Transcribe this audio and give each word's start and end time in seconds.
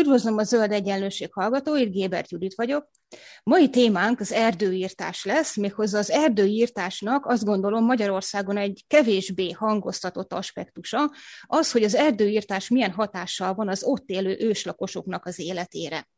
Üdvözlöm 0.00 0.38
a 0.38 0.42
Zöld 0.42 0.72
Egyenlőség 0.72 1.32
hallgatóit, 1.32 1.90
Gébert 1.92 2.30
Judit 2.30 2.54
vagyok. 2.54 2.90
Mai 3.42 3.70
témánk 3.70 4.20
az 4.20 4.32
erdőírtás 4.32 5.24
lesz, 5.24 5.56
méghozzá 5.56 5.98
az 5.98 6.10
erdőírtásnak 6.10 7.26
azt 7.26 7.44
gondolom 7.44 7.84
Magyarországon 7.84 8.56
egy 8.56 8.84
kevésbé 8.86 9.50
hangoztatott 9.50 10.32
aspektusa, 10.32 11.10
az, 11.42 11.72
hogy 11.72 11.82
az 11.82 11.94
erdőírtás 11.94 12.68
milyen 12.68 12.92
hatással 12.92 13.54
van 13.54 13.68
az 13.68 13.84
ott 13.84 14.08
élő 14.08 14.36
őslakosoknak 14.38 15.26
az 15.26 15.38
életére. 15.38 16.08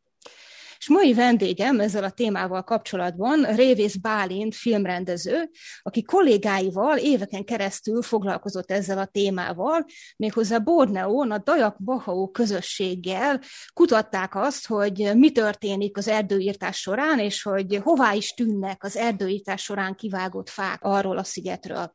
És 0.82 0.88
mai 0.88 1.14
vendégem 1.14 1.80
ezzel 1.80 2.04
a 2.04 2.10
témával 2.10 2.62
kapcsolatban 2.62 3.42
Révész 3.54 3.96
Bálint 3.96 4.54
filmrendező, 4.54 5.50
aki 5.82 6.02
kollégáival 6.02 6.98
éveken 6.98 7.44
keresztül 7.44 8.02
foglalkozott 8.02 8.70
ezzel 8.70 8.98
a 8.98 9.06
témával, 9.06 9.84
méghozzá 10.16 10.58
Borneón 10.58 11.30
a 11.30 11.38
Dajak 11.38 11.76
Bahau 11.78 12.30
közösséggel 12.30 13.40
kutatták 13.72 14.34
azt, 14.34 14.66
hogy 14.66 15.10
mi 15.14 15.32
történik 15.32 15.96
az 15.96 16.08
erdőírtás 16.08 16.80
során, 16.80 17.18
és 17.18 17.42
hogy 17.42 17.80
hová 17.82 18.12
is 18.12 18.30
tűnnek 18.30 18.84
az 18.84 18.96
erdőírtás 18.96 19.62
során 19.62 19.94
kivágott 19.94 20.48
fák 20.48 20.78
arról 20.82 21.18
a 21.18 21.24
szigetről. 21.24 21.94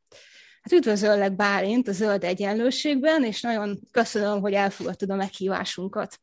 Hát 0.62 0.72
üdvözöllek 0.72 1.36
Bálint 1.36 1.88
a 1.88 1.92
Zöld 1.92 2.24
Egyenlőségben, 2.24 3.24
és 3.24 3.42
nagyon 3.42 3.80
köszönöm, 3.92 4.40
hogy 4.40 4.54
elfogadtad 4.54 5.10
a 5.10 5.16
meghívásunkat. 5.16 6.20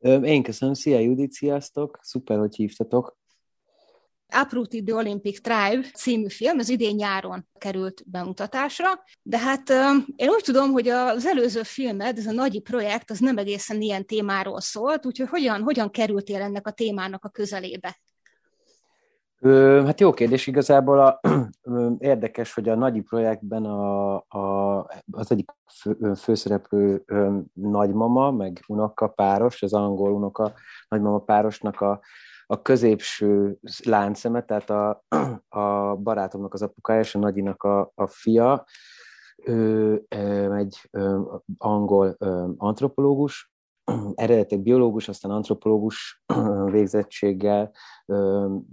Én 0.00 0.42
köszönöm, 0.42 0.74
szia 0.74 0.98
Judit, 0.98 1.32
sziasztok, 1.32 1.98
szuper, 2.02 2.38
hogy 2.38 2.54
hívtatok. 2.54 3.16
Uprooted 4.42 4.84
the 4.84 4.94
Olympic 4.94 5.40
Tribe 5.40 5.86
című 5.94 6.28
film, 6.28 6.58
az 6.58 6.68
idén 6.68 6.94
nyáron 6.94 7.48
került 7.58 8.02
bemutatásra, 8.10 8.86
de 9.22 9.38
hát 9.38 9.70
én 10.16 10.28
úgy 10.28 10.42
tudom, 10.42 10.72
hogy 10.72 10.88
az 10.88 11.26
előző 11.26 11.62
filmed, 11.62 12.18
ez 12.18 12.26
a 12.26 12.32
nagyi 12.32 12.60
projekt, 12.60 13.10
az 13.10 13.18
nem 13.18 13.38
egészen 13.38 13.80
ilyen 13.80 14.06
témáról 14.06 14.60
szólt, 14.60 15.06
úgyhogy 15.06 15.28
hogyan, 15.28 15.62
hogyan 15.62 15.90
kerültél 15.90 16.40
ennek 16.40 16.66
a 16.66 16.70
témának 16.70 17.24
a 17.24 17.28
közelébe? 17.28 18.00
Hát 19.84 20.00
jó 20.00 20.12
kérdés, 20.12 20.46
igazából 20.46 20.98
a, 20.98 21.20
érdekes, 21.98 22.54
hogy 22.54 22.68
a 22.68 22.74
nagyi 22.74 23.00
projektben 23.00 23.64
a, 23.64 24.14
a, 24.16 24.78
az 25.10 25.30
egyik 25.30 25.50
fő, 25.80 26.14
főszereplő 26.14 27.02
ö, 27.06 27.38
nagymama, 27.52 28.30
meg 28.30 28.60
unoka 28.66 29.08
páros, 29.08 29.62
az 29.62 29.72
angol 29.72 30.12
unoka 30.12 30.52
nagymama 30.88 31.18
párosnak 31.18 31.80
a, 31.80 32.00
a 32.46 32.62
középső 32.62 33.58
láncszeme, 33.84 34.42
tehát 34.42 34.70
a, 34.70 35.04
a 35.48 35.94
barátomnak 35.96 36.54
az 36.54 36.62
apukája 36.62 37.00
és 37.00 37.14
a 37.14 37.18
nagyinak 37.18 37.62
a, 37.62 37.90
a 37.94 38.06
fia, 38.06 38.64
ő 39.44 40.04
egy 40.56 40.90
angol 41.58 42.16
antropológus, 42.56 43.50
eredetek 44.14 44.62
biológus, 44.62 45.08
aztán 45.08 45.30
antropológus 45.30 46.22
végzettséggel 46.70 47.72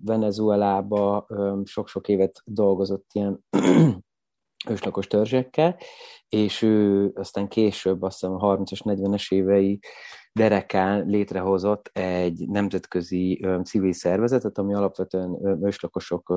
Venezuelába 0.03 1.28
sok-sok 1.64 2.08
évet 2.08 2.42
dolgozott 2.45 3.06
ilyen 3.11 3.44
őslakos 4.69 5.08
törzsekkel, 5.08 5.78
és 6.30 6.61
ő 6.61 7.11
aztán 7.16 7.47
később, 7.47 8.02
azt 8.02 8.19
hiszem 8.19 8.36
a 8.36 8.58
30-as, 8.58 8.80
40-es 8.84 9.34
évei 9.34 9.80
derekán 10.34 11.06
létrehozott 11.06 11.89
egy 11.94 12.47
nemzetközi 12.47 13.46
civil 13.63 13.94
szervezetet, 13.94 14.57
ami 14.57 14.73
alapvetően 14.73 15.59
őslakosok 15.63 16.29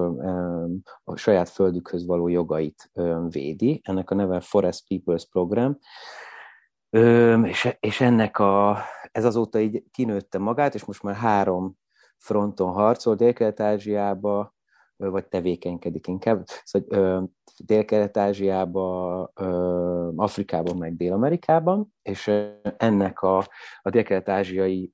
a 1.04 1.16
saját 1.16 1.48
földükhöz 1.48 2.06
való 2.06 2.28
jogait 2.28 2.91
védi. 3.28 3.81
Ennek 3.84 4.10
a 4.10 4.15
neve 4.15 4.41
Forest 4.41 4.88
Peoples 4.88 5.26
Program, 5.28 5.78
és, 7.44 7.76
és 7.80 8.00
ennek 8.00 8.38
a, 8.38 8.78
ez 9.12 9.24
azóta 9.24 9.58
így 9.58 9.84
kinőtte 9.90 10.38
magát, 10.38 10.74
és 10.74 10.84
most 10.84 11.02
már 11.02 11.14
három 11.14 11.76
fronton 12.18 12.72
harcol, 12.72 13.14
Dél-Kelet-Ázsiába, 13.14 14.54
vagy 14.96 15.26
tevékenykedik 15.26 16.06
inkább. 16.06 16.44
Szóval 16.64 17.30
Dél-Kelet-Ázsiába, 17.64 19.22
Afrikában, 20.16 20.76
meg 20.76 20.96
Dél-Amerikában, 20.96 21.94
és 22.02 22.32
ennek 22.76 23.22
a, 23.22 23.38
a 23.82 23.90
dél-kelet-ázsiai 23.90 24.90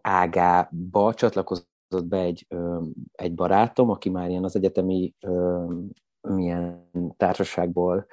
ágába 0.00 1.14
csatlakozott 1.14 2.04
be 2.04 2.18
egy, 2.18 2.46
egy 3.12 3.34
barátom, 3.34 3.90
aki 3.90 4.10
már 4.10 4.28
ilyen 4.28 4.44
az 4.44 4.56
egyetemi 4.56 5.14
milyen 6.20 6.90
társaságból 7.16 8.06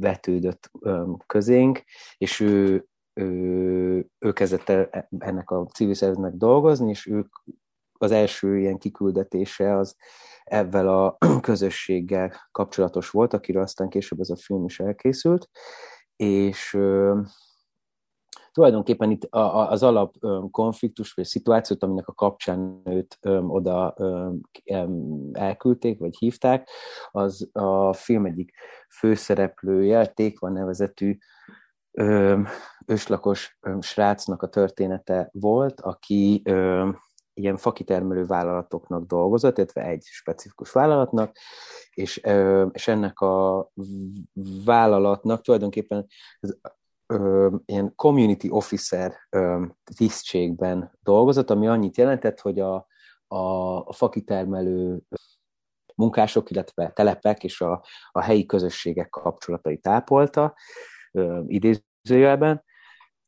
vetődött 0.00 0.70
közénk, 1.26 1.82
és 2.16 2.40
ő, 2.40 2.86
ő, 3.12 4.06
ő 4.18 4.32
kezdett 4.32 4.68
ennek 5.18 5.50
a 5.50 5.66
civil 5.66 5.94
szervezetnek 5.94 6.34
dolgozni, 6.34 6.90
és 6.90 7.06
ők 7.06 7.36
az 7.98 8.10
első 8.10 8.58
ilyen 8.58 8.78
kiküldetése 8.78 9.76
az 9.76 9.96
ebben 10.44 10.88
a 10.88 11.16
közösséggel 11.40 12.48
kapcsolatos 12.50 13.10
volt, 13.10 13.32
akiről 13.32 13.62
aztán 13.62 13.88
később 13.88 14.20
ez 14.20 14.30
a 14.30 14.36
film 14.36 14.64
is 14.64 14.80
elkészült, 14.80 15.48
és 16.16 16.78
tulajdonképpen 18.54 19.10
itt 19.10 19.26
az 19.30 19.82
alap 19.82 20.14
konfliktus 20.50 21.12
vagy 21.12 21.24
szituációt, 21.24 21.82
aminek 21.82 22.08
a 22.08 22.12
kapcsán 22.12 22.80
őt 22.84 23.18
oda 23.48 23.94
elküldték, 25.32 25.98
vagy 25.98 26.16
hívták, 26.18 26.68
az 27.10 27.50
a 27.52 27.92
film 27.92 28.26
egyik 28.26 28.52
főszereplője, 28.98 30.06
Tékvan 30.06 30.52
nevezetű 30.52 31.16
őslakos 32.86 33.58
srácnak 33.80 34.42
a 34.42 34.48
története 34.48 35.28
volt, 35.32 35.80
aki 35.80 36.42
ilyen 37.34 37.56
fakitermelő 37.56 38.26
vállalatoknak 38.26 39.06
dolgozott, 39.06 39.56
illetve 39.56 39.82
egy 39.82 40.02
specifikus 40.04 40.72
vállalatnak, 40.72 41.36
és, 41.90 42.16
és 42.72 42.88
ennek 42.88 43.20
a 43.20 43.68
vállalatnak 44.64 45.42
tulajdonképpen 45.42 46.06
ö, 47.06 47.56
ilyen 47.64 47.94
community 47.94 48.46
officer 48.50 49.12
ö, 49.30 49.64
tisztségben 49.96 50.98
dolgozott, 51.02 51.50
ami 51.50 51.66
annyit 51.66 51.96
jelentett, 51.96 52.40
hogy 52.40 52.60
a, 52.60 52.86
a, 53.26 53.36
a 53.76 53.92
fakitermelő 53.92 55.00
munkások, 55.94 56.50
illetve 56.50 56.90
telepek 56.90 57.44
és 57.44 57.60
a, 57.60 57.84
a 58.10 58.20
helyi 58.20 58.46
közösségek 58.46 59.08
kapcsolatai 59.08 59.78
tápolta, 59.78 60.54
ö, 61.12 61.42
idézőjelben. 61.46 62.64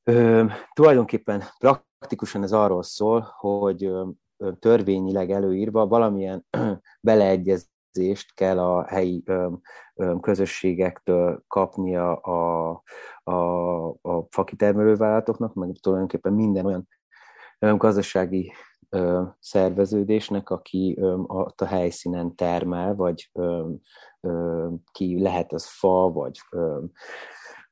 Ö, 0.02 0.44
tulajdonképpen 0.72 1.42
praktikusan 1.58 2.42
ez 2.42 2.52
arról 2.52 2.82
szól, 2.82 3.20
hogy 3.38 3.84
ö, 3.84 4.08
törvényileg 4.58 5.30
előírva 5.30 5.86
valamilyen 5.86 6.46
beleegyez 7.00 7.74
képzést 7.96 8.34
kell 8.34 8.58
a 8.58 8.86
helyi 8.86 9.24
közösségektől 10.20 11.44
kapnia 11.48 12.16
a, 12.16 12.82
a, 13.22 13.88
a 13.88 14.26
fakitermelővállalatoknak, 14.30 15.54
meg 15.54 15.76
tulajdonképpen 15.80 16.32
minden 16.32 16.86
olyan 17.60 17.78
gazdasági 17.78 18.52
szerveződésnek, 19.38 20.50
aki 20.50 20.98
ott 21.26 21.60
a 21.60 21.66
helyszínen 21.66 22.34
termel, 22.34 22.94
vagy 22.94 23.30
ki 24.92 25.20
lehet 25.20 25.52
az 25.52 25.66
fa, 25.66 26.10
vagy, 26.12 26.40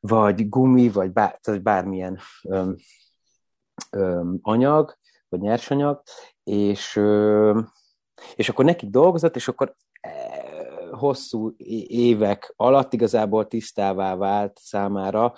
vagy 0.01 0.49
gumi, 0.49 0.89
vagy 0.89 1.13
bár, 1.13 1.39
tehát 1.41 1.63
bármilyen 1.63 2.19
anyag, 4.41 4.97
vagy 5.29 5.41
nyersanyag, 5.41 6.03
és, 6.45 7.01
és 8.35 8.49
akkor 8.49 8.65
nekik 8.65 8.91
dolgozott, 8.91 9.37
és 9.37 9.49
akkor 9.49 9.77
hosszú 10.91 11.55
évek 11.87 12.53
alatt 12.57 12.93
igazából 12.93 13.47
tisztává 13.47 14.17
vált 14.17 14.59
számára, 14.59 15.35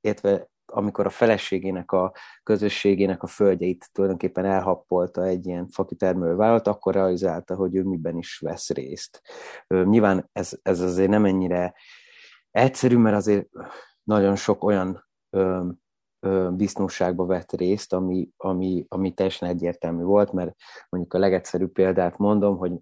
illetve 0.00 0.48
amikor 0.66 1.06
a 1.06 1.10
feleségének, 1.10 1.92
a 1.92 2.12
közösségének 2.42 3.22
a 3.22 3.26
földjeit 3.26 3.88
tulajdonképpen 3.92 4.44
elhappolta 4.44 5.24
egy 5.24 5.46
ilyen 5.46 5.68
fakitermelő 5.68 6.34
vállalat, 6.34 6.66
akkor 6.66 6.94
realizálta, 6.94 7.54
hogy 7.54 7.76
ő 7.76 7.82
miben 7.82 8.16
is 8.16 8.38
vesz 8.38 8.70
részt. 8.70 9.22
Nyilván 9.66 10.28
ez, 10.32 10.58
ez 10.62 10.80
azért 10.80 11.10
nem 11.10 11.24
ennyire 11.24 11.74
egyszerű, 12.50 12.96
mert 12.96 13.16
azért 13.16 13.46
nagyon 14.02 14.36
sok 14.36 14.64
olyan 14.64 15.06
disznóságba 16.50 17.26
vett 17.26 17.52
részt, 17.52 17.92
ami, 17.92 18.28
ami, 18.36 18.84
ami 18.88 19.14
teljesen 19.14 19.48
egyértelmű 19.48 20.02
volt, 20.02 20.32
mert 20.32 20.54
mondjuk 20.88 21.14
a 21.14 21.18
legegyszerűbb 21.18 21.72
példát 21.72 22.18
mondom, 22.18 22.56
hogy 22.56 22.72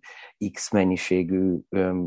X 0.52 0.70
mennyiségű 0.70 1.58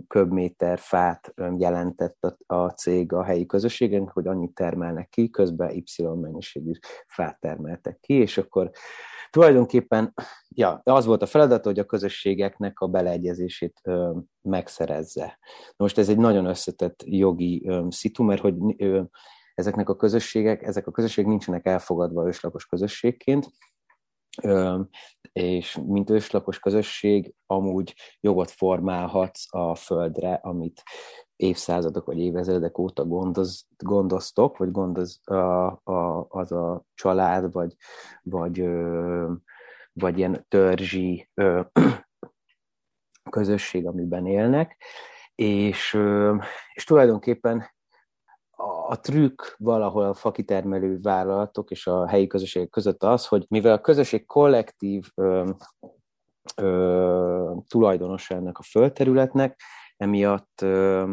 köbméter 0.08 0.80
fát 0.80 1.34
jelentett 1.58 2.24
a, 2.24 2.56
a 2.56 2.70
cég 2.70 3.14
a 3.14 3.24
helyi 3.24 3.46
közösségen, 3.46 4.08
hogy 4.08 4.28
annyit 4.28 4.54
termelnek 4.54 5.10
ki, 5.10 5.30
közben 5.30 5.70
Y 5.70 6.04
mennyiségű 6.22 6.72
fát 7.08 7.40
termeltek 7.40 8.00
ki, 8.00 8.14
és 8.14 8.38
akkor 8.38 8.72
tulajdonképpen 9.30 10.14
ja, 10.50 10.82
az 10.84 11.06
volt 11.06 11.22
a 11.22 11.26
feladat, 11.26 11.66
hogy 11.66 11.80
a 11.80 11.86
közösségeknek 11.86 12.80
a 12.80 12.88
beleegyezését 12.88 13.80
ö, 13.84 14.18
megszerezze. 14.42 15.40
Most 15.78 15.98
ez 15.98 16.10
egy 16.10 16.18
nagyon 16.18 16.46
összetett 16.46 17.04
jogi 17.06 17.68
ö, 17.68 17.86
szitu, 17.90 18.24
mert 18.24 18.42
hogy 18.42 18.56
ö, 18.78 19.02
ezeknek 19.56 19.90
a 19.90 19.96
közösségek, 19.96 20.64
ezek 20.64 20.88
a 20.88 20.92
közösségek 20.92 21.30
nincsenek 21.30 21.66
elfogadva 21.66 22.28
őslakos 22.28 22.66
közösségként, 22.66 23.50
és 25.34 25.80
mint 25.86 26.10
őslakos 26.10 26.60
közösség 26.60 27.34
amúgy 27.46 27.96
jogot 28.20 28.52
formálhatsz 28.52 29.54
a 29.54 29.76
földre, 29.76 30.34
amit 30.34 30.84
évszázadok 31.36 32.06
vagy 32.06 32.20
évezredek 32.20 32.78
óta 32.78 33.06
gondoz, 33.06 33.68
gondoztok, 33.78 34.58
vagy 34.58 34.72
gondoz 34.72 35.20
a, 35.24 35.34
a, 35.84 36.26
az 36.30 36.52
a 36.52 36.84
család, 36.94 37.52
vagy, 37.52 37.76
vagy, 38.22 38.70
vagy 39.94 40.18
ilyen 40.18 40.46
törzsi 40.48 41.30
közösség, 43.30 43.88
amiben 43.88 44.26
élnek, 44.26 44.84
és, 45.36 45.98
és 46.74 46.84
tulajdonképpen 46.84 47.75
a 48.88 49.00
trükk 49.00 49.42
valahol 49.58 50.04
a 50.04 50.14
fakitermelő 50.14 51.00
vállalatok 51.02 51.72
és 51.72 51.88
a 51.88 52.08
helyi 52.08 52.28
közösségek 52.28 52.70
között 52.70 53.04
az, 53.04 53.28
hogy 53.28 53.46
mivel 53.50 53.74
a 53.74 53.82
közösség 53.82 54.26
kollektív 54.26 55.06
ö, 55.16 55.50
ö, 56.56 57.54
tulajdonosa 57.68 58.36
ennek 58.36 58.58
a 58.58 58.64
földterületnek, 58.64 59.62
emiatt 59.98 60.62
ö, 60.62 61.12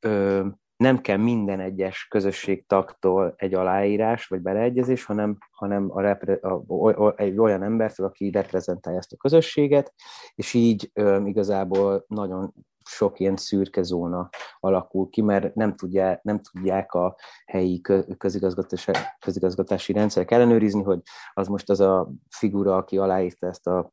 ö, 0.00 0.46
nem 0.76 1.00
kell 1.00 1.16
minden 1.16 1.60
egyes 1.60 2.06
közösségtagtól 2.10 3.34
egy 3.36 3.54
aláírás 3.54 4.26
vagy 4.26 4.40
beleegyezés, 4.40 5.04
hanem, 5.04 5.38
hanem 5.50 5.90
a 5.90 6.00
repre, 6.00 6.34
a, 6.34 6.62
a, 7.06 7.14
egy 7.16 7.38
olyan 7.38 7.62
embertől, 7.62 8.06
aki 8.06 8.30
reprezentálja 8.30 8.98
ezt 8.98 9.12
a 9.12 9.16
közösséget, 9.16 9.94
és 10.34 10.54
így 10.54 10.90
ö, 10.92 11.24
igazából 11.24 12.04
nagyon 12.08 12.54
sok 12.88 13.20
ilyen 13.20 13.36
szürke 13.36 13.82
zóna 13.82 14.28
alakul 14.60 15.08
ki, 15.08 15.22
mert 15.22 15.54
nem, 15.54 15.74
tudja, 15.74 16.20
nem 16.22 16.40
tudják 16.40 16.92
a 16.92 17.16
helyi 17.46 17.80
közigazgatási, 18.18 18.90
közigazgatási 19.18 19.92
rendszerek 19.92 20.30
ellenőrizni, 20.30 20.82
hogy 20.82 21.00
az 21.34 21.48
most 21.48 21.70
az 21.70 21.80
a 21.80 22.10
figura, 22.30 22.76
aki 22.76 22.98
aláírta 22.98 23.46
ezt 23.46 23.66
a 23.66 23.92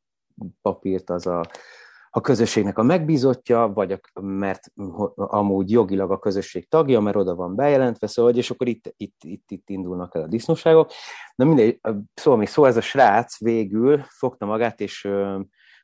papírt, 0.62 1.10
az 1.10 1.26
a, 1.26 1.44
a 2.10 2.20
közösségnek 2.20 2.78
a 2.78 2.82
megbízottja, 2.82 3.72
vagy 3.74 3.92
a, 3.92 4.20
mert 4.20 4.72
amúgy 5.14 5.70
jogilag 5.70 6.10
a 6.10 6.18
közösség 6.18 6.68
tagja, 6.68 7.00
mert 7.00 7.16
oda 7.16 7.34
van 7.34 7.54
bejelentve, 7.54 8.06
szóval, 8.06 8.34
és 8.34 8.50
akkor 8.50 8.68
itt, 8.68 8.94
itt, 8.96 9.16
itt, 9.20 9.50
itt 9.50 9.68
indulnak 9.68 10.14
el 10.14 10.22
a 10.22 10.26
disznóságok. 10.26 10.90
Na 11.34 11.44
mindegy, 11.44 11.80
szóval 12.14 12.38
még 12.38 12.48
szó, 12.48 12.64
ez 12.64 12.76
a 12.76 12.80
srác 12.80 13.38
végül 13.38 14.04
fogta 14.08 14.46
magát, 14.46 14.80
és 14.80 15.08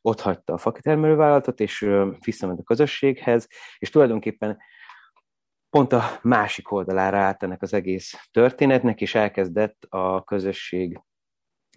ott 0.03 0.21
hagyta 0.21 0.53
a 0.53 0.59
fakitermelővállalatot, 0.59 1.61
és 1.61 1.89
visszament 2.25 2.59
a 2.59 2.63
közösséghez, 2.63 3.47
és 3.79 3.91
tulajdonképpen 3.91 4.59
pont 5.71 5.93
a 5.93 6.03
másik 6.23 6.73
oldalára 6.73 7.19
állt 7.19 7.43
ennek 7.43 7.63
az 7.63 7.75
egész 7.75 8.29
történetnek, 8.31 9.01
és 9.01 9.15
elkezdett 9.15 9.87
a 9.89 10.25
közösség 10.25 11.01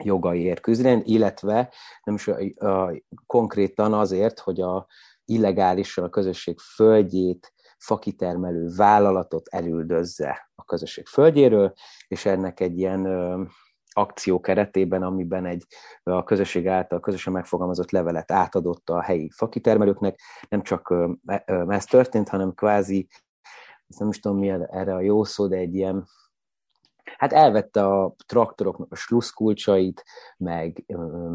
jogaiért 0.03 0.59
küzdeni, 0.59 1.01
illetve 1.05 1.73
nem 2.03 2.15
is 2.15 2.27
a, 2.27 2.65
a, 2.67 3.01
konkrétan 3.25 3.93
azért, 3.93 4.39
hogy 4.39 4.61
a 4.61 4.87
illegálisan 5.25 6.03
a 6.03 6.09
közösség 6.09 6.59
földjét 6.59 7.53
fakitermelő 7.77 8.67
vállalatot 8.75 9.47
elüldözze 9.47 10.49
a 10.55 10.63
közösség 10.63 11.07
földjéről, 11.07 11.73
és 12.07 12.25
ennek 12.25 12.59
egy 12.59 12.77
ilyen 12.77 13.05
akció 13.94 14.40
keretében, 14.40 15.04
amiben 15.04 15.45
egy 15.45 15.66
a 16.04 16.24
közösség 16.24 16.68
által 16.68 17.00
közösen 17.00 17.34
megfogalmazott 17.34 17.92
levelet 17.92 18.31
átadott 18.31 18.90
a 18.90 19.01
helyi 19.01 19.30
fakitermelőknek. 19.30 20.19
Nem 20.50 20.62
csak 20.62 20.94
ez 21.68 21.86
történt, 21.86 22.30
hanem 22.30 22.54
kvázi, 22.54 23.07
nem 23.98 24.10
is 24.10 24.19
tudom 24.19 24.38
mi 24.38 24.50
erre 24.50 24.95
a 24.95 25.01
jó 25.01 25.24
szó, 25.24 25.48
de 25.48 25.56
egy 25.56 25.75
ilyen 25.75 26.06
Hát 27.18 27.34
elvette 27.34 27.86
a 27.88 28.16
traktoroknak 28.25 28.92
a 28.92 28.95
sluszkulcsait, 28.95 30.04
meg, 30.38 30.84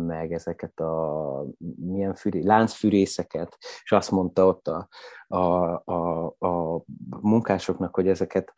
meg 0.06 0.32
ezeket 0.32 0.80
a 0.80 1.44
milyen 1.76 2.14
füré, 2.14 2.42
láncfűrészeket, 2.42 3.56
és 3.82 3.92
azt 3.92 4.10
mondta 4.10 4.46
ott 4.46 4.68
a, 4.68 4.88
a, 5.26 5.72
a, 5.84 6.26
a 6.38 6.84
munkásoknak, 7.20 7.94
hogy 7.94 8.08
ezeket 8.08 8.52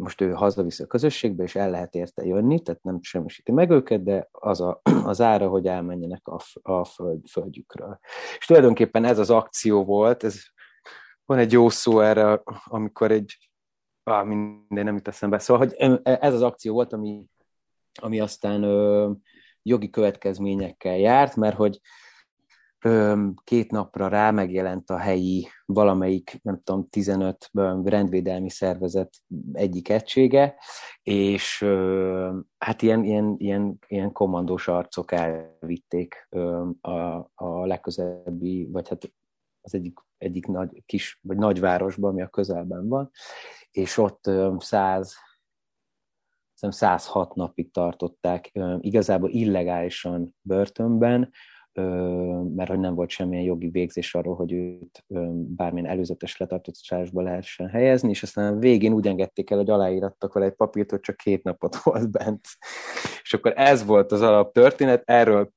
most 0.00 0.20
ő 0.20 0.32
hazaviszi 0.32 0.82
a 0.82 0.86
közösségbe, 0.86 1.42
és 1.42 1.54
el 1.54 1.70
lehet 1.70 1.94
érte 1.94 2.24
jönni, 2.24 2.60
tehát 2.60 2.82
nem 2.82 2.98
semmisíti 3.02 3.52
meg 3.52 3.70
őket, 3.70 4.02
de 4.02 4.28
az 4.30 4.60
a, 4.60 4.80
az 5.04 5.20
ára, 5.20 5.48
hogy 5.48 5.66
elmenjenek 5.66 6.28
a, 6.28 6.40
a 6.62 6.84
föld, 6.84 7.28
földjükről. 7.28 7.98
És 8.38 8.46
tulajdonképpen 8.46 9.04
ez 9.04 9.18
az 9.18 9.30
akció 9.30 9.84
volt, 9.84 10.24
ez 10.24 10.42
van 11.24 11.38
egy 11.38 11.52
jó 11.52 11.68
szó 11.68 12.00
erre, 12.00 12.42
amikor 12.64 13.10
egy, 13.10 13.50
ah, 14.02 14.26
minden 14.26 14.84
nem 14.84 14.94
jut 14.94 15.08
eszembe, 15.08 15.38
szóval, 15.38 15.66
hogy 15.66 16.00
ez 16.02 16.34
az 16.34 16.42
akció 16.42 16.72
volt, 16.72 16.92
ami, 16.92 17.24
ami 18.00 18.20
aztán 18.20 18.62
ö, 18.62 19.10
jogi 19.62 19.90
következményekkel 19.90 20.96
járt, 20.96 21.36
mert 21.36 21.56
hogy 21.56 21.80
két 23.44 23.70
napra 23.70 24.08
rá 24.08 24.30
megjelent 24.30 24.90
a 24.90 24.96
helyi 24.96 25.48
valamelyik, 25.66 26.38
nem 26.42 26.60
tudom, 26.64 26.88
15 26.88 27.50
rendvédelmi 27.84 28.50
szervezet 28.50 29.16
egyik 29.52 29.88
egysége, 29.88 30.54
és 31.02 31.64
hát 32.58 32.82
ilyen, 32.82 33.04
ilyen, 33.04 33.34
ilyen, 33.38 33.78
ilyen 33.86 34.12
kommandós 34.12 34.68
arcok 34.68 35.12
elvitték 35.12 36.28
a, 36.80 36.90
a 37.34 37.66
legközelebbi, 37.66 38.68
vagy 38.72 38.88
hát 38.88 39.12
az 39.60 39.74
egyik, 39.74 39.98
egyik 40.18 40.46
nagy, 40.46 40.82
kis, 40.86 41.18
vagy 41.22 41.36
nagyvárosba, 41.36 42.08
ami 42.08 42.22
a 42.22 42.28
közelben 42.28 42.88
van, 42.88 43.10
és 43.70 43.98
ott 43.98 44.30
100 44.58 45.14
106 46.68 47.34
napig 47.34 47.72
tartották 47.72 48.52
igazából 48.80 49.30
illegálisan 49.30 50.34
börtönben, 50.40 51.30
mert 52.54 52.68
hogy 52.68 52.78
nem 52.78 52.94
volt 52.94 53.10
semmilyen 53.10 53.44
jogi 53.44 53.68
végzés 53.68 54.14
arról, 54.14 54.34
hogy 54.34 54.52
őt 54.52 55.04
bármilyen 55.32 55.90
előzetes 55.90 56.36
letartóztatásba 56.36 57.22
lehessen 57.22 57.68
helyezni, 57.68 58.08
és 58.08 58.22
aztán 58.22 58.58
végén 58.58 58.92
úgy 58.92 59.06
engedték 59.06 59.50
el, 59.50 59.58
hogy 59.58 59.70
aláírattak 59.70 60.32
vele 60.32 60.46
egy 60.46 60.54
papírt, 60.54 60.90
hogy 60.90 61.00
csak 61.00 61.16
két 61.16 61.42
napot 61.42 61.76
volt 61.82 62.10
bent. 62.10 62.46
És 63.22 63.34
akkor 63.34 63.52
ez 63.56 63.84
volt 63.84 64.12
az 64.12 64.20
alaptörténet, 64.20 65.02
erről 65.04 65.52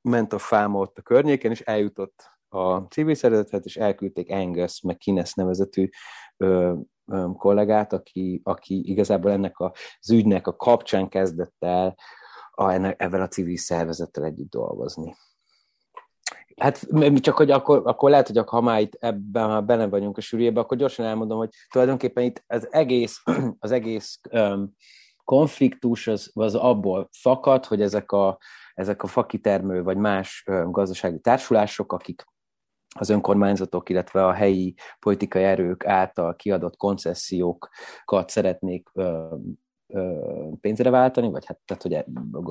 ment 0.00 0.32
a 0.32 0.38
fáma 0.38 0.78
ott 0.78 0.98
a 0.98 1.02
környéken, 1.02 1.50
és 1.50 1.60
eljutott 1.60 2.32
a 2.48 2.78
civil 2.78 3.14
szervezetet, 3.14 3.64
és 3.64 3.76
elküldték 3.76 4.30
Angus 4.30 4.82
McKinnes 4.82 5.34
nevezetű 5.34 5.88
ö, 6.36 6.74
ö, 7.06 7.26
kollégát, 7.36 7.92
aki, 7.92 8.40
aki 8.44 8.90
igazából 8.90 9.30
ennek 9.30 9.60
az 9.60 10.10
ügynek 10.10 10.46
a 10.46 10.56
kapcsán 10.56 11.08
kezdett 11.08 11.56
el 11.58 11.94
a, 12.50 12.70
ennek, 12.70 13.02
ebben 13.02 13.20
a 13.20 13.28
civil 13.28 13.56
szervezettel 13.56 14.24
együtt 14.24 14.50
dolgozni. 14.50 15.14
Hát 16.56 16.86
csak, 17.20 17.36
hogy 17.36 17.50
akkor, 17.50 17.82
akkor 17.84 18.10
lehet, 18.10 18.26
hogy 18.26 18.42
ha 18.46 18.60
már 18.60 18.80
itt 18.80 18.94
ebben, 18.94 19.48
ha 19.48 19.60
benne 19.60 19.86
vagyunk 19.86 20.16
a 20.16 20.20
sűrűjében, 20.20 20.62
akkor 20.62 20.76
gyorsan 20.76 21.06
elmondom, 21.06 21.38
hogy 21.38 21.48
tulajdonképpen 21.68 22.24
itt 22.24 22.44
az 22.46 22.72
egész, 22.72 23.22
az 23.58 23.70
egész 23.70 24.20
um, 24.30 24.74
konfliktus 25.24 26.06
az, 26.06 26.30
az 26.34 26.54
abból 26.54 27.08
fakad, 27.12 27.64
hogy 27.64 27.82
ezek 27.82 28.12
a, 28.12 28.38
ezek 28.74 29.02
a 29.02 29.06
fakitermő 29.06 29.82
vagy 29.82 29.96
más 29.96 30.44
um, 30.46 30.70
gazdasági 30.70 31.20
társulások, 31.20 31.92
akik 31.92 32.24
az 32.98 33.08
önkormányzatok, 33.08 33.88
illetve 33.88 34.26
a 34.26 34.32
helyi 34.32 34.74
politikai 34.98 35.42
erők 35.42 35.86
által 35.86 36.36
kiadott 36.36 36.76
koncesziókat 36.76 38.28
szeretnék 38.28 38.88
pénzre 40.60 40.90
váltani, 40.90 41.30
vagy 41.30 41.46
hát 41.46 41.60
tehát, 41.64 41.82
hogy 41.82 41.94
a 41.94 42.04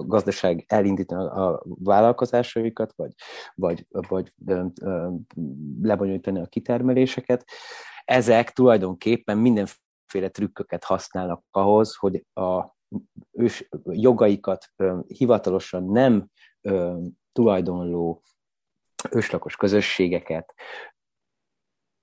gazdaság 0.05 0.65
elindítani 0.67 1.23
a 1.23 1.63
vállalkozásaikat, 1.65 2.93
vagy, 2.95 3.13
vagy, 3.55 3.87
vagy 3.89 4.33
lebonyolítani 5.81 6.39
a 6.39 6.45
kitermeléseket. 6.45 7.45
Ezek 8.05 8.51
tulajdonképpen 8.51 9.37
mindenféle 9.37 10.29
trükköket 10.31 10.83
használnak 10.83 11.43
ahhoz, 11.51 11.95
hogy 11.95 12.25
a 12.33 12.75
ős 13.31 13.69
jogaikat 13.83 14.73
hivatalosan 15.07 15.83
nem 15.83 16.29
tulajdonló 17.31 18.21
őslakos 19.11 19.55
közösségeket 19.55 20.53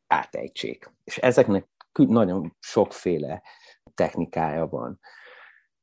átejtsék. 0.06 0.92
És 1.04 1.18
ezeknek 1.18 1.68
nagyon 1.92 2.56
sokféle 2.58 3.42
technikája 3.94 4.66
van. 4.66 5.00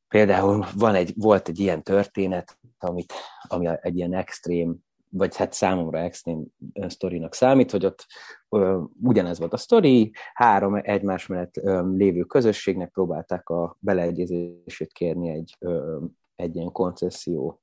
Például 0.07 0.65
van 0.75 0.95
egy, 0.95 1.13
volt 1.15 1.47
egy 1.47 1.59
ilyen 1.59 1.83
történet, 1.83 2.57
amit, 2.77 3.13
ami 3.47 3.67
egy 3.81 3.97
ilyen 3.97 4.13
extrém, 4.13 4.75
vagy 5.09 5.35
hát 5.35 5.53
számomra 5.53 5.99
extrém 5.99 6.45
sztorinak 6.87 7.33
számít, 7.33 7.71
hogy 7.71 7.85
ott 7.85 8.05
ö, 8.49 8.81
ugyanez 9.01 9.39
volt 9.39 9.53
a 9.53 9.57
sztori, 9.57 10.11
három 10.33 10.75
egymás 10.75 11.27
mellett 11.27 11.57
ö, 11.57 11.89
lévő 11.95 12.23
közösségnek 12.23 12.89
próbálták 12.89 13.49
a 13.49 13.77
beleegyezését 13.79 14.91
kérni 14.91 15.29
egy, 15.29 15.55
ö, 15.59 16.03
egy 16.35 16.55
ilyen 16.55 16.71
koncesszió 16.71 17.59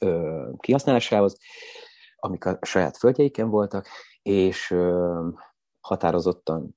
ö, 0.00 0.48
kihasználásához, 0.58 1.38
amik 2.16 2.44
a 2.44 2.58
saját 2.60 2.96
földjeiken 2.96 3.48
voltak, 3.50 3.86
és 4.22 4.70
ö, 4.70 5.28
határozottan 5.82 6.76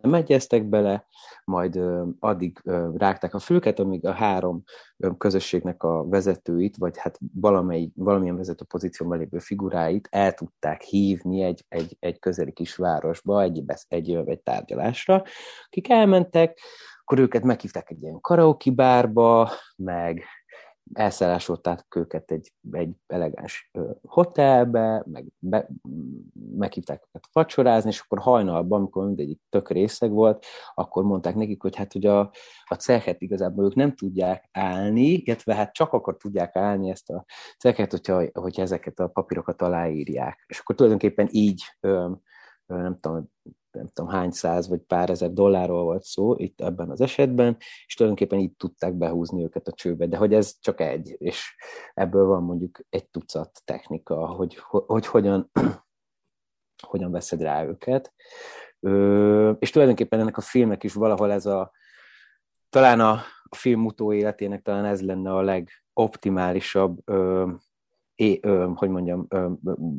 nem 0.00 0.14
egyeztek 0.14 0.64
bele, 0.64 1.06
majd 1.44 1.80
addig 2.18 2.60
rágták 2.94 3.34
a 3.34 3.38
fülket, 3.38 3.78
amíg 3.78 4.06
a 4.06 4.12
három 4.12 4.62
közösségnek 5.18 5.82
a 5.82 6.08
vezetőit, 6.08 6.76
vagy 6.76 6.98
hát 6.98 7.18
valamely, 7.34 7.90
valamilyen 7.94 8.36
vezető 8.36 8.64
pozícióban 8.64 9.18
lévő 9.18 9.38
figuráit 9.38 10.08
el 10.10 10.34
tudták 10.34 10.82
hívni 10.82 11.42
egy, 11.42 11.64
egy, 11.68 11.96
egy 12.00 12.18
közeli 12.18 12.52
kisvárosba, 12.52 13.42
egy, 13.42 13.64
egy, 13.88 14.14
egy 14.24 14.40
tárgyalásra, 14.40 15.22
akik 15.66 15.90
elmentek, 15.90 16.58
akkor 17.00 17.18
őket 17.18 17.42
meghívták 17.42 17.90
egy 17.90 18.02
ilyen 18.02 18.20
karaoke 18.20 18.70
bárba, 18.70 19.50
meg 19.76 20.24
elszállásolták 20.92 21.96
őket 21.96 22.30
egy, 22.30 22.52
egy 22.70 22.94
elegáns 23.06 23.70
hotelbe, 24.02 25.04
meg 25.06 25.26
be, 25.38 25.68
meghívták 26.56 27.04
őket 27.08 27.28
vacsorázni, 27.32 27.90
és 27.90 28.00
akkor 28.00 28.18
hajnalban, 28.18 28.78
amikor 28.78 29.06
mindegyik 29.06 29.40
tök 29.48 29.70
részeg 29.70 30.10
volt, 30.10 30.44
akkor 30.74 31.04
mondták 31.04 31.34
nekik, 31.34 31.62
hogy 31.62 31.76
hát 31.76 31.92
hogy 31.92 32.06
a, 32.06 32.20
a 32.64 32.74
cechet 32.74 33.22
igazából 33.22 33.64
ők 33.64 33.74
nem 33.74 33.94
tudják 33.94 34.48
állni, 34.52 35.12
illetve 35.12 35.54
hát 35.54 35.72
csak 35.72 35.92
akkor 35.92 36.16
tudják 36.16 36.56
állni 36.56 36.90
ezt 36.90 37.10
a 37.10 37.24
cechet, 37.58 37.90
hogyha, 37.90 38.24
hogyha 38.32 38.62
ezeket 38.62 38.98
a 38.98 39.08
papírokat 39.08 39.62
aláírják. 39.62 40.44
És 40.46 40.58
akkor 40.58 40.74
tulajdonképpen 40.74 41.28
így 41.30 41.62
nem 42.66 42.98
tudom, 43.00 43.30
nem 43.74 43.88
tudom 43.92 44.10
hány 44.10 44.30
száz 44.30 44.68
vagy 44.68 44.80
pár 44.80 45.10
ezer 45.10 45.32
dollárról 45.32 45.82
volt 45.82 46.02
szó 46.02 46.34
itt 46.36 46.60
ebben 46.60 46.90
az 46.90 47.00
esetben, 47.00 47.56
és 47.86 47.94
tulajdonképpen 47.94 48.38
így 48.38 48.56
tudták 48.56 48.94
behúzni 48.94 49.42
őket 49.42 49.68
a 49.68 49.72
csőbe, 49.72 50.06
de 50.06 50.16
hogy 50.16 50.34
ez 50.34 50.58
csak 50.60 50.80
egy, 50.80 51.14
és 51.18 51.56
ebből 51.94 52.26
van 52.26 52.42
mondjuk 52.42 52.80
egy 52.88 53.08
tucat 53.08 53.62
technika, 53.64 54.26
hogy, 54.26 54.56
hogy 54.68 55.06
hogyan, 55.06 55.50
hogyan 56.90 57.10
veszed 57.10 57.42
rá 57.42 57.64
őket. 57.64 58.12
Ö, 58.80 59.50
és 59.58 59.70
tulajdonképpen 59.70 60.20
ennek 60.20 60.36
a 60.36 60.40
filmnek 60.40 60.84
is 60.84 60.94
valahol 60.94 61.32
ez 61.32 61.46
a, 61.46 61.72
talán 62.68 63.00
a, 63.00 63.12
a 63.44 63.56
film 63.56 63.84
utó 63.84 64.12
életének 64.12 64.62
talán 64.62 64.84
ez 64.84 65.02
lenne 65.02 65.32
a 65.32 65.42
legoptimálisabb 65.94 66.98
ö, 67.04 67.50
é, 68.14 68.38
ö, 68.42 68.70
hogy 68.74 68.88
mondjam, 68.88 69.26
ö, 69.28 69.50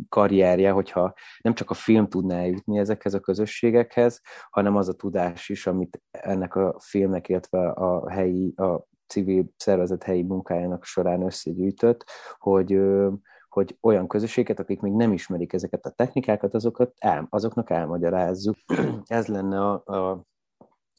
karrierje, 0.10 0.72
hogyha 0.72 1.14
nem 1.42 1.54
csak 1.54 1.70
a 1.70 1.74
film 1.74 2.08
tudná 2.08 2.36
eljutni 2.38 2.78
ezekhez 2.78 3.14
a 3.14 3.20
közösségekhez, 3.20 4.22
hanem 4.50 4.76
az 4.76 4.90
a 4.90 4.94
tudás 4.94 5.50
is, 5.50 5.68
amit 5.68 6.02
ennek 6.12 6.56
a 6.56 6.76
filmnek, 6.80 7.30
illetve 7.30 7.70
a 7.70 8.10
helyi, 8.10 8.54
a 8.56 8.88
civil 9.08 9.46
szervezet 9.58 10.04
helyi 10.04 10.24
munkájának 10.24 10.84
során 10.84 11.22
összegyűjtött, 11.22 12.06
hogy 12.38 12.74
ö, 12.74 13.12
hogy 13.56 13.78
olyan 13.82 14.08
közösséget, 14.08 14.60
akik 14.60 14.80
még 14.80 14.94
nem 14.94 15.14
ismerik 15.14 15.54
ezeket 15.54 15.86
a 15.86 15.90
technikákat, 15.90 16.54
azokat 16.54 16.94
el, 16.98 17.28
azoknak 17.30 17.70
elmagyarázzuk. 17.70 18.56
Ez 19.06 19.28
lenne 19.28 19.60
a, 19.60 19.74
a, 19.86 20.26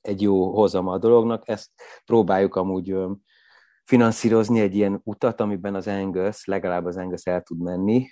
egy 0.01 0.23
jó 0.23 0.55
hozama 0.55 0.93
a 0.93 0.99
dolognak, 0.99 1.49
ezt 1.49 1.71
próbáljuk 2.05 2.55
amúgy 2.55 2.97
finanszírozni 3.87 4.61
egy 4.61 4.75
ilyen 4.75 5.01
utat, 5.05 5.41
amiben 5.41 5.75
az 5.75 5.87
Angus, 5.87 6.45
legalább 6.45 6.85
az 6.85 6.97
Angus 6.97 7.25
el 7.25 7.43
tud 7.43 7.63
menni, 7.63 8.09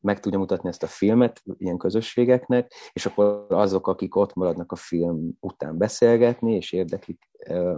meg 0.00 0.20
tudja 0.20 0.38
mutatni 0.38 0.68
ezt 0.68 0.82
a 0.82 0.86
filmet 0.86 1.42
ilyen 1.58 1.78
közösségeknek, 1.78 2.72
és 2.92 3.06
akkor 3.06 3.46
azok, 3.48 3.86
akik 3.86 4.16
ott 4.16 4.34
maradnak 4.34 4.72
a 4.72 4.76
film 4.76 5.30
után 5.40 5.78
beszélgetni, 5.78 6.54
és 6.54 6.72
érdekli, 6.72 7.18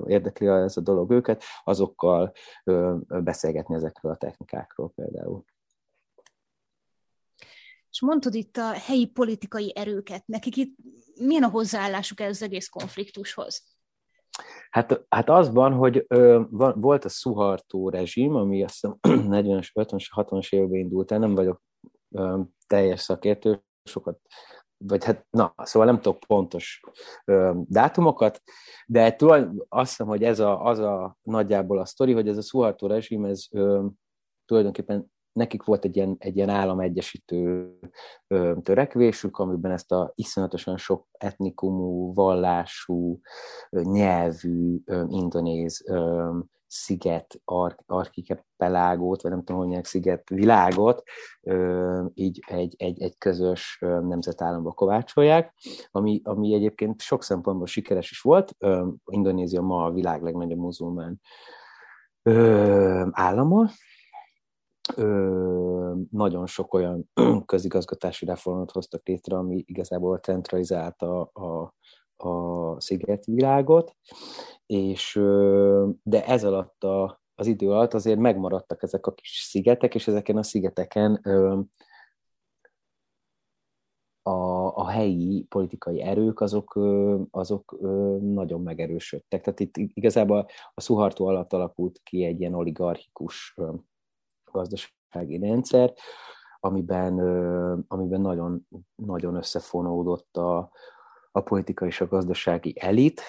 érdekli 0.06 0.46
ez 0.46 0.76
a 0.76 0.80
dolog 0.80 1.10
őket, 1.10 1.42
azokkal 1.64 2.32
beszélgetni 3.06 3.74
ezekről 3.74 4.12
a 4.12 4.16
technikákról 4.16 4.92
például. 4.94 5.44
És 7.90 8.00
mondtad 8.00 8.34
itt 8.34 8.56
a 8.56 8.72
helyi 8.72 9.06
politikai 9.06 9.72
erőket, 9.76 10.26
nekik 10.26 10.56
itt 10.56 10.76
milyen 11.20 11.42
a 11.42 11.48
hozzáállásuk 11.48 12.20
ez 12.20 12.30
az 12.30 12.42
egész 12.42 12.68
konfliktushoz? 12.68 13.62
Hát, 14.70 15.04
hát 15.08 15.28
azban, 15.30 15.72
hogy 15.72 16.04
ö, 16.08 16.42
van, 16.50 16.80
volt 16.80 17.04
a 17.04 17.08
Suhartó 17.08 17.88
rezsim, 17.88 18.34
ami 18.34 18.62
azt 18.62 18.72
hiszem 18.80 18.98
40-es, 19.02 19.68
50-es, 19.74 20.06
60-as 20.16 20.52
években 20.52 20.78
indult 20.78 21.12
el, 21.12 21.18
nem 21.18 21.34
vagyok 21.34 21.62
ö, 22.10 22.40
teljes 22.66 23.00
szakértő, 23.00 23.62
sokat, 23.84 24.20
vagy 24.84 25.04
hát, 25.04 25.26
na, 25.30 25.54
szóval 25.56 25.88
nem 25.88 26.00
tudok 26.00 26.20
pontos 26.26 26.80
ö, 27.24 27.60
dátumokat, 27.68 28.42
de 28.86 29.12
tulajdon, 29.12 29.64
azt 29.68 29.88
hiszem, 29.88 30.06
hogy 30.06 30.24
ez 30.24 30.38
a, 30.40 30.64
az 30.64 30.78
a 30.78 31.16
nagyjából 31.22 31.78
a 31.78 31.84
sztori, 31.84 32.12
hogy 32.12 32.28
ez 32.28 32.36
a 32.36 32.42
Suhartó 32.42 32.86
rezsim, 32.86 33.24
ez 33.24 33.46
ö, 33.50 33.86
tulajdonképpen 34.44 35.12
nekik 35.32 35.64
volt 35.64 35.84
egy 35.84 35.96
ilyen, 35.96 36.16
egy 36.18 36.36
ilyen 36.36 36.48
államegyesítő 36.48 37.70
ö, 38.26 38.54
törekvésük, 38.62 39.38
amiben 39.38 39.70
ezt 39.70 39.92
a 39.92 40.12
iszonyatosan 40.14 40.76
sok 40.76 41.06
etnikumú, 41.12 42.14
vallású, 42.14 43.20
ö, 43.70 43.80
nyelvű, 43.80 44.80
ö, 44.84 45.04
indonéz 45.08 45.82
ö, 45.86 46.30
sziget 46.66 47.40
ar- 47.44 47.82
archipelagot, 47.86 49.22
vagy 49.22 49.30
nem 49.30 49.44
tudom, 49.44 49.68
hogy 49.68 49.84
sziget 49.84 50.28
világot, 50.28 51.02
ö, 51.40 52.04
így 52.14 52.44
egy, 52.46 52.74
egy, 52.78 53.02
egy 53.02 53.18
közös 53.18 53.78
nemzetállamba 53.80 54.72
kovácsolják, 54.72 55.54
ami, 55.90 56.20
ami 56.24 56.54
egyébként 56.54 57.00
sok 57.00 57.22
szempontból 57.22 57.66
sikeres 57.66 58.10
is 58.10 58.20
volt. 58.20 58.54
Ö, 58.58 58.88
Indonézia 59.04 59.60
ma 59.60 59.84
a 59.84 59.92
világ 59.92 60.22
legnagyobb 60.22 60.58
muzulmán 60.58 61.20
ö, 62.22 63.06
állama, 63.10 63.70
ö, 64.96 65.94
nagyon 66.10 66.46
sok 66.46 66.74
olyan 66.74 67.10
közigazgatási 67.46 68.24
reformot 68.24 68.70
hoztak 68.70 69.06
létre, 69.06 69.36
ami 69.36 69.64
igazából 69.66 70.18
centralizálta 70.18 71.22
a, 71.22 71.74
a 72.16 72.80
szigetvilágot, 72.80 73.96
és 74.66 75.16
ö, 75.16 75.88
de 76.02 76.26
ez 76.26 76.44
alatt 76.44 76.84
a, 76.84 77.20
az 77.34 77.46
idő 77.46 77.70
alatt 77.70 77.94
azért 77.94 78.18
megmaradtak 78.18 78.82
ezek 78.82 79.06
a 79.06 79.12
kis 79.12 79.46
szigetek, 79.48 79.94
és 79.94 80.08
ezeken 80.08 80.36
a 80.36 80.42
szigeteken 80.42 81.20
ö, 81.22 81.60
a, 84.22 84.76
a 84.76 84.88
helyi 84.88 85.46
politikai 85.48 86.02
erők 86.02 86.40
azok, 86.40 86.78
azok 87.30 87.76
nagyon 88.20 88.60
megerősödtek. 88.62 89.42
Tehát 89.42 89.60
itt 89.60 89.76
igazából 89.76 90.46
a 90.74 90.80
Szuhartó 90.80 91.26
alatt 91.26 91.52
alakult 91.52 92.00
ki 92.02 92.24
egy 92.24 92.40
ilyen 92.40 92.54
oligarchikus 92.54 93.56
gazdasági 94.52 95.38
rendszer, 95.38 95.92
amiben, 96.60 97.18
amiben 97.88 98.20
nagyon, 98.20 98.66
nagyon 98.94 99.34
összefonódott 99.34 100.36
a, 100.36 100.70
a 101.32 101.40
politika 101.40 101.86
és 101.86 102.00
a 102.00 102.06
gazdasági 102.06 102.74
elit. 102.80 103.22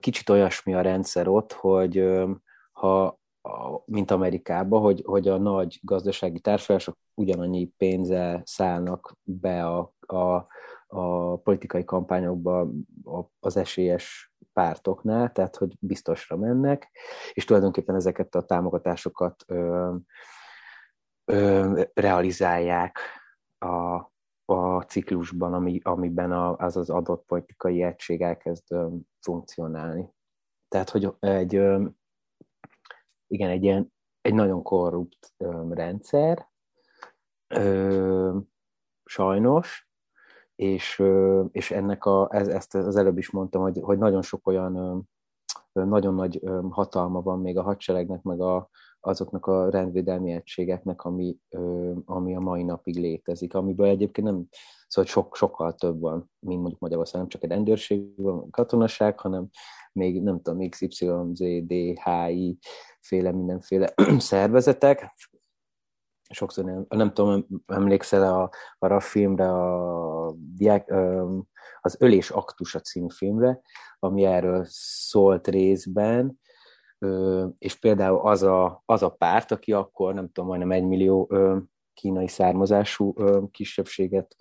Kicsit 0.00 0.28
olyasmi 0.28 0.74
a 0.74 0.80
rendszer 0.80 1.28
ott, 1.28 1.52
hogy 1.52 2.04
ha 2.72 3.18
mint 3.84 4.10
Amerikában, 4.10 4.80
hogy, 4.80 5.02
hogy 5.04 5.28
a 5.28 5.38
nagy 5.38 5.78
gazdasági 5.82 6.40
társadalmak 6.40 6.96
ugyanannyi 7.14 7.66
pénzzel 7.76 8.42
szállnak 8.44 9.16
be 9.22 9.66
a, 9.66 9.92
a, 10.00 10.46
a 10.86 11.36
politikai 11.36 11.84
kampányokba 11.84 12.68
az 13.40 13.56
esélyes 13.56 14.32
pártoknál, 14.58 15.32
tehát 15.32 15.56
hogy 15.56 15.76
biztosra 15.80 16.36
mennek, 16.36 16.90
és 17.32 17.44
tulajdonképpen 17.44 17.94
ezeket 17.94 18.34
a 18.34 18.44
támogatásokat 18.44 19.44
ö, 19.46 19.94
ö, 21.24 21.82
realizálják 21.94 22.98
a, 23.58 23.94
a 24.44 24.80
ciklusban, 24.82 25.54
ami, 25.54 25.80
amiben 25.82 26.32
a, 26.32 26.56
az 26.56 26.76
az 26.76 26.90
adott 26.90 27.24
politikai 27.26 27.82
egység 27.82 28.22
elkezd 28.22 28.64
ö, 28.72 28.88
funkcionálni. 29.20 30.12
Tehát, 30.68 30.90
hogy 30.90 31.14
egy, 31.18 31.56
ö, 31.56 31.86
igen, 33.26 33.50
egy 33.50 33.62
ilyen, 33.62 33.92
egy 34.20 34.34
nagyon 34.34 34.62
korrupt 34.62 35.32
ö, 35.36 35.74
rendszer, 35.74 36.48
ö, 37.54 38.38
sajnos, 39.04 39.87
és, 40.58 41.02
és 41.50 41.70
ennek 41.70 42.04
a, 42.04 42.28
ez, 42.32 42.48
ezt 42.48 42.74
az 42.74 42.96
előbb 42.96 43.18
is 43.18 43.30
mondtam, 43.30 43.62
hogy, 43.62 43.78
hogy 43.82 43.98
nagyon 43.98 44.22
sok 44.22 44.46
olyan 44.46 45.04
nagyon 45.72 46.14
nagy 46.14 46.40
hatalma 46.70 47.22
van 47.22 47.40
még 47.40 47.58
a 47.58 47.62
hadseregnek, 47.62 48.22
meg 48.22 48.40
a, 48.40 48.68
azoknak 49.00 49.46
a 49.46 49.70
rendvédelmi 49.70 50.32
egységeknek, 50.32 51.04
ami, 51.04 51.38
ami 52.04 52.36
a 52.36 52.40
mai 52.40 52.62
napig 52.62 52.96
létezik, 52.96 53.54
amiből 53.54 53.86
egyébként 53.86 54.26
nem, 54.26 54.48
szóval 54.86 55.10
sok, 55.10 55.36
sokkal 55.36 55.74
több 55.74 56.00
van, 56.00 56.30
mint 56.38 56.60
mondjuk 56.60 56.80
Magyarországon, 56.80 57.20
nem 57.20 57.28
csak 57.28 57.42
egy 57.42 57.50
rendőrség 57.50 58.22
van, 58.22 58.50
katonaság, 58.50 59.20
hanem 59.20 59.48
még 59.92 60.22
nem 60.22 60.42
tudom, 60.42 60.68
XYZ, 60.68 61.38
DHI, 61.66 62.58
féle 63.00 63.32
mindenféle 63.32 63.92
szervezetek, 64.18 65.14
sokszor 66.28 66.64
nem, 66.64 66.86
nem 66.88 67.12
tudom, 67.12 67.46
emlékszel 67.66 68.34
a, 68.34 68.50
arra 68.78 68.96
a 68.96 69.00
filmre, 69.00 69.52
a, 69.52 70.26
az 71.80 71.96
Ölés 71.98 72.30
aktusa 72.30 72.80
című 72.80 73.08
filmre, 73.08 73.60
ami 73.98 74.24
erről 74.24 74.64
szólt 74.68 75.48
részben, 75.48 76.40
és 77.58 77.74
például 77.74 78.18
az 78.18 78.42
a, 78.42 78.82
az 78.84 79.02
a 79.02 79.08
párt, 79.08 79.50
aki 79.50 79.72
akkor, 79.72 80.14
nem 80.14 80.26
tudom, 80.26 80.48
majdnem 80.48 80.72
egy 80.72 80.84
millió 80.84 81.32
kínai 81.94 82.28
származású 82.28 83.14
kisebbséget 83.50 84.36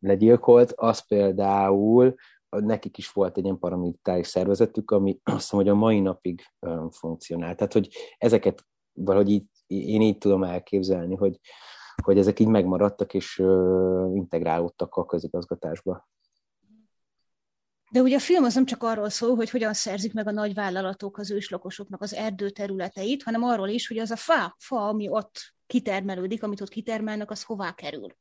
legyilkolt, 0.00 0.72
az 0.76 1.06
például 1.06 2.14
nekik 2.48 2.98
is 2.98 3.12
volt 3.12 3.36
egy 3.36 3.44
ilyen 3.44 3.58
paramilitáris 3.58 4.26
szervezetük, 4.26 4.90
ami 4.90 5.20
azt 5.22 5.36
hiszem, 5.36 5.58
hogy 5.58 5.68
a 5.68 5.74
mai 5.74 6.00
napig 6.00 6.42
funkcionál. 6.90 7.54
Tehát, 7.54 7.72
hogy 7.72 7.88
ezeket 8.18 8.64
valahogy 8.92 9.30
így, 9.30 9.44
én 9.68 10.00
így 10.00 10.18
tudom 10.18 10.42
elképzelni, 10.42 11.16
hogy, 11.16 11.40
hogy 12.02 12.18
ezek 12.18 12.40
így 12.40 12.48
megmaradtak 12.48 13.14
és 13.14 13.38
integrálódtak 14.14 14.94
a 14.94 15.06
közigazgatásba. 15.06 16.08
De 17.90 18.00
ugye 18.00 18.16
a 18.16 18.20
film 18.20 18.44
az 18.44 18.54
nem 18.54 18.64
csak 18.64 18.82
arról 18.82 19.08
szól, 19.08 19.34
hogy 19.34 19.50
hogyan 19.50 19.72
szerzik 19.72 20.12
meg 20.12 20.26
a 20.26 20.30
nagyvállalatok 20.30 21.18
az 21.18 21.30
őslakosoknak 21.30 22.02
az 22.02 22.14
erdőterületeit, 22.14 23.22
hanem 23.22 23.42
arról 23.42 23.68
is, 23.68 23.88
hogy 23.88 23.98
az 23.98 24.10
a 24.10 24.16
fa, 24.16 24.54
fa, 24.58 24.88
ami 24.88 25.08
ott 25.08 25.54
kitermelődik, 25.66 26.42
amit 26.42 26.60
ott 26.60 26.68
kitermelnek, 26.68 27.30
az 27.30 27.42
hová 27.42 27.74
kerül. 27.74 28.16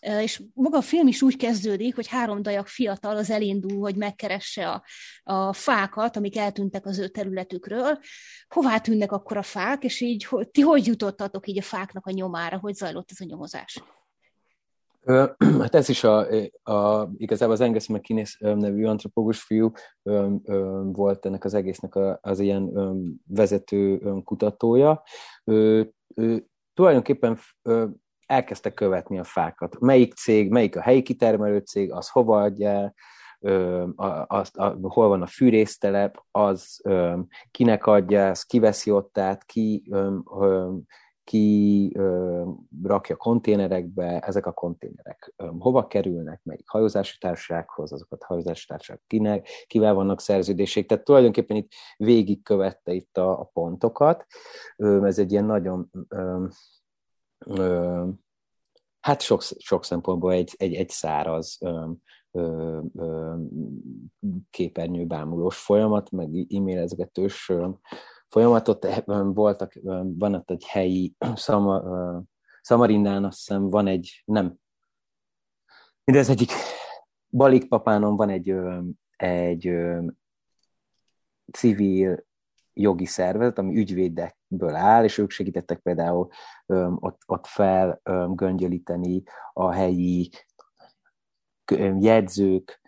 És 0.00 0.42
maga 0.54 0.76
a 0.76 0.82
film 0.82 1.06
is 1.06 1.22
úgy 1.22 1.36
kezdődik, 1.36 1.94
hogy 1.94 2.06
három 2.06 2.42
dajak 2.42 2.66
fiatal 2.66 3.16
az 3.16 3.30
elindul, 3.30 3.80
hogy 3.80 3.96
megkeresse 3.96 4.70
a, 4.70 4.82
a 5.22 5.52
fákat, 5.52 6.16
amik 6.16 6.36
eltűntek 6.36 6.86
az 6.86 6.98
ő 6.98 7.08
területükről. 7.08 7.98
Hová 8.48 8.78
tűnnek 8.78 9.12
akkor 9.12 9.36
a 9.36 9.42
fák, 9.42 9.84
és 9.84 10.00
így 10.00 10.28
ti 10.50 10.60
hogy 10.60 10.86
jutottatok 10.86 11.46
így 11.46 11.58
a 11.58 11.62
fáknak 11.62 12.06
a 12.06 12.10
nyomára, 12.10 12.58
hogy 12.58 12.74
zajlott 12.74 13.10
ez 13.10 13.20
a 13.20 13.24
nyomozás? 13.24 13.82
Hát 15.60 15.74
ez 15.74 15.88
is 15.88 16.04
a, 16.04 16.26
a 16.62 17.10
igazából 17.16 17.54
az 17.54 17.60
Angus 17.60 17.88
McInnes 17.88 18.38
nevű 18.38 18.84
antropológus 18.84 19.42
fiú 19.42 19.72
volt 20.82 21.26
ennek 21.26 21.44
az 21.44 21.54
egésznek 21.54 21.98
az 22.20 22.40
ilyen 22.40 22.72
vezető 23.26 23.98
kutatója. 24.24 25.02
Ő, 25.44 25.92
ő 26.14 26.46
tulajdonképpen 26.74 27.38
elkezdte 28.30 28.70
követni 28.70 29.18
a 29.18 29.24
fákat. 29.24 29.80
Melyik 29.80 30.14
cég, 30.14 30.50
melyik 30.50 30.76
a 30.76 30.80
helyi 30.80 31.02
kitermelő 31.02 31.58
cég, 31.58 31.92
az 31.92 32.08
hova 32.08 32.40
adja 32.42 32.94
azt, 34.26 34.56
a, 34.56 34.76
hol 34.82 35.08
van 35.08 35.22
a 35.22 35.26
fűrésztelep, 35.26 36.22
az 36.30 36.80
kinek 37.50 37.86
adja, 37.86 38.28
az 38.28 38.42
kiveszi 38.42 38.90
ott 38.90 39.18
át, 39.18 39.44
ki 39.44 39.82
ki 41.30 41.92
ö, 41.94 42.42
rakja 42.82 43.16
konténerekbe, 43.16 44.18
ezek 44.18 44.46
a 44.46 44.52
konténerek 44.52 45.32
ö, 45.36 45.50
hova 45.58 45.86
kerülnek, 45.86 46.40
melyik 46.42 46.68
hajózási 46.68 47.18
társasághoz, 47.18 47.92
azokat 47.92 48.22
hajózási 48.22 48.66
társaság 48.66 49.00
kinek, 49.06 49.48
kivel 49.66 49.94
vannak 49.94 50.20
szerződések. 50.20 50.86
Tehát 50.86 51.04
tulajdonképpen 51.04 51.56
itt 51.56 51.72
végigkövette 51.96 52.92
itt 52.92 53.16
a, 53.16 53.40
a 53.40 53.50
pontokat. 53.52 54.26
Ö, 54.76 55.06
ez 55.06 55.18
egy 55.18 55.32
ilyen 55.32 55.44
nagyon 55.44 55.90
ö, 56.08 56.46
ö, 57.46 58.08
hát 59.00 59.22
sok, 59.22 59.42
sok 59.42 59.84
szempontból 59.84 60.32
egy, 60.32 60.54
egy, 60.56 60.74
egy 60.74 60.88
száraz 60.88 61.56
ö, 61.60 61.90
ö, 62.30 62.80
ö, 62.94 63.34
képernyőbámulós 64.50 65.56
folyamat, 65.56 66.10
meg 66.10 66.46
e-mailezgetős 66.54 67.52
folyamatot. 68.28 69.02
Voltak, 69.06 69.72
van 70.02 70.34
ott 70.34 70.50
egy 70.50 70.64
helyi 70.64 71.14
Szama, 71.34 71.82
Szamarindán, 72.62 73.24
azt 73.24 73.38
hiszem 73.38 73.70
van 73.70 73.86
egy, 73.86 74.22
nem, 74.24 74.58
mindez 76.04 76.28
egyik 76.28 76.50
Balik 77.30 77.68
papánon 77.68 78.16
van 78.16 78.28
egy, 78.28 78.54
egy 79.16 79.72
civil 81.52 82.24
jogi 82.80 83.06
szervezet, 83.06 83.58
ami 83.58 83.76
ügyvédekből 83.76 84.74
áll, 84.74 85.04
és 85.04 85.18
ők 85.18 85.30
segítettek 85.30 85.78
például 85.78 86.28
ott, 86.94 87.22
ott 87.26 87.46
felgöngyölíteni 87.46 89.22
a 89.52 89.70
helyi 89.70 90.30
jegyzők 91.98 92.80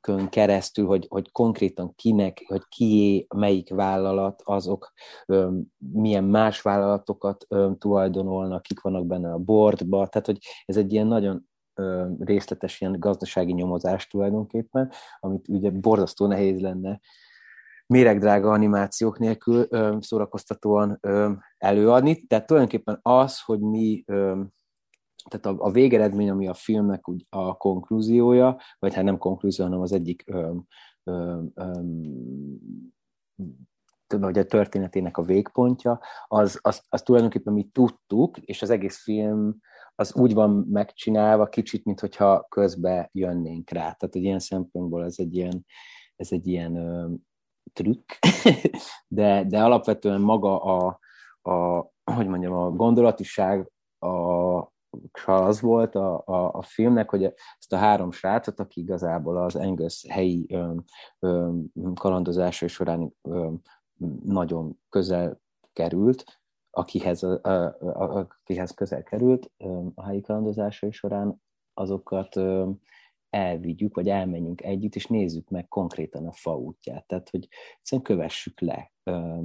kön 0.00 0.28
keresztül, 0.28 0.86
hogy, 0.86 1.06
hogy 1.08 1.32
konkrétan 1.32 1.94
kinek, 1.94 2.44
hogy 2.46 2.62
kié, 2.68 3.26
melyik 3.34 3.70
vállalat, 3.70 4.42
azok 4.44 4.92
öm, 5.26 5.64
milyen 5.78 6.24
más 6.24 6.62
vállalatokat 6.62 7.44
öm, 7.48 7.78
tulajdonolnak, 7.78 8.62
kik 8.62 8.80
vannak 8.80 9.06
benne 9.06 9.32
a 9.32 9.38
boardba, 9.38 10.06
tehát 10.06 10.26
hogy 10.26 10.38
ez 10.64 10.76
egy 10.76 10.92
ilyen 10.92 11.06
nagyon 11.06 11.48
öm, 11.74 12.16
részletes 12.20 12.80
ilyen 12.80 12.98
gazdasági 12.98 13.52
nyomozás 13.52 14.06
tulajdonképpen, 14.06 14.92
amit 15.20 15.48
ugye 15.48 15.70
borzasztó 15.70 16.26
nehéz 16.26 16.60
lenne 16.60 17.00
méregdrága 17.88 18.50
animációk 18.50 19.18
nélkül 19.18 19.66
öm, 19.68 20.00
szórakoztatóan 20.00 20.98
öm, 21.00 21.40
előadni. 21.58 22.26
Tehát 22.26 22.46
tulajdonképpen 22.46 22.98
az, 23.02 23.40
hogy 23.40 23.60
mi 23.60 24.02
öm, 24.06 24.52
tehát 25.28 25.46
a, 25.46 25.64
a 25.64 25.70
végeredmény, 25.70 26.30
ami 26.30 26.48
a 26.48 26.54
filmnek 26.54 27.08
úgy 27.08 27.26
a 27.28 27.56
konklúziója, 27.56 28.60
vagy 28.78 28.94
hát 28.94 29.04
nem 29.04 29.18
konklúzió, 29.18 29.64
hanem 29.64 29.80
az 29.80 29.92
egyik 29.92 30.24
öm, 30.26 30.66
öm, 31.04 31.50
öm, 31.54 32.92
vagy 34.16 34.38
a 34.38 34.44
történetének 34.44 35.16
a 35.16 35.22
végpontja, 35.22 36.00
az, 36.26 36.58
az, 36.62 36.82
az 36.88 37.02
tulajdonképpen 37.02 37.52
mi 37.52 37.68
tudtuk, 37.72 38.38
és 38.38 38.62
az 38.62 38.70
egész 38.70 39.02
film 39.02 39.58
az 39.94 40.14
úgy 40.14 40.34
van 40.34 40.50
megcsinálva 40.50 41.48
kicsit, 41.48 41.84
mintha 41.84 42.46
közbe 42.48 43.08
jönnénk 43.12 43.70
rá. 43.70 43.80
Tehát 43.80 44.14
egy 44.14 44.22
ilyen 44.22 44.38
szempontból 44.38 45.04
ez 45.04 45.14
egy 45.18 45.34
ilyen, 45.34 45.64
ez 46.16 46.32
egy 46.32 46.46
ilyen 46.46 46.76
ö, 46.76 47.14
trükk, 47.72 48.10
de, 49.08 49.44
de 49.44 49.62
alapvetően 49.62 50.20
maga 50.20 50.62
a, 50.62 50.98
a, 51.50 51.86
hogy 52.14 52.26
mondjam, 52.26 52.52
a 52.52 52.70
gondolatiság, 52.70 53.70
a, 53.98 54.76
az 55.26 55.60
volt 55.60 55.94
a, 55.94 56.22
a, 56.26 56.50
a 56.52 56.62
filmnek, 56.62 57.10
hogy 57.10 57.24
ezt 57.58 57.72
a 57.72 57.76
három 57.76 58.10
srácot, 58.10 58.60
aki 58.60 58.80
igazából 58.80 59.36
az 59.36 59.56
Angus 59.56 60.06
helyi 60.08 60.46
ö, 60.48 60.74
ö, 61.18 61.50
kalandozása 61.94 62.68
során 62.68 63.14
ö, 63.22 63.50
nagyon 64.24 64.78
közel 64.88 65.40
került, 65.72 66.24
akihez, 66.70 67.22
a, 67.22 67.40
a, 67.42 68.28
akihez 68.42 68.70
közel 68.70 69.02
került 69.02 69.50
ö, 69.58 69.80
a 69.94 70.04
helyi 70.04 70.20
kalandozásai 70.20 70.90
során, 70.90 71.42
azokat 71.74 72.36
ö, 72.36 72.70
elvigyük, 73.38 73.94
vagy 73.94 74.08
elmenjünk 74.08 74.62
együtt, 74.62 74.94
és 74.94 75.06
nézzük 75.06 75.48
meg 75.48 75.68
konkrétan 75.68 76.26
a 76.26 76.32
fa 76.32 76.56
útját. 76.56 77.06
Tehát, 77.06 77.30
hogy 77.30 77.48
egyszerűen 77.78 78.06
kövessük 78.06 78.60
le 78.60 78.92
ö, 79.02 79.38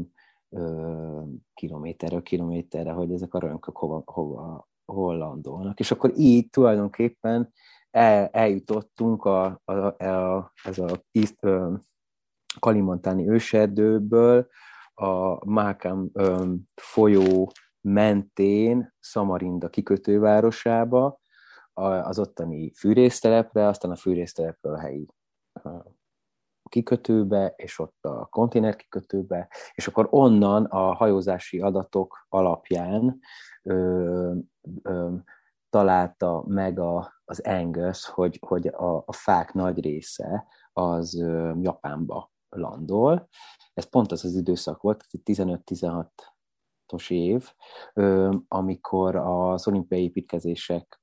ö, 0.49 1.21
kilométerről 1.53 2.21
kilométerre, 2.21 2.91
hogy 2.91 3.11
ezek 3.11 3.33
a 3.33 3.39
rönkök 3.39 3.77
hova, 3.77 4.01
hova, 4.05 4.67
hollandolnak. 4.85 5.79
És 5.79 5.91
akkor 5.91 6.13
így 6.17 6.49
tulajdonképpen 6.49 7.53
el, 7.91 8.27
eljutottunk 8.27 9.25
a, 9.25 9.61
a, 9.65 10.03
a, 10.03 10.51
ez 10.63 10.79
a 10.79 11.03
East, 11.11 11.37
ö, 11.39 11.73
kalimantáni 12.59 13.29
őserdőből 13.29 14.47
a 14.93 15.49
Mákám 15.49 16.11
folyó 16.75 17.51
mentén 17.81 18.93
Szamarinda 18.99 19.69
kikötővárosába, 19.69 21.19
az 21.73 22.19
ottani 22.19 22.71
fűrésztelepre, 22.71 23.67
aztán 23.67 23.91
a 23.91 23.95
fűrésztelepről 23.95 24.73
a 24.73 24.79
helyi 24.79 25.07
kikötőbe, 26.69 27.53
és 27.55 27.79
ott 27.79 28.05
a 28.05 28.25
konténer 28.25 28.75
kikötőbe, 28.75 29.49
és 29.73 29.87
akkor 29.87 30.07
onnan 30.09 30.65
a 30.65 30.93
hajózási 30.93 31.59
adatok 31.59 32.25
alapján 32.29 33.19
ö, 33.63 34.35
ö, 34.81 35.15
találta 35.69 36.43
meg 36.47 36.79
a, 36.79 37.13
az 37.25 37.39
Angus, 37.39 38.05
hogy, 38.05 38.39
hogy 38.47 38.67
a, 38.67 39.03
a 39.05 39.13
fák 39.13 39.53
nagy 39.53 39.79
része 39.79 40.45
az 40.73 41.19
ö, 41.19 41.53
Japánba 41.61 42.31
landol. 42.49 43.29
Ez 43.73 43.89
pont 43.89 44.11
az 44.11 44.25
az 44.25 44.35
időszak 44.35 44.81
volt, 44.81 45.05
15-16 45.25 46.05
év, 47.09 47.53
ö, 47.93 48.35
amikor 48.47 49.15
az 49.15 49.67
olimpiai 49.67 50.03
építkezések 50.03 50.99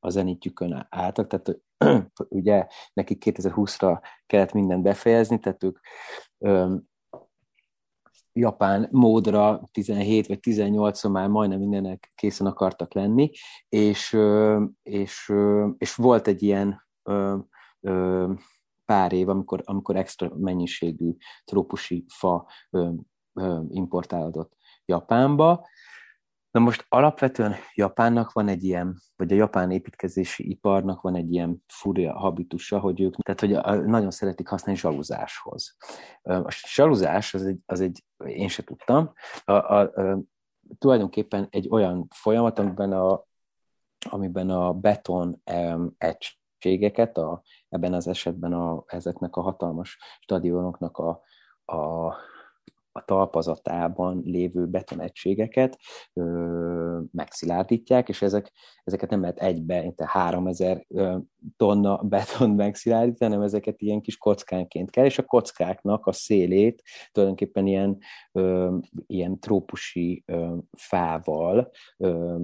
a 0.00 0.10
zenítjükön 0.10 0.86
álltak, 0.90 1.26
tehát 1.26 1.60
ugye 2.28 2.66
nekik 2.92 3.22
2020-ra 3.26 4.00
kellett 4.26 4.52
mindent 4.52 4.82
befejezni, 4.82 5.38
tehát 5.38 5.64
ők 5.64 5.78
japán 8.32 8.88
módra 8.90 9.62
17 9.72 10.26
vagy 10.26 10.40
18 10.40 11.04
már 11.04 11.28
majdnem 11.28 11.58
mindenek 11.58 12.12
készen 12.14 12.46
akartak 12.46 12.94
lenni, 12.94 13.30
és, 13.68 14.16
és, 14.82 15.32
és 15.78 15.94
volt 15.94 16.26
egy 16.26 16.42
ilyen 16.42 16.86
pár 18.84 19.12
év, 19.12 19.28
amikor, 19.28 19.62
amikor 19.64 19.96
extra 19.96 20.32
mennyiségű 20.36 21.16
trópusi 21.44 22.04
fa 22.08 22.46
importálódott 23.68 24.56
Japánba, 24.88 25.66
Na 26.50 26.60
most 26.60 26.86
alapvetően 26.88 27.54
Japánnak 27.74 28.32
van 28.32 28.48
egy 28.48 28.64
ilyen, 28.64 29.00
vagy 29.16 29.32
a 29.32 29.36
japán 29.36 29.70
építkezési 29.70 30.50
iparnak 30.50 31.00
van 31.00 31.14
egy 31.14 31.32
ilyen 31.32 31.64
furja 31.66 32.18
habitusa, 32.18 32.78
hogy 32.78 33.00
ők, 33.00 33.14
tehát 33.14 33.40
hogy 33.40 33.80
nagyon 33.86 34.10
szeretik 34.10 34.48
használni 34.48 34.80
zsaluzáshoz. 34.80 35.76
A 36.22 36.50
zsaluzás 36.66 37.34
az 37.34 37.44
egy, 37.44 37.58
az 37.66 37.80
egy 37.80 38.04
én 38.24 38.48
se 38.48 38.62
tudtam, 38.64 39.12
a, 39.44 39.52
a, 39.52 39.80
a, 39.80 40.18
tulajdonképpen 40.78 41.46
egy 41.50 41.68
olyan 41.70 42.06
folyamat, 42.14 42.58
amiben 42.58 42.92
a, 42.92 43.24
amiben 44.10 44.50
a 44.50 44.72
beton 44.72 45.42
um, 45.52 45.94
egységeket, 45.98 47.18
a, 47.18 47.42
ebben 47.68 47.94
az 47.94 48.08
esetben 48.08 48.52
a, 48.52 48.84
ezeknek 48.86 49.36
a 49.36 49.40
hatalmas 49.40 49.98
stadionoknak 50.20 50.98
a, 50.98 51.22
a 51.74 52.14
a 52.98 53.04
talpazatában 53.04 54.22
lévő 54.24 54.66
betonegységeket 54.66 55.78
ö, 56.12 57.00
megszilárdítják, 57.12 58.08
és 58.08 58.22
ezek, 58.22 58.52
ezeket 58.84 59.10
nem 59.10 59.20
lehet 59.20 59.38
egybe, 59.38 59.80
mint 59.80 60.00
3000 60.00 60.86
tonna 61.56 61.96
beton 62.02 62.50
megszilárdítani, 62.50 63.30
hanem 63.32 63.46
ezeket 63.46 63.80
ilyen 63.80 64.00
kis 64.00 64.16
kockánként 64.16 64.90
kell, 64.90 65.04
és 65.04 65.18
a 65.18 65.24
kockáknak 65.24 66.06
a 66.06 66.12
szélét 66.12 66.82
tulajdonképpen 67.12 67.66
ilyen, 67.66 67.98
ö, 68.32 68.76
ilyen 69.06 69.40
trópusi 69.40 70.22
ö, 70.26 70.56
fával 70.76 71.70
ö, 71.96 72.36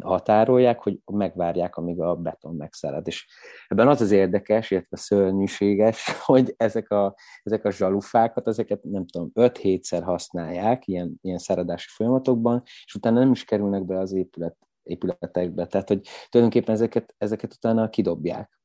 határolják, 0.00 0.82
hogy 0.82 1.00
megvárják, 1.04 1.76
amíg 1.76 2.00
a 2.00 2.14
beton 2.14 2.54
megszárad. 2.54 3.06
És 3.06 3.26
ebben 3.68 3.88
az 3.88 4.00
az 4.00 4.10
érdekes, 4.10 4.70
illetve 4.70 4.96
szörnyűséges, 4.96 6.04
hogy 6.26 6.54
ezek 6.56 6.90
a, 6.90 7.16
ezek 7.42 7.64
a 7.64 7.70
zsalufákat, 7.70 8.48
ezeket 8.48 8.82
nem 8.82 9.06
tudom, 9.06 9.30
5-7-szer 9.34 10.02
használják 10.04 10.86
ilyen, 10.86 11.18
ilyen 11.20 11.38
száradási 11.38 11.88
folyamatokban, 11.90 12.62
és 12.84 12.94
utána 12.94 13.18
nem 13.18 13.30
is 13.30 13.44
kerülnek 13.44 13.84
be 13.84 13.98
az 13.98 14.12
épület, 14.12 14.56
épületekbe. 14.82 15.66
Tehát, 15.66 15.88
hogy 15.88 16.08
tulajdonképpen 16.28 16.74
ezeket, 16.74 17.14
ezeket 17.18 17.52
utána 17.52 17.88
kidobják. 17.88 18.58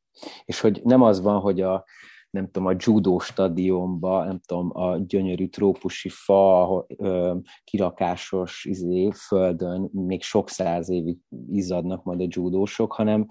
És 0.46 0.60
hogy 0.60 0.82
nem 0.84 1.02
az 1.02 1.22
van, 1.22 1.40
hogy 1.40 1.62
a, 1.62 1.86
nem 2.32 2.46
tudom, 2.46 2.68
a 2.68 2.76
judó 2.78 3.20
stadionba, 3.20 4.24
nem 4.24 4.40
tudom, 4.46 4.70
a 4.74 4.98
gyönyörű 4.98 5.48
trópusi 5.48 6.10
fa, 6.10 6.86
kirakásos 7.64 8.66
izé, 8.66 9.10
földön 9.12 9.90
még 9.92 10.22
sok 10.22 10.50
száz 10.50 10.90
évig 10.90 11.18
izzadnak 11.48 12.04
majd 12.04 12.22
a 12.22 12.28
judósok, 12.28 12.94
hanem 12.94 13.26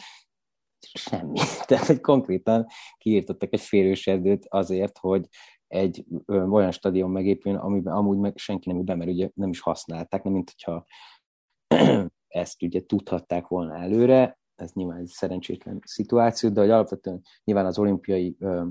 semmi. 0.93 1.39
Tehát, 1.67 1.87
hogy 1.87 2.01
konkrétan 2.01 2.67
kiírtottak 2.99 3.53
egy 3.53 3.61
férőserdőt 3.61 4.47
azért, 4.49 4.99
hogy 4.99 5.29
egy 5.67 6.05
ö, 6.25 6.47
olyan 6.47 6.71
stadion 6.71 7.11
megépüljön, 7.11 7.61
amiben 7.61 7.95
amúgy 7.95 8.19
meg 8.19 8.37
senki 8.37 8.73
nem 8.73 8.85
be, 8.85 8.95
mert 8.95 9.11
ugye 9.11 9.31
nem 9.35 9.51
is 9.51 9.61
használták, 9.61 10.23
nem 10.23 10.33
mint 10.33 10.53
hogyha 10.57 10.85
ezt 12.29 12.63
ugye 12.63 12.81
tudhatták 12.81 13.47
volna 13.47 13.77
előre, 13.77 14.39
ez 14.55 14.73
nyilván 14.73 14.99
egy 14.99 15.07
szerencsétlen 15.07 15.81
szituáció, 15.85 16.51
de 16.51 16.61
hogy 16.61 16.71
alapvetően 16.71 17.23
nyilván 17.45 17.67
az 17.67 17.79
olimpiai 17.79 18.37
ö, 18.39 18.67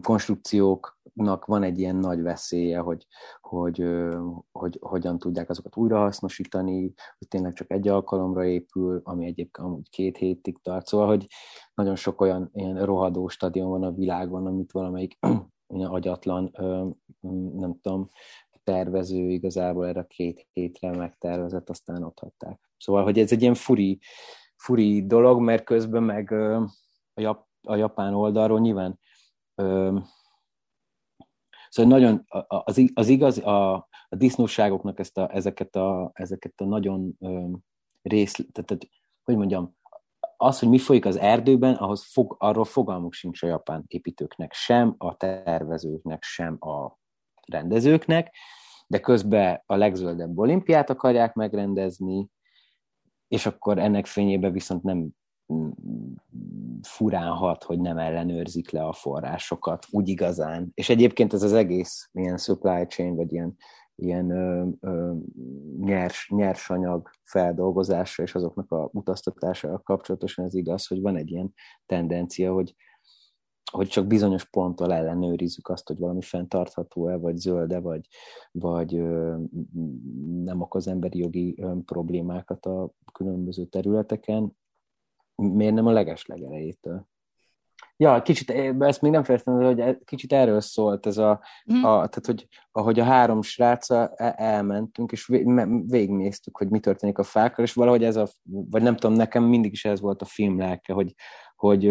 konstrukcióknak 0.00 1.44
van 1.44 1.62
egy 1.62 1.78
ilyen 1.78 1.96
nagy 1.96 2.22
veszélye, 2.22 2.78
hogy, 2.78 3.06
hogy, 3.40 3.84
hogy 4.52 4.78
hogyan 4.80 5.18
tudják 5.18 5.50
azokat 5.50 5.76
újrahasznosítani, 5.76 6.80
hogy 7.18 7.28
tényleg 7.28 7.52
csak 7.52 7.70
egy 7.70 7.88
alkalomra 7.88 8.44
épül, 8.44 9.00
ami 9.04 9.26
egyébként 9.26 9.66
amúgy 9.66 9.90
két 9.90 10.16
hétig 10.16 10.58
tart. 10.62 10.86
Szóval, 10.86 11.06
hogy 11.06 11.26
nagyon 11.74 11.96
sok 11.96 12.20
olyan 12.20 12.50
ilyen 12.52 12.84
rohadó 12.84 13.28
stadion 13.28 13.68
van 13.68 13.82
a 13.82 13.92
világon, 13.92 14.46
amit 14.46 14.72
valamelyik 14.72 15.18
agyatlan, 15.66 16.50
nem 17.54 17.78
tudom, 17.80 18.10
tervező 18.66 19.30
igazából 19.30 19.86
erre 19.86 20.06
két 20.08 20.46
hétre 20.52 20.96
megtervezett, 20.96 21.70
aztán 21.70 22.02
ott 22.02 22.18
hagyták. 22.18 22.60
Szóval, 22.78 23.02
hogy 23.02 23.18
ez 23.18 23.32
egy 23.32 23.42
ilyen 23.42 23.54
furi, 23.54 23.98
furi 24.56 25.06
dolog, 25.06 25.40
mert 25.40 25.64
közben 25.64 26.02
meg 26.02 26.32
a 27.26 27.48
a 27.66 27.76
japán 27.76 28.14
oldalról 28.14 28.60
nyilván 28.60 28.98
ö, 29.54 29.98
Szóval 31.68 31.98
nagyon 31.98 32.24
az, 32.48 32.90
az 32.94 33.08
igaz, 33.08 33.38
a, 33.38 33.74
a 34.08 34.16
disznóságoknak 34.16 34.98
ezt 34.98 35.18
a, 35.18 35.34
ezeket, 35.34 35.76
a, 35.76 36.10
ezeket 36.14 36.60
a 36.60 36.64
nagyon 36.64 37.16
ö, 37.20 37.48
rész, 38.02 38.32
tehát, 38.32 38.52
tehát, 38.66 38.88
hogy 39.24 39.36
mondjam, 39.36 39.76
az, 40.36 40.58
hogy 40.58 40.68
mi 40.68 40.78
folyik 40.78 41.04
az 41.04 41.16
erdőben, 41.16 41.74
ahhoz 41.74 42.12
fog, 42.12 42.36
arról 42.38 42.64
fogalmuk 42.64 43.12
sincs 43.12 43.42
a 43.42 43.46
japán 43.46 43.84
építőknek, 43.86 44.52
sem 44.52 44.94
a 44.98 45.16
tervezőknek, 45.16 46.22
sem 46.22 46.56
a 46.60 46.98
rendezőknek, 47.46 48.34
de 48.86 49.00
közben 49.00 49.62
a 49.66 49.74
legzöldebb 49.74 50.38
olimpiát 50.38 50.90
akarják 50.90 51.34
megrendezni, 51.34 52.28
és 53.28 53.46
akkor 53.46 53.78
ennek 53.78 54.06
fényében 54.06 54.52
viszont 54.52 54.82
nem 54.82 55.08
furán 56.82 57.32
hat, 57.32 57.64
hogy 57.64 57.80
nem 57.80 57.98
ellenőrzik 57.98 58.70
le 58.70 58.84
a 58.84 58.92
forrásokat 58.92 59.86
úgy 59.90 60.08
igazán. 60.08 60.70
És 60.74 60.88
egyébként 60.88 61.32
ez 61.32 61.42
az 61.42 61.52
egész 61.52 62.08
ilyen 62.12 62.36
supply 62.36 62.86
chain, 62.86 63.14
vagy 63.14 63.32
ilyen, 63.32 63.56
ilyen 63.94 64.30
ö, 64.30 64.66
ö, 64.80 65.12
nyers, 65.78 66.30
nyersanyag 66.30 67.10
feldolgozása 67.24 68.22
és 68.22 68.34
azoknak 68.34 68.70
a 68.72 68.88
utaztatása 68.92 69.80
kapcsolatosan 69.84 70.44
ez 70.44 70.54
igaz, 70.54 70.86
hogy 70.86 71.00
van 71.00 71.16
egy 71.16 71.30
ilyen 71.30 71.52
tendencia, 71.86 72.52
hogy, 72.52 72.74
hogy 73.70 73.88
csak 73.88 74.06
bizonyos 74.06 74.44
ponttal 74.44 74.92
ellenőrizzük 74.92 75.68
azt, 75.68 75.86
hogy 75.86 75.98
valami 75.98 76.22
fenntartható-e, 76.22 77.16
vagy 77.16 77.36
zölde, 77.36 77.80
vagy, 77.80 78.08
vagy 78.50 78.92
nem 80.44 80.60
okoz 80.60 80.88
emberi 80.88 81.18
jogi 81.18 81.64
problémákat 81.84 82.66
a 82.66 82.90
különböző 83.12 83.64
területeken, 83.64 84.56
miért 85.36 85.74
nem 85.74 85.86
a 85.86 85.92
leges 85.92 86.26
legelejétől? 86.26 87.06
Ja, 87.98 88.22
kicsit, 88.22 88.50
ezt 88.78 89.00
még 89.00 89.12
nem 89.12 89.24
fejeztem, 89.24 89.54
hogy 89.54 89.98
kicsit 90.04 90.32
erről 90.32 90.60
szólt 90.60 91.06
ez 91.06 91.18
a, 91.18 91.40
mm. 91.72 91.76
a 91.76 91.80
tehát 91.82 92.26
hogy 92.26 92.48
ahogy 92.72 93.00
a 93.00 93.04
három 93.04 93.42
sráca 93.42 94.08
elmentünk, 94.36 95.12
és 95.12 95.26
végignéztük, 95.86 96.56
hogy 96.56 96.68
mi 96.68 96.80
történik 96.80 97.18
a 97.18 97.22
fákkal, 97.22 97.64
és 97.64 97.72
valahogy 97.72 98.04
ez 98.04 98.16
a, 98.16 98.28
vagy 98.42 98.82
nem 98.82 98.96
tudom, 98.96 99.16
nekem 99.16 99.44
mindig 99.44 99.72
is 99.72 99.84
ez 99.84 100.00
volt 100.00 100.22
a 100.22 100.24
film 100.24 100.58
lelke, 100.58 100.92
hogy, 100.92 101.14
hogy, 101.56 101.84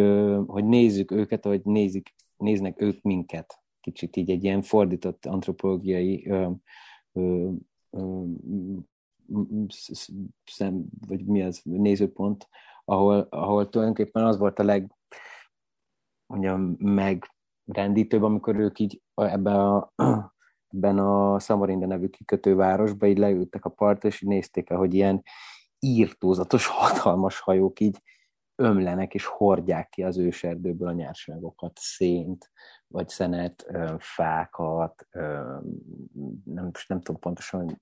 hogy 0.46 0.66
nézzük 0.66 1.12
őket, 1.12 1.46
hogy 1.46 1.62
nézik, 1.64 2.16
néznek 2.38 2.82
ők 2.82 3.02
minket. 3.02 3.60
Kicsit 3.82 4.16
így 4.16 4.30
egy 4.30 4.44
ilyen 4.44 4.62
fordított 4.62 5.26
antropológiai 5.26 6.30
ö, 6.30 6.50
ö, 7.14 7.50
ö, 7.90 8.24
szem, 10.46 10.86
vagy 11.08 11.26
mi 11.26 11.42
az, 11.42 11.62
nézőpont, 11.64 12.48
ahol, 12.86 13.28
ahol 13.30 13.70
tulajdonképpen 13.70 14.26
az 14.26 14.38
volt 14.38 14.60
a 14.60 14.64
leg, 14.64 14.96
mondjam, 16.26 16.76
megrendítőbb, 16.80 18.24
amikor 18.24 18.56
ők 18.56 18.80
így 18.80 19.02
ebben 19.14 19.56
a, 19.56 19.92
ebben 20.74 21.00
a 21.00 21.40
Samarinda 21.40 21.86
nevű 21.86 22.08
kikötővárosban 22.08 23.10
így 23.10 23.18
leültek 23.18 23.66
a 23.66 23.70
partra, 23.70 24.08
és 24.10 24.22
így 24.22 24.30
nézték 24.30 24.70
el, 24.70 24.78
hogy 24.78 24.94
ilyen 24.94 25.24
írtózatos, 25.80 26.68
hatalmas 26.82 27.40
hajók 27.40 27.80
így 27.80 28.02
ömlenek 28.56 29.14
és 29.14 29.26
hordják 29.26 29.90
ki 29.90 30.04
az 30.04 30.18
őserdőből 30.18 30.88
a 30.88 30.92
nyersanyagokat, 30.92 31.78
szént, 31.78 32.52
vagy 32.96 33.10
szenet, 33.10 33.66
fákat, 33.98 35.08
nem, 36.44 36.72
nem 36.88 37.02
tudom 37.02 37.20
pontosan, 37.20 37.80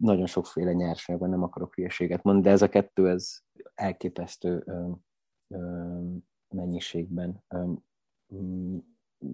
nagyon 0.00 0.26
sokféle 0.26 0.72
nyersanyag 0.72 1.28
nem 1.28 1.42
akarok 1.42 1.74
hülyeséget 1.74 2.22
mondani, 2.22 2.46
de 2.46 2.52
ez 2.52 2.62
a 2.62 2.68
kettő, 2.68 3.08
ez 3.08 3.38
elképesztő 3.74 4.64
mennyiségben 6.48 7.44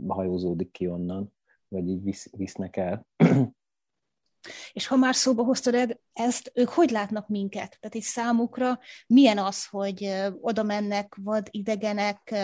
hajózódik 0.07 0.71
ki 0.71 0.89
onnan, 0.89 1.33
vagy 1.69 1.89
így 1.89 2.03
visz, 2.03 2.31
visznek 2.37 2.77
el. 2.77 3.07
És 4.73 4.87
ha 4.87 4.97
már 4.97 5.15
szóba 5.15 5.45
hoztad 5.45 6.01
ezt, 6.17 6.51
ők 6.55 6.69
hogy 6.69 6.91
látnak 6.91 7.29
minket? 7.29 7.77
Tehát 7.81 7.95
így 7.95 8.03
számukra 8.03 8.79
milyen 9.07 9.39
az, 9.39 9.67
hogy 9.67 10.13
oda 10.41 10.63
mennek 10.63 11.17
vad 11.23 11.49
idegenek, 11.51 12.35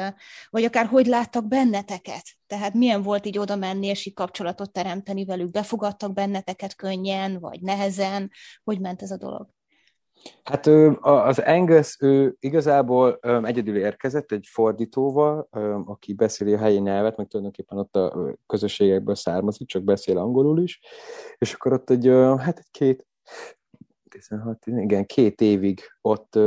vagy 0.50 0.64
akár 0.64 0.86
hogy 0.86 1.06
láttak 1.06 1.48
benneteket? 1.48 2.24
Tehát 2.46 2.74
milyen 2.74 3.02
volt 3.02 3.26
így 3.26 3.38
oda 3.38 3.56
menni, 3.56 3.86
és 3.86 4.06
így 4.06 4.14
kapcsolatot 4.14 4.72
teremteni 4.72 5.24
velük? 5.24 5.50
Befogadtak 5.50 6.12
benneteket 6.12 6.74
könnyen, 6.74 7.38
vagy 7.40 7.60
nehezen? 7.60 8.30
Hogy 8.64 8.80
ment 8.80 9.02
ez 9.02 9.10
a 9.10 9.16
dolog? 9.16 9.48
Hát 10.42 10.66
az 11.00 11.38
Angus 11.38 11.96
ő 12.00 12.36
igazából 12.38 13.18
egyedül 13.42 13.76
érkezett 13.76 14.32
egy 14.32 14.46
fordítóval, 14.50 15.48
aki 15.86 16.14
beszéli 16.14 16.52
a 16.52 16.58
helyi 16.58 16.78
nyelvet, 16.78 17.16
meg 17.16 17.26
tulajdonképpen 17.26 17.78
ott 17.78 17.96
a 17.96 18.36
közösségekből 18.46 19.14
származik, 19.14 19.68
csak 19.68 19.82
beszél 19.82 20.18
angolul 20.18 20.62
is, 20.62 20.80
és 21.38 21.52
akkor 21.52 21.72
ott 21.72 21.90
egy, 21.90 22.06
hát 22.38 22.58
egy 22.58 22.70
két, 22.70 23.06
16, 24.12 24.66
igen, 24.66 25.06
két 25.06 25.40
évig 25.40 25.80
ott 26.00 26.38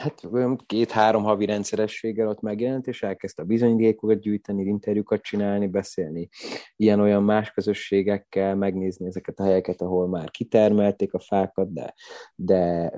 hát 0.00 0.28
két-három 0.66 1.22
havi 1.22 1.44
rendszerességgel 1.44 2.28
ott 2.28 2.40
megjelent, 2.40 2.86
és 2.86 3.02
elkezdte 3.02 3.42
a 3.42 3.44
bizonyítékokat 3.44 4.20
gyűjteni, 4.20 4.64
interjúkat 4.64 5.22
csinálni, 5.22 5.66
beszélni 5.66 6.28
ilyen-olyan 6.76 7.22
más 7.22 7.50
közösségekkel, 7.50 8.54
megnézni 8.54 9.06
ezeket 9.06 9.38
a 9.38 9.42
helyeket, 9.42 9.80
ahol 9.80 10.08
már 10.08 10.30
kitermelték 10.30 11.14
a 11.14 11.18
fákat, 11.18 11.72
de, 11.72 11.94
de, 12.34 12.92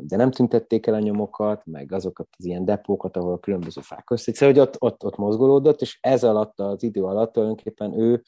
de 0.00 0.16
nem 0.16 0.30
tüntették 0.30 0.86
el 0.86 0.94
a 0.94 0.98
nyomokat, 0.98 1.66
meg 1.66 1.92
azokat 1.92 2.28
az 2.38 2.44
ilyen 2.44 2.64
depókat, 2.64 3.16
ahol 3.16 3.32
a 3.32 3.38
különböző 3.38 3.80
fák 3.80 4.10
össze. 4.10 4.34
Szóval, 4.34 4.54
hogy 4.54 4.62
ott, 4.62 4.76
ott, 4.78 5.04
ott 5.04 5.16
mozgolódott, 5.16 5.80
és 5.80 5.98
ez 6.00 6.24
alatt 6.24 6.60
az 6.60 6.82
idő 6.82 7.02
alatt 7.02 7.32
tulajdonképpen 7.32 7.98
ő 7.98 8.22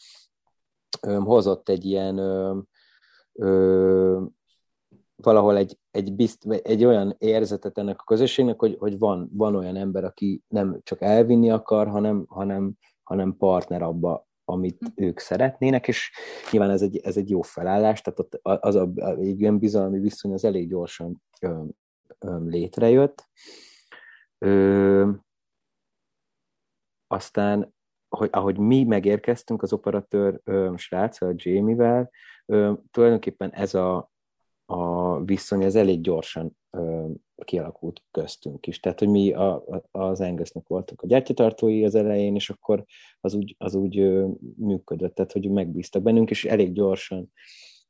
hozott 1.25 1.69
egy 1.69 1.85
ilyen 1.85 2.19
valahol 5.25 5.57
egy, 5.57 5.79
egy, 5.91 6.13
bizt, 6.13 6.45
egy 6.63 6.85
olyan 6.85 7.15
érzetet 7.19 7.79
ennek 7.79 8.01
a 8.01 8.05
közösségnek, 8.05 8.59
hogy, 8.61 8.77
hogy 8.79 8.99
van, 8.99 9.29
van 9.33 9.55
olyan 9.55 9.77
ember, 9.77 10.05
aki 10.05 10.43
nem 10.49 10.81
csak 10.83 11.03
elvinni 11.03 11.51
akar, 11.51 11.89
hanem, 11.89 12.25
hanem, 12.29 12.73
hanem 13.03 13.37
partner 13.37 13.83
abba, 13.83 14.27
amit 14.45 14.79
hm. 14.79 15.05
ők 15.05 15.19
szeretnének, 15.19 15.89
és 15.89 16.13
nyilván 16.51 16.71
ez 16.71 16.83
egy, 16.83 16.97
ez 16.97 17.17
egy 17.17 17.31
jó 17.31 17.43
felállás, 17.43 18.01
tehát 18.01 18.19
ott 18.19 18.41
az 18.43 18.75
a, 18.75 18.93
egy 19.19 19.41
ilyen 19.41 19.59
bizalmi 19.59 19.99
viszony 19.99 20.33
az 20.33 20.45
elég 20.45 20.69
gyorsan 20.69 21.23
ö, 21.41 21.65
ö, 22.19 22.45
létrejött. 22.45 23.29
Ö, 24.39 25.11
aztán, 27.07 27.75
hogy, 28.09 28.29
ahogy 28.33 28.59
mi 28.59 28.85
megérkeztünk 28.85 29.63
az 29.63 29.73
operatőr 29.73 30.41
ö, 30.45 30.73
srác, 30.77 31.23
a 31.23 31.33
Jamie-vel, 31.37 32.11
ö, 32.47 32.73
tulajdonképpen 32.91 33.51
ez 33.51 33.75
a, 33.75 34.13
a 34.67 35.21
viszony 35.25 35.63
ez 35.63 35.75
elég 35.75 36.01
gyorsan 36.01 36.57
ö, 36.71 37.07
kialakult 37.45 38.03
köztünk 38.11 38.67
is. 38.67 38.81
Tehát, 38.81 38.99
hogy 38.99 39.09
mi 39.09 39.33
a, 39.33 39.55
a, 39.55 39.83
az 39.91 40.21
Angusnak 40.21 40.69
voltunk 40.69 41.03
a 41.03 41.07
gyártyatartói 41.07 41.85
az 41.85 41.95
elején, 41.95 42.35
és 42.35 42.51
akkor 42.51 42.85
az 43.21 43.35
úgy, 43.35 43.55
az 43.59 43.75
úgy 43.75 43.99
ö, 43.99 44.29
működött, 44.57 45.15
tehát, 45.15 45.33
hogy 45.33 45.51
megbíztak 45.51 46.03
bennünk, 46.03 46.31
és 46.31 46.45
elég 46.45 46.73
gyorsan 46.73 47.33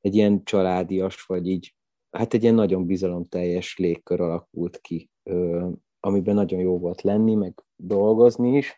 egy 0.01 0.15
ilyen 0.15 0.45
családias, 0.45 1.23
vagy 1.23 1.49
így, 1.49 1.75
hát 2.11 2.35
egy 2.35 2.43
ilyen 2.43 2.55
nagyon 2.55 2.87
bizalomteljes 2.87 3.77
légkör 3.79 4.21
alakult 4.21 4.81
ki, 4.81 5.11
ö, 5.23 5.69
amiben 6.01 6.35
nagyon 6.35 6.61
jó 6.61 6.79
volt 6.79 7.03
lenni, 7.03 7.35
meg 7.35 7.63
dolgozni 7.77 8.57
is, 8.57 8.77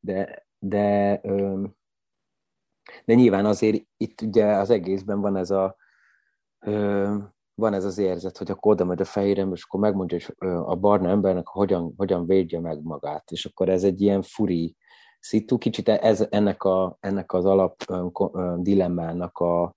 de, 0.00 0.46
de, 0.58 1.20
ö, 1.22 1.64
de 3.04 3.14
nyilván 3.14 3.46
azért 3.46 3.86
itt 3.96 4.20
ugye 4.20 4.44
az 4.44 4.70
egészben 4.70 5.20
van 5.20 5.36
ez 5.36 5.50
a 5.50 5.76
van 7.54 7.74
ez 7.74 7.84
az 7.84 7.98
érzet, 7.98 8.38
hogy 8.38 8.50
akkor 8.50 8.72
oda 8.72 8.84
megy 8.84 9.00
a 9.00 9.04
fehérem, 9.04 9.52
és 9.52 9.64
akkor 9.64 9.80
megmondja 9.80 10.18
hogy 10.38 10.48
a 10.48 10.76
barna 10.76 11.08
embernek, 11.08 11.46
hogyan, 11.46 11.94
hogyan 11.96 12.26
védje 12.26 12.60
meg 12.60 12.82
magát. 12.82 13.30
És 13.30 13.44
akkor 13.44 13.68
ez 13.68 13.84
egy 13.84 14.00
ilyen 14.00 14.22
furi 14.22 14.76
szitu, 15.20 15.58
kicsit 15.58 15.88
ez, 15.88 16.26
ennek, 16.30 16.62
a, 16.62 16.96
ennek 17.00 17.32
az 17.32 17.44
alap 17.44 17.84
dilemmának 18.56 19.38
a 19.38 19.74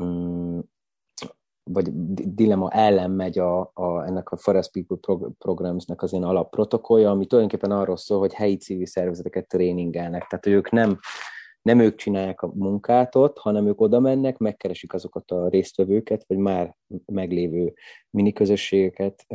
mm, 0.00 0.58
vagy 1.70 1.90
dilemma 2.34 2.70
ellen 2.70 3.10
megy 3.10 3.38
a, 3.38 3.60
a, 3.60 4.04
ennek 4.06 4.30
a 4.30 4.36
Forest 4.36 4.70
People 4.72 5.30
Programsnek 5.38 6.02
az 6.02 6.12
ilyen 6.12 6.24
alapprotokollja, 6.24 7.10
ami 7.10 7.26
tulajdonképpen 7.26 7.76
arról 7.76 7.96
szól, 7.96 8.18
hogy 8.18 8.34
helyi 8.34 8.56
civil 8.56 8.86
szervezeteket 8.86 9.48
tréningelnek. 9.48 10.26
Tehát, 10.26 10.44
hogy 10.44 10.52
ők 10.52 10.70
nem 10.70 10.98
nem 11.62 11.78
ők 11.78 11.94
csinálják 11.94 12.42
a 12.42 12.52
munkát 12.54 13.14
ott, 13.14 13.38
hanem 13.38 13.66
ők 13.66 13.80
oda 13.80 14.00
mennek, 14.00 14.38
megkeresik 14.38 14.92
azokat 14.92 15.30
a 15.30 15.48
résztvevőket, 15.48 16.24
vagy 16.26 16.36
már 16.36 16.76
meglévő 17.06 17.72
miniközösségeket, 18.10 19.26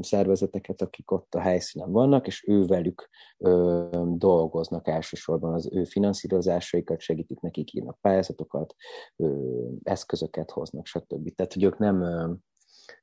szervezeteket, 0.00 0.82
akik 0.82 1.10
ott 1.10 1.34
a 1.34 1.40
helyszínen 1.40 1.92
vannak, 1.92 2.26
és 2.26 2.44
ővelük 2.48 3.08
dolgoznak 4.04 4.88
elsősorban 4.88 5.52
az 5.52 5.70
ő 5.72 5.84
finanszírozásaikat, 5.84 7.00
segítik 7.00 7.40
nekik, 7.40 7.72
írnak 7.72 7.98
pályázatokat, 8.00 8.74
eszközöket 9.82 10.50
hoznak, 10.50 10.86
stb. 10.86 11.34
Tehát, 11.34 11.52
hogy 11.52 11.62
ők 11.62 11.78
nem 11.78 12.04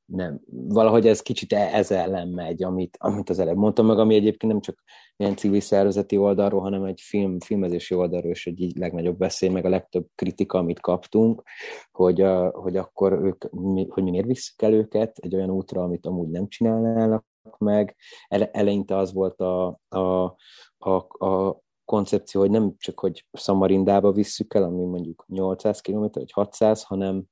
nem, 0.06 0.41
valahogy 0.50 1.08
ez 1.08 1.22
kicsit 1.22 1.54
e- 1.54 1.69
ez 1.74 1.91
ellen 1.91 2.28
megy, 2.28 2.63
amit, 2.63 2.98
amit 3.00 3.30
az 3.30 3.39
előbb 3.39 3.56
mondtam 3.56 3.86
meg, 3.86 4.00
ami 4.00 4.15
egyébként 4.15 4.52
nem 4.52 4.62
csak 4.62 4.84
ilyen 5.17 5.36
civil 5.36 5.60
szervezeti 5.60 6.17
oldalról, 6.17 6.62
hanem 6.62 6.84
egy 6.84 7.02
film, 7.02 7.39
filmezési 7.39 7.96
oldalról 7.96 8.32
is 8.32 8.48
egy 8.48 8.72
legnagyobb 8.78 9.17
beszél, 9.17 9.52
meg 9.52 9.65
a 9.65 9.69
legtöbb 9.69 10.08
kritika, 10.15 10.58
amit 10.58 10.80
kaptunk, 10.80 11.43
hogy, 11.91 12.22
a, 12.22 12.50
hogy 12.50 12.78
akkor 12.78 13.13
ők, 13.13 13.52
mi, 13.52 13.88
hogy 13.89 14.04
mi 14.04 14.10
miért 14.10 14.26
visszük 14.26 14.62
el 14.62 14.74
őket 14.74 15.17
egy 15.17 15.36
olyan 15.36 15.50
útra, 15.50 15.84
amit 15.84 16.06
amúgy 16.06 16.30
nem 16.30 16.48
csinálnának 16.48 17.26
meg. 17.58 17.96
Ele, 18.28 18.52
eleinte 18.52 18.98
az 18.98 19.13
volt 19.13 19.39
a, 19.39 19.80
a, 19.89 20.36
a, 20.78 21.26
a 21.26 21.62
koncepció, 21.86 22.41
hogy 22.41 22.50
nem 22.50 22.74
csak, 22.78 23.00
hogy 23.00 23.26
Szamarindába 23.32 24.12
visszük 24.12 24.54
el, 24.54 24.63
ami 24.63 24.86
mondjuk 24.86 25.26
800 25.28 25.82
km 25.82 26.06
vagy 26.12 26.32
600, 26.32 26.84
hanem, 26.84 27.24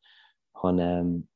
hanem 0.52 1.30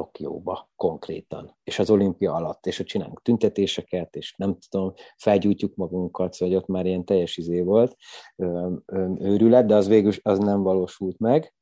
Tokióba 0.00 0.70
konkrétan, 0.76 1.56
és 1.64 1.78
az 1.78 1.90
olimpia 1.90 2.32
alatt, 2.32 2.66
és 2.66 2.78
ott 2.78 2.86
csinálunk 2.86 3.22
tüntetéseket, 3.22 4.16
és 4.16 4.34
nem 4.36 4.58
tudom, 4.68 4.92
felgyújtjuk 5.16 5.74
magunkat, 5.74 6.32
szóval 6.32 6.56
ott 6.56 6.66
már 6.66 6.86
ilyen 6.86 7.04
teljes 7.04 7.36
izé 7.36 7.60
volt, 7.60 7.96
őrület, 9.16 9.66
de 9.66 9.74
az 9.74 9.88
végül 9.88 10.12
az 10.22 10.38
nem 10.38 10.62
valósult 10.62 11.18
meg. 11.18 11.54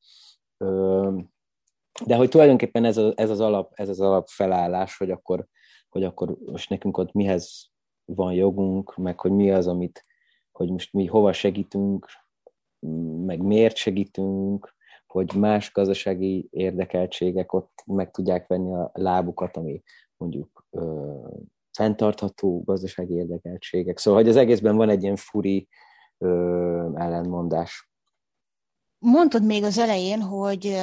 De 2.07 2.17
hogy 2.17 2.29
tulajdonképpen 2.29 2.85
ez, 2.85 2.97
a, 2.97 3.13
ez, 3.17 3.31
az, 3.31 3.41
alap, 3.41 3.73
ez 3.75 3.89
az 3.89 4.01
alap 4.01 4.29
felállás, 4.29 4.97
hogy 4.97 5.11
akkor, 5.11 5.47
hogy 5.89 6.05
akkor 6.05 6.37
most 6.47 6.71
nekünk 6.71 6.97
ott 6.97 7.13
mihez 7.13 7.71
van 8.05 8.33
jogunk, 8.33 8.97
meg 8.97 9.21
hogy 9.21 9.33
mi 9.33 9.51
az, 9.51 9.67
amit, 9.67 10.05
hogy 10.53 10.71
most 10.71 10.93
mi 10.93 11.07
hova 11.07 11.33
segítünk, 11.33 12.07
meg 13.25 13.43
miért 13.43 13.77
segítünk, 13.77 14.77
hogy 15.13 15.35
más 15.35 15.73
gazdasági 15.73 16.49
érdekeltségek 16.51 17.53
ott 17.53 17.83
meg 17.87 18.11
tudják 18.11 18.47
venni 18.47 18.75
a 18.75 18.91
lábukat, 18.95 19.57
ami 19.57 19.83
mondjuk 20.17 20.67
ö, 20.71 21.15
fenntartható 21.73 22.63
gazdasági 22.65 23.15
érdekeltségek. 23.15 23.99
Szóval, 23.99 24.21
hogy 24.21 24.31
az 24.31 24.37
egészben 24.37 24.77
van 24.77 24.89
egy 24.89 25.03
ilyen 25.03 25.17
furi 25.17 25.69
ö, 26.19 26.29
ellenmondás. 26.95 27.91
Mondtad 28.99 29.45
még 29.45 29.65
az 29.65 29.79
elején, 29.79 30.21
hogy 30.21 30.77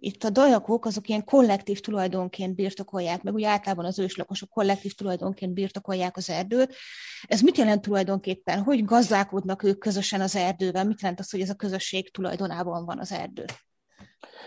itt 0.00 0.24
a 0.24 0.30
dajakok 0.30 0.84
azok 0.84 1.08
ilyen 1.08 1.24
kollektív 1.24 1.80
tulajdonként 1.80 2.54
birtokolják, 2.54 3.22
meg 3.22 3.34
úgy 3.34 3.42
általában 3.42 3.84
az 3.84 3.98
őslakosok 3.98 4.48
kollektív 4.48 4.94
tulajdonként 4.94 5.52
birtokolják 5.52 6.16
az 6.16 6.30
erdőt. 6.30 6.74
Ez 7.26 7.40
mit 7.40 7.56
jelent 7.56 7.82
tulajdonképpen? 7.82 8.62
Hogy 8.62 8.84
gazdálkodnak 8.84 9.62
ők 9.62 9.78
közösen 9.78 10.20
az 10.20 10.36
erdővel? 10.36 10.84
Mit 10.84 11.00
jelent 11.00 11.20
az, 11.20 11.30
hogy 11.30 11.40
ez 11.40 11.50
a 11.50 11.54
közösség 11.54 12.10
tulajdonában 12.10 12.84
van 12.84 12.98
az 12.98 13.12
erdő? 13.12 13.44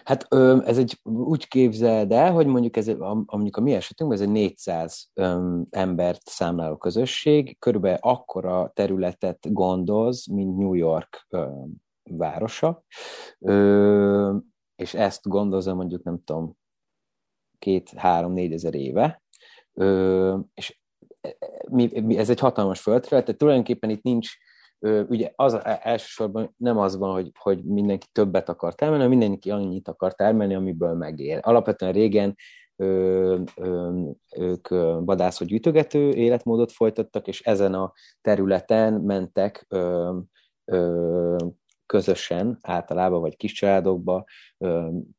Hát 0.03 0.27
ez 0.65 0.77
egy 0.77 0.99
úgy 1.03 1.47
képzeld 1.47 2.11
el, 2.11 2.31
hogy 2.31 2.45
mondjuk 2.45 2.77
ez, 2.77 2.87
mondjuk 3.25 3.57
a 3.57 3.61
mi 3.61 3.73
esetünkben 3.73 4.19
ez 4.19 4.25
egy 4.27 4.31
400 4.31 5.09
öm, 5.13 5.67
embert 5.69 6.21
számláló 6.25 6.77
közösség, 6.77 7.59
körülbelül 7.59 7.97
akkora 8.01 8.71
területet 8.75 9.53
gondoz, 9.53 10.25
mint 10.25 10.57
New 10.57 10.73
York 10.73 11.27
városa. 12.03 12.83
És 14.81 14.93
ezt 14.93 15.27
gondozza 15.27 15.73
mondjuk, 15.73 16.03
nem 16.03 16.23
tudom, 16.23 16.57
két-három-négy 17.59 18.53
ezer 18.53 18.73
éve, 18.73 19.21
ö, 19.73 20.37
és 20.53 20.79
e, 21.21 21.35
mi, 21.69 22.17
ez 22.17 22.29
egy 22.29 22.39
hatalmas 22.39 22.81
földterület, 22.81 23.25
tehát 23.25 23.39
tulajdonképpen 23.39 23.89
itt 23.89 24.01
nincs, 24.01 24.29
ö, 24.79 25.03
ugye 25.03 25.31
az 25.35 25.59
elsősorban 25.63 26.53
nem 26.57 26.77
az 26.77 26.97
van, 26.97 27.13
hogy, 27.13 27.31
hogy 27.39 27.63
mindenki 27.63 28.07
többet 28.11 28.49
akar 28.49 28.75
termelni, 28.75 29.03
hanem 29.03 29.19
mindenki 29.19 29.51
annyit 29.51 29.87
akar 29.87 30.13
termelni, 30.13 30.55
amiből 30.55 30.93
megér. 30.93 31.39
Alapvetően 31.41 31.91
régen 31.91 32.35
ö, 32.75 33.41
ö, 33.55 34.01
ők 34.35 34.67
vadászó 35.05 35.45
gyűjtögető 35.45 36.09
életmódot 36.09 36.71
folytattak, 36.71 37.27
és 37.27 37.41
ezen 37.41 37.73
a 37.73 37.93
területen 38.21 38.93
mentek 38.93 39.65
ö, 39.69 40.17
ö, 40.65 41.37
közösen, 41.91 42.57
általában 42.61 43.21
vagy 43.21 43.35
kis 43.35 43.51
családokba, 43.51 44.23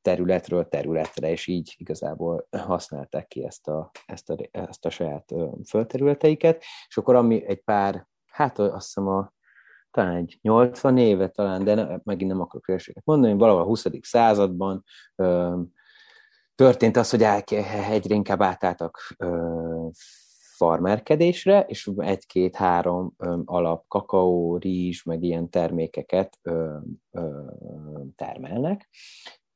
területről 0.03 0.69
területre, 0.69 1.31
és 1.31 1.47
így 1.47 1.75
igazából 1.79 2.49
használták 2.51 3.27
ki 3.27 3.45
ezt 3.45 3.69
a, 3.69 3.91
ezt 4.07 4.31
a, 4.31 4.37
ezt 4.51 4.85
a 4.85 4.91
saját 4.91 5.35
földterületeiket, 5.69 6.63
és 6.89 6.97
akkor 6.97 7.15
ami 7.15 7.47
egy 7.47 7.61
pár, 7.61 8.07
hát 8.27 8.59
azt 8.59 8.87
hiszem 8.87 9.09
a 9.09 9.33
talán 9.91 10.17
egy 10.17 10.39
80 10.43 10.99
éve 10.99 11.29
talán, 11.29 11.65
de 11.65 11.75
ne, 11.75 11.97
megint 12.03 12.31
nem 12.31 12.41
akarok 12.41 12.67
hülyeséget 12.67 13.05
mondani, 13.05 13.35
valahol 13.35 13.63
a 13.63 13.65
20. 13.65 13.87
században 14.01 14.85
történt 16.55 16.97
az, 16.97 17.11
hogy 17.11 17.23
egyre 17.91 18.15
inkább 18.15 18.43
átálltak 18.43 19.17
farmerkedésre, 20.63 21.61
és 21.61 21.91
egy-két-három 21.97 23.15
alap 23.45 23.85
kakaó, 23.89 24.57
rizs, 24.57 25.03
meg 25.03 25.23
ilyen 25.23 25.51
termékeket 25.51 26.39
ö, 26.43 26.77
ö, 27.11 27.45
termelnek, 28.17 28.89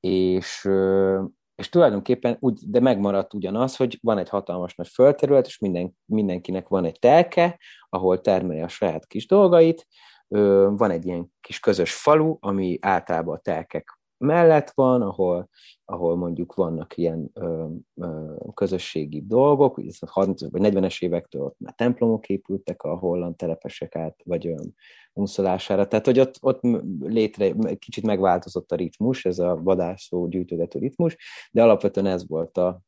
és, 0.00 0.64
ö, 0.64 1.22
és 1.54 1.68
tulajdonképpen 1.68 2.36
úgy, 2.40 2.60
de 2.66 2.80
megmaradt 2.80 3.34
ugyanaz, 3.34 3.76
hogy 3.76 3.98
van 4.02 4.18
egy 4.18 4.28
hatalmas 4.28 4.74
nagy 4.74 4.88
földterület, 4.88 5.46
és 5.46 5.58
minden, 5.58 5.96
mindenkinek 6.04 6.68
van 6.68 6.84
egy 6.84 6.98
telke, 6.98 7.58
ahol 7.88 8.20
termeli 8.20 8.60
a 8.60 8.68
saját 8.68 9.06
kis 9.06 9.26
dolgait, 9.26 9.86
ö, 10.28 10.68
van 10.76 10.90
egy 10.90 11.06
ilyen 11.06 11.32
kis 11.40 11.60
közös 11.60 11.94
falu, 11.94 12.36
ami 12.40 12.78
általában 12.80 13.34
a 13.34 13.40
telkek 13.40 13.95
mellett 14.18 14.70
van, 14.74 15.02
ahol, 15.02 15.48
ahol 15.84 16.16
mondjuk 16.16 16.54
vannak 16.54 16.96
ilyen 16.96 17.30
ö, 17.34 17.66
ö, 17.94 18.34
közösségi 18.54 19.22
dolgok, 19.26 19.80
30 20.06 20.50
vagy 20.50 20.60
40-es 20.64 21.02
évektől 21.02 21.42
ott 21.42 21.58
már 21.58 21.74
templomok 21.74 22.28
épültek 22.28 22.82
a 22.82 22.96
holland 22.96 23.36
telepesek 23.36 23.96
át, 23.96 24.20
vagy 24.24 24.46
olyan 24.46 24.74
unszolására. 25.12 25.86
Tehát, 25.88 26.04
hogy 26.04 26.20
ott, 26.20 26.34
ott 26.40 26.60
létre, 27.00 27.52
kicsit 27.78 28.04
megváltozott 28.04 28.72
a 28.72 28.76
ritmus, 28.76 29.24
ez 29.24 29.38
a 29.38 29.56
vadászó 29.62 30.26
gyűjtögető 30.26 30.78
ritmus, 30.78 31.16
de 31.50 31.62
alapvetően 31.62 32.06
ez 32.06 32.28
volt 32.28 32.56
a, 32.56 32.80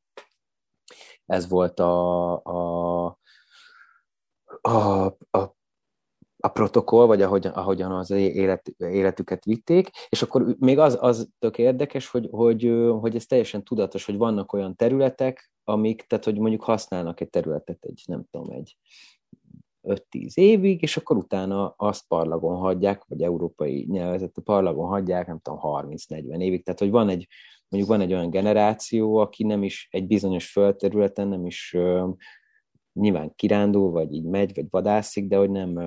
ez 1.26 1.48
volt 1.48 1.80
a, 1.80 2.42
a, 2.42 3.18
a, 4.60 5.04
a 5.30 5.56
a 6.40 6.48
protokoll, 6.48 7.06
vagy 7.06 7.22
ahogy, 7.22 7.46
ahogyan 7.46 7.92
az 7.92 8.10
élet, 8.10 8.68
életüket 8.78 9.44
vitték, 9.44 9.90
és 10.08 10.22
akkor 10.22 10.56
még 10.58 10.78
az, 10.78 10.98
az 11.00 11.28
tök 11.38 11.58
érdekes, 11.58 12.08
hogy, 12.08 12.28
hogy, 12.30 12.72
hogy 13.00 13.16
ez 13.16 13.26
teljesen 13.26 13.64
tudatos, 13.64 14.04
hogy 14.04 14.16
vannak 14.16 14.52
olyan 14.52 14.76
területek, 14.76 15.52
amik, 15.64 16.02
tehát 16.02 16.24
hogy 16.24 16.38
mondjuk 16.38 16.62
használnak 16.62 17.20
egy 17.20 17.30
területet 17.30 17.84
egy, 17.84 18.02
nem 18.06 18.24
tudom, 18.30 18.50
egy 18.50 18.76
5-10 19.82 20.34
évig, 20.34 20.82
és 20.82 20.96
akkor 20.96 21.16
utána 21.16 21.74
azt 21.76 22.06
parlagon 22.08 22.56
hagyják, 22.56 23.04
vagy 23.04 23.22
európai 23.22 23.86
nyelvezetű 23.90 24.40
parlagon 24.40 24.88
hagyják, 24.88 25.26
nem 25.26 25.38
tudom, 25.38 25.60
30-40 25.62 26.40
évig. 26.40 26.64
Tehát, 26.64 26.80
hogy 26.80 26.90
van 26.90 27.08
egy, 27.08 27.28
mondjuk 27.68 27.92
van 27.92 28.00
egy 28.00 28.12
olyan 28.12 28.30
generáció, 28.30 29.16
aki 29.16 29.44
nem 29.44 29.62
is 29.62 29.88
egy 29.90 30.06
bizonyos 30.06 30.50
földterületen 30.50 31.28
nem 31.28 31.46
is 31.46 31.76
nyilván 32.92 33.32
kirándul, 33.34 33.90
vagy 33.90 34.12
így 34.12 34.24
megy, 34.24 34.54
vagy 34.54 34.66
vadászik, 34.70 35.28
de 35.28 35.36
hogy 35.36 35.50
nem, 35.50 35.78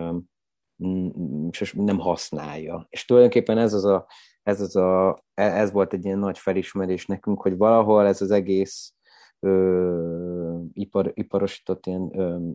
nem 1.73 1.99
használja. 1.99 2.85
És 2.89 3.05
tulajdonképpen 3.05 3.57
ez 3.57 3.73
az 3.73 3.85
a, 3.85 4.07
ez, 4.43 4.61
az 4.61 4.75
a, 4.75 5.23
ez 5.33 5.71
volt 5.71 5.93
egy 5.93 6.05
ilyen 6.05 6.19
nagy 6.19 6.37
felismerés 6.37 7.05
nekünk, 7.05 7.41
hogy 7.41 7.57
valahol 7.57 8.05
ez 8.05 8.21
az 8.21 8.31
egész 8.31 8.93
ö, 9.39 10.59
ipar, 10.73 11.11
iparosított 11.13 11.85
ilyen 11.85 12.19
ö, 12.19 12.49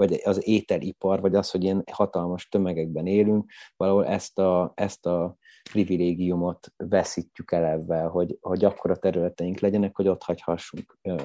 vagy 0.00 0.20
az 0.24 0.48
ételipar, 0.48 1.20
vagy 1.20 1.34
az, 1.34 1.50
hogy 1.50 1.64
ilyen 1.64 1.84
hatalmas 1.92 2.48
tömegekben 2.48 3.06
élünk, 3.06 3.50
valahol 3.76 4.06
ezt 4.06 4.38
a, 4.38 4.72
ezt 4.74 5.06
a 5.06 5.36
privilégiumot 5.72 6.72
veszítjük 6.76 7.52
el 7.52 7.64
ebben, 7.64 8.08
hogy, 8.08 8.38
hogy 8.40 8.64
akkora 8.64 8.96
területeink 8.96 9.58
legyenek, 9.58 9.96
hogy 9.96 10.08
ott 10.08 10.22
hagyhassunk 10.22 10.98
ö, 11.02 11.16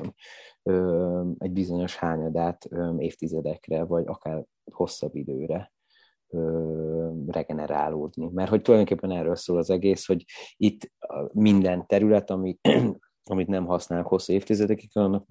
ö, 0.63 1.29
egy 1.37 1.51
bizonyos 1.51 1.95
hányadát 1.95 2.65
ö, 2.69 2.97
évtizedekre, 2.97 3.83
vagy 3.83 4.03
akár 4.07 4.43
hosszabb 4.71 5.15
időre 5.15 5.73
ö, 6.29 7.09
regenerálódni. 7.27 8.29
Mert 8.33 8.49
hogy 8.49 8.61
tulajdonképpen 8.61 9.11
erről 9.11 9.35
szól 9.35 9.57
az 9.57 9.69
egész, 9.69 10.05
hogy 10.05 10.25
itt 10.57 10.91
minden 11.31 11.87
terület, 11.87 12.29
ami, 12.29 12.57
amit 13.31 13.47
nem 13.47 13.65
használnak 13.65 14.07
hosszú 14.07 14.33
évtizedekig, 14.33 14.89
annak 14.93 15.25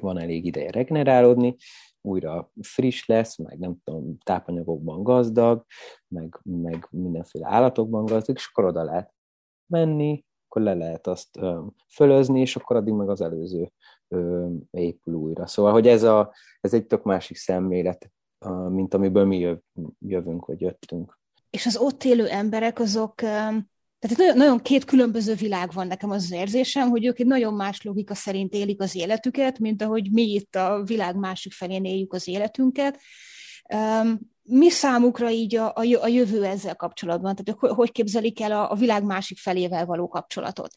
van 0.00 0.18
elég 0.18 0.44
ideje 0.44 0.70
regenerálódni, 0.70 1.56
újra 2.02 2.50
friss 2.60 3.06
lesz, 3.06 3.36
meg 3.36 3.58
nem 3.58 3.76
tudom, 3.84 4.18
tápanyagokban 4.18 5.02
gazdag, 5.02 5.64
meg, 6.08 6.40
meg 6.42 6.86
mindenféle 6.90 7.48
állatokban 7.48 8.04
gazdag, 8.04 8.36
és 8.36 8.48
akkor 8.50 8.64
oda 8.64 8.82
lehet 8.82 9.12
menni, 9.66 10.24
akkor 10.48 10.62
le 10.62 10.74
lehet 10.74 11.06
azt 11.06 11.36
ö, 11.36 11.64
fölözni, 11.88 12.40
és 12.40 12.56
akkor 12.56 12.76
addig 12.76 12.94
meg 12.94 13.08
az 13.08 13.20
előző 13.20 13.72
ö, 14.08 14.48
épül 14.70 15.14
újra. 15.14 15.46
Szóval, 15.46 15.72
hogy 15.72 15.88
ez, 15.88 16.02
a, 16.02 16.32
ez 16.60 16.74
egy 16.74 16.86
tök 16.86 17.02
másik 17.02 17.36
szemlélet, 17.36 18.10
mint 18.68 18.94
amiből 18.94 19.24
mi 19.24 19.58
jövünk, 19.98 20.46
vagy 20.46 20.60
jöttünk. 20.60 21.18
És 21.50 21.66
az 21.66 21.76
ott 21.76 22.04
élő 22.04 22.28
emberek 22.28 22.78
azok, 22.78 23.14
tehát 24.00 24.16
nagyon, 24.16 24.36
nagyon 24.36 24.58
két 24.58 24.84
különböző 24.84 25.34
világ 25.34 25.72
van 25.72 25.86
nekem 25.86 26.10
az, 26.10 26.22
az 26.22 26.32
érzésem, 26.32 26.88
hogy 26.88 27.06
ők 27.06 27.18
egy 27.18 27.26
nagyon 27.26 27.54
más 27.54 27.82
logika 27.82 28.14
szerint 28.14 28.52
élik 28.52 28.80
az 28.80 28.96
életüket, 28.96 29.58
mint 29.58 29.82
ahogy 29.82 30.12
mi 30.12 30.22
itt 30.22 30.56
a 30.56 30.82
világ 30.84 31.16
másik 31.16 31.52
felén 31.52 31.84
éljük 31.84 32.12
az 32.12 32.28
életünket. 32.28 33.00
Mi 34.42 34.70
számukra 34.70 35.30
így 35.30 35.56
a, 35.56 35.72
a 36.00 36.06
jövő 36.06 36.44
ezzel 36.44 36.76
kapcsolatban? 36.76 37.34
Tehát 37.34 37.74
hogy 37.74 37.92
képzelik 37.92 38.40
el 38.40 38.52
a, 38.52 38.70
a 38.70 38.74
világ 38.74 39.04
másik 39.04 39.38
felével 39.38 39.86
való 39.86 40.08
kapcsolatot? 40.08 40.70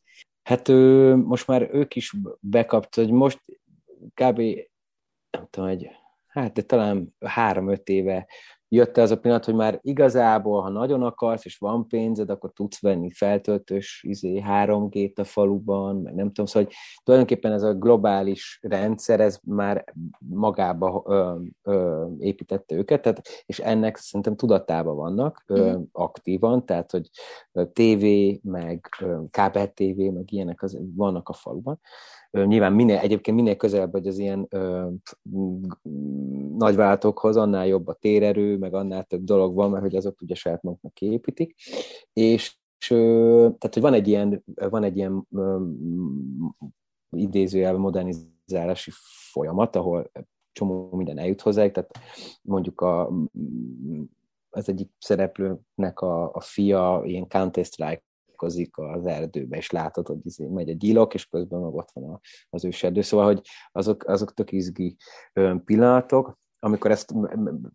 Hát 0.43 0.69
ő, 0.69 1.15
most 1.15 1.47
már 1.47 1.69
ők 1.71 1.95
is 1.95 2.13
bekapta, 2.39 3.01
hogy 3.01 3.11
most 3.11 3.43
kb. 4.13 4.39
nem 5.29 5.47
tudom, 5.49 5.69
egy 5.69 5.89
hát 6.27 6.53
de 6.53 6.61
talán 6.61 7.15
három-öt 7.19 7.89
éve 7.89 8.27
jött 8.73 8.97
az 8.97 9.11
a 9.11 9.19
pillanat, 9.19 9.45
hogy 9.45 9.55
már 9.55 9.79
igazából, 9.81 10.61
ha 10.61 10.69
nagyon 10.69 11.03
akarsz, 11.03 11.45
és 11.45 11.57
van 11.57 11.87
pénzed, 11.87 12.29
akkor 12.29 12.51
tudsz 12.53 12.81
venni 12.81 13.11
feltöltős 13.11 14.03
izé, 14.07 14.43
3G-t 14.47 15.19
a 15.19 15.23
faluban, 15.23 15.95
meg 15.95 16.15
nem 16.15 16.27
tudom, 16.27 16.45
szóval 16.45 16.63
hogy 16.63 16.73
tulajdonképpen 17.03 17.51
ez 17.51 17.63
a 17.63 17.73
globális 17.73 18.59
rendszer, 18.61 19.19
ez 19.19 19.39
már 19.43 19.93
magába 20.19 21.03
ö, 21.05 21.35
ö, 21.63 22.05
építette 22.19 22.75
őket, 22.75 23.01
tehát, 23.01 23.21
és 23.45 23.59
ennek 23.59 23.97
szerintem 23.97 24.35
tudatában 24.35 24.95
vannak 24.95 25.43
ö, 25.47 25.77
mm. 25.77 25.81
aktívan, 25.91 26.65
tehát, 26.65 26.91
hogy 26.91 27.09
TV, 27.73 28.05
meg 28.41 28.89
kábel 29.31 29.73
TV, 29.73 29.97
meg 29.97 30.31
ilyenek 30.31 30.63
az, 30.63 30.77
vannak 30.95 31.29
a 31.29 31.33
faluban, 31.33 31.79
Nyilván 32.33 32.73
minél, 32.73 32.97
egyébként 32.97 33.37
minél 33.37 33.55
közelebb 33.55 33.91
vagy 33.91 34.07
az 34.07 34.17
ilyen 34.17 34.47
ö, 34.49 34.89
nagyváltókhoz, 36.57 37.37
annál 37.37 37.67
jobb 37.67 37.87
a 37.87 37.93
térerő, 37.93 38.57
meg 38.57 38.73
annál 38.73 39.03
több 39.03 39.23
dolog 39.23 39.55
van, 39.55 39.69
mert 39.69 39.83
hogy 39.83 39.95
azok 39.95 40.21
ugye 40.21 40.35
saját 40.35 40.63
maguknak 40.63 40.93
kiépítik. 40.93 41.55
És, 42.13 42.57
és 42.77 42.87
tehát, 42.87 43.73
hogy 43.73 43.81
van 43.81 43.93
egy 43.93 44.07
ilyen, 44.07 44.43
van 44.69 44.83
egy 44.83 44.97
ilyen 44.97 45.27
idézőjelben 47.09 47.81
modernizálási 47.81 48.91
folyamat, 49.31 49.75
ahol 49.75 50.11
csomó 50.51 50.89
minden 50.91 51.17
eljut 51.17 51.41
hozzá, 51.41 51.69
tehát 51.69 51.91
mondjuk 52.41 52.81
a, 52.81 53.11
az 54.49 54.69
egyik 54.69 54.91
szereplőnek 54.99 55.99
a, 55.99 56.33
a 56.33 56.39
fia 56.39 57.01
ilyen 57.05 57.27
Counter-Strike 57.27 58.03
találkozik 58.43 58.77
az 58.77 59.05
erdőbe, 59.05 59.57
és 59.57 59.71
látod, 59.71 60.07
hogy 60.07 60.25
izé 60.25 60.47
megy 60.47 60.69
egy 60.69 60.77
gyilok, 60.77 61.13
és 61.13 61.25
közben 61.25 61.59
meg 61.59 61.73
ott 61.73 61.91
van 61.93 62.19
az 62.49 62.65
őserdő. 62.65 63.01
Szóval, 63.01 63.25
hogy 63.25 63.41
azok, 63.71 64.03
azok 64.07 64.33
tök 64.33 64.51
izgi 64.51 64.95
pillanatok, 65.65 66.39
amikor 66.59 66.91
ezt 66.91 67.13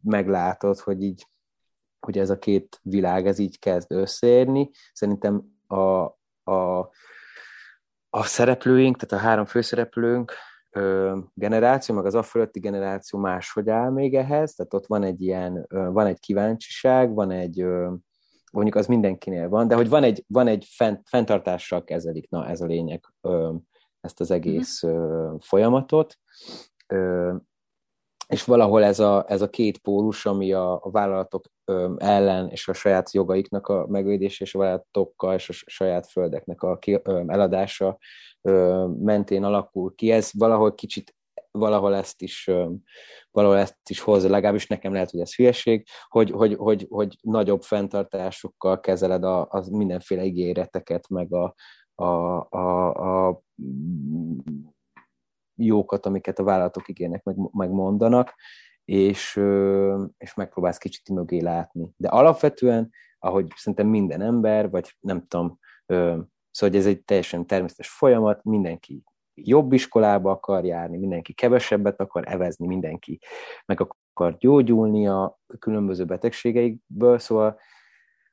meglátod, 0.03 0.79
hogy 0.79 1.03
így 1.03 1.27
hogy 2.01 2.19
ez 2.19 2.31
a 2.31 2.39
két 2.39 2.81
világ, 2.83 3.27
ez 3.27 3.39
így 3.39 3.59
kezd 3.59 3.93
összeérni. 3.93 4.71
Szerintem 4.93 5.45
a, 5.67 5.77
a, 6.51 6.91
a 8.11 8.23
szereplőink, 8.23 8.97
tehát 8.97 9.25
a 9.25 9.29
három 9.29 9.45
főszereplőnk 9.45 10.33
ö, 10.71 11.19
generáció, 11.35 11.95
meg 11.95 12.05
az 12.05 12.15
a 12.15 12.23
fölötti 12.23 12.61
generáció 12.61 13.19
máshogy 13.19 13.69
áll 13.69 13.91
még 13.91 14.15
ehhez, 14.15 14.55
tehát 14.55 14.75
ott 14.75 14.87
van 14.87 15.03
egy 15.03 15.23
ilyen, 15.23 15.67
ö, 15.69 15.91
van 15.91 16.07
egy 16.07 16.21
kíváncsiság, 16.21 17.15
van 17.15 17.31
egy, 17.31 17.61
ö, 17.61 17.95
mondjuk 18.53 18.77
az 18.77 18.87
mindenkinél 18.87 19.49
van, 19.49 19.69
de 19.69 19.75
hogy 19.75 19.89
van 19.89 20.03
egy, 20.03 20.25
van 20.27 20.47
egy 20.47 20.67
fent, 20.71 21.09
fenntartással 21.09 21.85
kezelik, 21.85 22.29
na 22.31 22.47
ez 22.47 22.61
a 22.61 22.67
lényeg, 22.67 23.05
ö, 23.21 23.55
ezt 24.01 24.21
az 24.21 24.31
egész 24.31 24.83
ö, 24.83 25.35
folyamatot, 25.41 26.19
ö, 26.87 27.35
és 28.29 28.45
valahol 28.45 28.85
ez 28.85 28.99
a, 28.99 29.25
ez 29.29 29.43
a 29.43 29.51
két 29.51 29.79
pólus, 29.79 30.27
ami 30.27 30.53
a, 30.53 30.73
a 30.73 30.91
vállalatok 30.91 31.45
ö, 31.65 31.95
ellen 31.99 32.49
és 32.49 32.69
a 32.69 32.73
saját 32.73 33.13
jogaiknak 33.13 33.67
a 33.67 33.87
megvédése, 33.87 34.45
és 34.45 34.55
a 34.55 34.59
vállalatokkal 34.59 35.35
és 35.35 35.49
a 35.49 35.53
saját 35.53 36.07
földeknek 36.07 36.63
a 36.63 36.79
ki, 36.79 37.01
ö, 37.03 37.23
eladása 37.27 37.99
ö, 38.43 38.87
mentén 38.99 39.45
alakul 39.45 39.95
ki, 39.95 40.11
ez 40.11 40.31
valahol 40.39 40.75
kicsit 40.75 41.17
valahol 41.51 41.95
ezt 41.95 42.23
is, 42.23 42.51
valahol 43.31 43.57
ezt 43.57 43.91
is 43.91 44.01
hozza, 44.01 44.29
legalábbis 44.29 44.67
nekem 44.67 44.93
lehet, 44.93 45.11
hogy 45.11 45.21
ez 45.21 45.35
hülyeség, 45.35 45.87
hogy, 46.09 46.31
hogy, 46.31 46.55
hogy, 46.55 46.87
hogy 46.89 47.17
nagyobb 47.21 47.63
fenntartásokkal 47.63 48.81
kezeled 48.81 49.25
a, 49.25 49.41
a 49.41 49.65
mindenféle 49.71 50.25
ígéreteket, 50.25 51.09
meg 51.09 51.33
a, 51.33 51.55
a, 51.95 52.05
a, 52.51 53.27
a 53.29 53.43
jókat, 55.55 56.07
amiket 56.07 56.39
a 56.39 56.45
vállalatok 56.45 56.89
ígérnek, 56.89 57.23
meg, 57.23 57.37
meg 57.53 57.71
mondanak, 57.71 58.35
és, 58.85 59.41
és 60.17 60.35
megpróbálsz 60.35 60.79
kicsit 60.79 61.09
mögé 61.09 61.41
látni. 61.41 61.91
De 61.97 62.09
alapvetően, 62.09 62.91
ahogy 63.19 63.47
szerintem 63.57 63.87
minden 63.87 64.21
ember, 64.21 64.71
vagy 64.71 64.97
nem 65.01 65.27
tudom, 65.27 65.59
Szóval 66.51 66.77
ez 66.77 66.87
egy 66.87 67.05
teljesen 67.05 67.47
természetes 67.47 67.89
folyamat, 67.89 68.45
mindenki 68.45 69.03
jobb 69.43 69.73
iskolába 69.73 70.31
akar 70.31 70.65
járni, 70.65 70.97
mindenki 70.97 71.33
kevesebbet 71.33 72.01
akar 72.01 72.25
evezni, 72.27 72.67
mindenki 72.67 73.21
meg 73.67 73.81
akar 73.81 74.37
gyógyulni 74.37 75.09
a 75.09 75.39
különböző 75.59 76.05
betegségeikből, 76.05 77.19
szóval, 77.19 77.61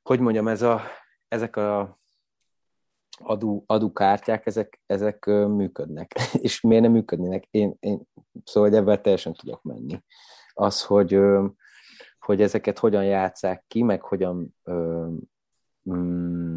hogy 0.03 0.19
mondjam, 0.19 0.47
ez 0.47 0.61
a, 0.61 0.81
ezek 1.27 1.55
a 1.55 1.99
adó, 3.17 3.63
adókártyák, 3.67 4.45
ezek, 4.45 4.81
ezek 4.85 5.25
működnek. 5.25 6.13
És 6.45 6.61
miért 6.61 6.83
nem 6.83 6.91
működnének? 6.91 7.47
Én, 7.51 7.75
én 7.79 8.01
szóval 8.43 8.69
hogy 8.69 8.77
ebben 8.79 9.01
teljesen 9.01 9.33
tudok 9.33 9.63
menni. 9.63 10.03
Az, 10.53 10.83
hogy, 10.83 11.19
hogy 12.19 12.41
ezeket 12.41 12.79
hogyan 12.79 13.05
játszák 13.05 13.63
ki, 13.67 13.83
meg 13.83 14.01
hogyan 14.01 14.55
mm, 15.91 16.54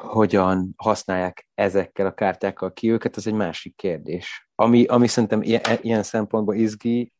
hogyan 0.00 0.72
használják 0.76 1.48
ezekkel 1.54 2.06
a 2.06 2.14
kártyákkal 2.14 2.72
ki 2.72 2.90
őket, 2.90 3.16
az 3.16 3.26
egy 3.26 3.34
másik 3.34 3.76
kérdés. 3.76 4.50
Ami, 4.54 4.84
ami 4.84 5.06
szerintem 5.06 5.42
ilyen, 5.42 5.62
ilyen 5.80 6.02
szempontból 6.02 6.54
izgi, 6.54 7.12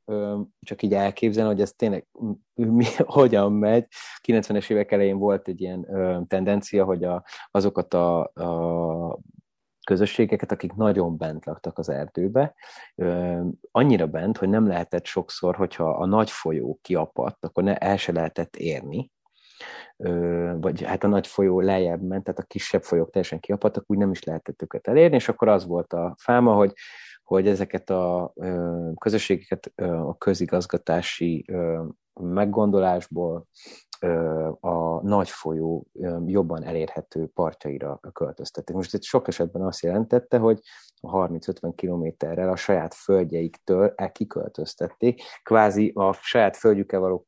csak 0.60 0.82
így 0.82 0.94
elképzelni, 0.94 1.50
hogy 1.50 1.60
ez 1.60 1.72
tényleg 1.72 2.06
mi, 2.54 2.84
hogyan 3.20 3.52
megy. 3.52 3.86
90-es 4.28 4.70
évek 4.70 4.92
elején 4.92 5.18
volt 5.18 5.48
egy 5.48 5.60
ilyen 5.60 5.86
tendencia, 6.28 6.84
hogy 6.84 7.04
a, 7.04 7.24
azokat 7.50 7.94
a, 7.94 8.20
a 8.20 9.18
közösségeket, 9.86 10.52
akik 10.52 10.72
nagyon 10.72 11.16
bent 11.16 11.44
laktak 11.44 11.78
az 11.78 11.88
erdőbe, 11.88 12.54
annyira 13.70 14.06
bent, 14.06 14.36
hogy 14.36 14.48
nem 14.48 14.66
lehetett 14.66 15.04
sokszor, 15.04 15.56
hogyha 15.56 15.90
a 15.90 16.06
nagy 16.06 16.30
folyó 16.30 16.78
kiapadt, 16.82 17.44
akkor 17.44 17.62
ne, 17.62 17.76
el 17.76 17.96
se 17.96 18.12
lehetett 18.12 18.56
érni, 18.56 19.10
vagy 20.60 20.82
hát 20.82 21.04
a 21.04 21.08
nagy 21.08 21.26
folyó 21.26 21.60
lejjebb 21.60 22.02
ment, 22.02 22.24
tehát 22.24 22.40
a 22.40 22.46
kisebb 22.46 22.82
folyók 22.82 23.10
teljesen 23.10 23.40
kiapadtak, 23.40 23.84
úgy 23.86 23.98
nem 23.98 24.10
is 24.10 24.22
lehetett 24.22 24.62
őket 24.62 24.88
elérni, 24.88 25.16
és 25.16 25.28
akkor 25.28 25.48
az 25.48 25.66
volt 25.66 25.92
a 25.92 26.14
fáma, 26.18 26.54
hogy, 26.54 26.72
hogy 27.22 27.48
ezeket 27.48 27.90
a 27.90 28.32
közösségeket 28.98 29.72
a 29.82 30.16
közigazgatási 30.18 31.44
meggondolásból 32.20 33.46
a 34.60 35.02
nagy 35.02 35.28
folyó 35.28 35.86
jobban 36.26 36.64
elérhető 36.64 37.26
partjaira 37.26 38.00
költöztették. 38.12 38.76
Most 38.76 38.94
itt 38.94 39.02
sok 39.02 39.28
esetben 39.28 39.62
azt 39.62 39.82
jelentette, 39.82 40.38
hogy 40.38 40.60
30-50 41.02 41.72
kilométerrel 41.74 42.48
a 42.48 42.56
saját 42.56 42.94
földjeiktől 42.94 43.94
kiköltöztették, 44.12 45.22
kvázi 45.42 45.92
a 45.94 46.12
saját 46.12 46.56
földjükkel 46.56 47.00
való 47.00 47.26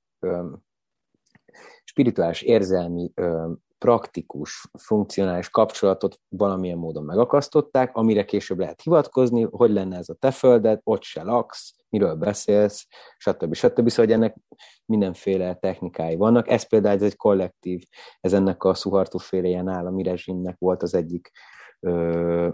spirituális, 1.84 2.42
érzelmi, 2.42 3.12
praktikus, 3.82 4.68
funkcionális 4.78 5.48
kapcsolatot 5.48 6.20
valamilyen 6.28 6.78
módon 6.78 7.04
megakasztották, 7.04 7.96
amire 7.96 8.24
később 8.24 8.58
lehet 8.58 8.82
hivatkozni, 8.82 9.48
hogy 9.50 9.70
lenne 9.70 9.96
ez 9.96 10.08
a 10.08 10.14
te 10.14 10.30
földed, 10.30 10.80
ott 10.84 11.02
se 11.02 11.22
laksz, 11.22 11.74
miről 11.88 12.14
beszélsz, 12.14 12.86
stb. 13.16 13.54
stb. 13.54 13.88
Szóval, 13.88 14.04
hogy 14.04 14.14
ennek 14.14 14.36
mindenféle 14.84 15.54
technikái 15.54 16.16
vannak. 16.16 16.48
Ez 16.48 16.68
például 16.68 16.94
ez 16.94 17.02
egy 17.02 17.16
kollektív, 17.16 17.82
ez 18.20 18.32
ennek 18.32 18.64
a 18.64 18.74
szuhartóféle 18.74 19.48
ilyen 19.48 19.68
állami 19.68 20.02
rezsimnek 20.02 20.56
volt 20.58 20.82
az 20.82 20.94
egyik 20.94 21.30
ö, 21.80 22.48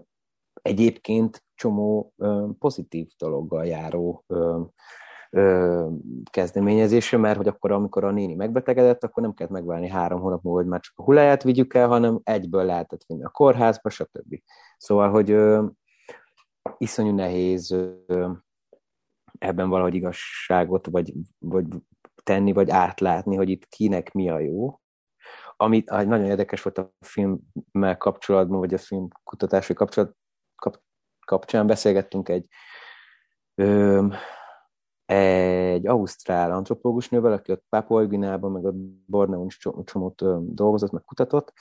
egyébként 0.62 1.44
csomó 1.54 2.12
ö, 2.16 2.46
pozitív 2.58 3.08
dologgal 3.18 3.66
járó 3.66 4.24
ö, 4.26 4.60
ö, 5.30 5.86
kezdeményezése, 6.30 7.16
mert 7.16 7.36
hogy 7.36 7.48
akkor, 7.48 7.72
amikor 7.72 8.04
a 8.04 8.10
néni 8.10 8.34
megbetegedett, 8.34 9.04
akkor 9.04 9.22
nem 9.22 9.34
kellett 9.34 9.52
megválni 9.52 9.88
három 9.88 10.20
hónap 10.20 10.42
múlva, 10.42 10.60
hogy 10.60 10.68
már 10.68 10.80
csak 10.80 10.98
a 10.98 11.02
hulláját 11.02 11.42
vigyük 11.42 11.74
el, 11.74 11.88
hanem 11.88 12.20
egyből 12.22 12.64
lehetett 12.64 13.04
vinni 13.06 13.24
a 13.24 13.28
kórházba, 13.28 13.90
stb. 13.90 14.40
Szóval, 14.76 15.10
hogy 15.10 15.30
ö, 15.30 15.66
iszonyú 16.78 17.14
nehéz 17.14 17.70
ö, 17.70 18.30
ebben 19.38 19.68
valahogy 19.68 19.94
igazságot 19.94 20.86
vagy, 20.86 21.12
vagy 21.38 21.66
tenni, 22.22 22.52
vagy 22.52 22.70
átlátni, 22.70 23.36
hogy 23.36 23.48
itt 23.48 23.66
kinek 23.66 24.12
mi 24.12 24.30
a 24.30 24.38
jó. 24.38 24.80
Ami 25.56 25.82
nagyon 25.86 26.24
érdekes 26.24 26.62
volt 26.62 26.78
a 26.78 26.92
filmmel 27.00 27.96
kapcsolatban, 27.96 28.58
vagy 28.58 28.74
a 28.74 28.78
film 28.78 29.08
kutatási 29.24 29.74
kapcsolat, 29.74 30.16
kap, 30.54 30.80
kapcsán 31.26 31.66
beszélgettünk 31.66 32.28
egy 32.28 32.46
egy 35.08 35.86
ausztrál 35.86 36.52
antropológus 36.52 37.08
nővel, 37.08 37.32
aki 37.32 37.52
ott 37.52 37.64
Papua 37.68 38.06
Guineában, 38.06 38.52
meg 38.52 38.66
a 38.66 38.72
Borneon 39.06 39.48
csomót 39.84 40.22
dolgozott, 40.54 40.90
meg 40.90 41.04
kutatott, 41.04 41.52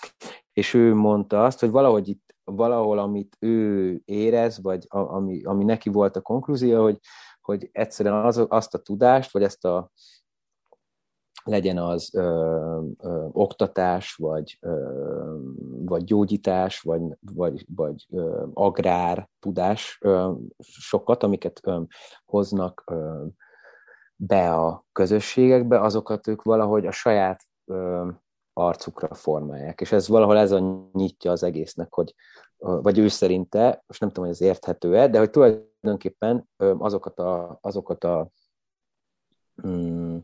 és 0.53 0.73
ő 0.73 0.93
mondta 0.93 1.43
azt, 1.43 1.59
hogy 1.59 1.69
valahogy 1.69 2.07
itt, 2.07 2.35
valahol, 2.43 2.99
amit 2.99 3.37
ő 3.39 4.01
érez, 4.05 4.61
vagy 4.61 4.85
ami, 4.89 5.43
ami 5.43 5.63
neki 5.63 5.89
volt 5.89 6.15
a 6.15 6.21
konklúzió, 6.21 6.83
hogy, 6.83 6.99
hogy 7.41 7.69
egyszerűen 7.71 8.25
az, 8.25 8.45
azt 8.47 8.73
a 8.73 8.81
tudást, 8.81 9.31
vagy 9.31 9.43
ezt 9.43 9.65
a 9.65 9.91
legyen 11.43 11.77
az 11.77 12.15
ö, 12.15 12.81
ö, 12.97 13.27
oktatás, 13.31 14.15
vagy, 14.15 14.57
ö, 14.61 15.37
vagy 15.87 16.03
gyógyítás, 16.03 16.81
vagy, 16.81 17.01
vagy, 17.19 17.65
vagy 17.75 18.05
ö, 18.11 18.45
agrár 18.53 19.29
tudás 19.39 19.97
ö, 20.01 20.31
sokat, 20.59 21.23
amiket 21.23 21.59
ö, 21.63 21.81
hoznak 22.25 22.83
ö, 22.85 23.25
be 24.15 24.53
a 24.53 24.85
közösségekbe, 24.91 25.81
azokat 25.81 26.27
ők 26.27 26.43
valahogy 26.43 26.85
a 26.85 26.91
saját 26.91 27.43
ö, 27.65 28.07
arcukra 28.53 29.13
formálják. 29.13 29.81
És 29.81 29.91
ez 29.91 30.07
valahol 30.07 30.37
ez 30.37 30.51
a 30.51 30.89
nyitja 30.93 31.31
az 31.31 31.43
egésznek, 31.43 31.93
hogy 31.93 32.15
vagy 32.57 32.97
ő 32.97 33.07
szerinte, 33.07 33.83
most 33.87 33.99
nem 33.99 34.09
tudom, 34.09 34.25
hogy 34.25 34.33
ez 34.33 34.41
érthető-e, 34.41 35.07
de 35.07 35.19
hogy 35.19 35.29
tulajdonképpen 35.29 36.49
azokat 36.57 37.19
a, 37.19 37.57
azokat 37.61 38.03
a 38.03 38.29
mm, 39.67 40.17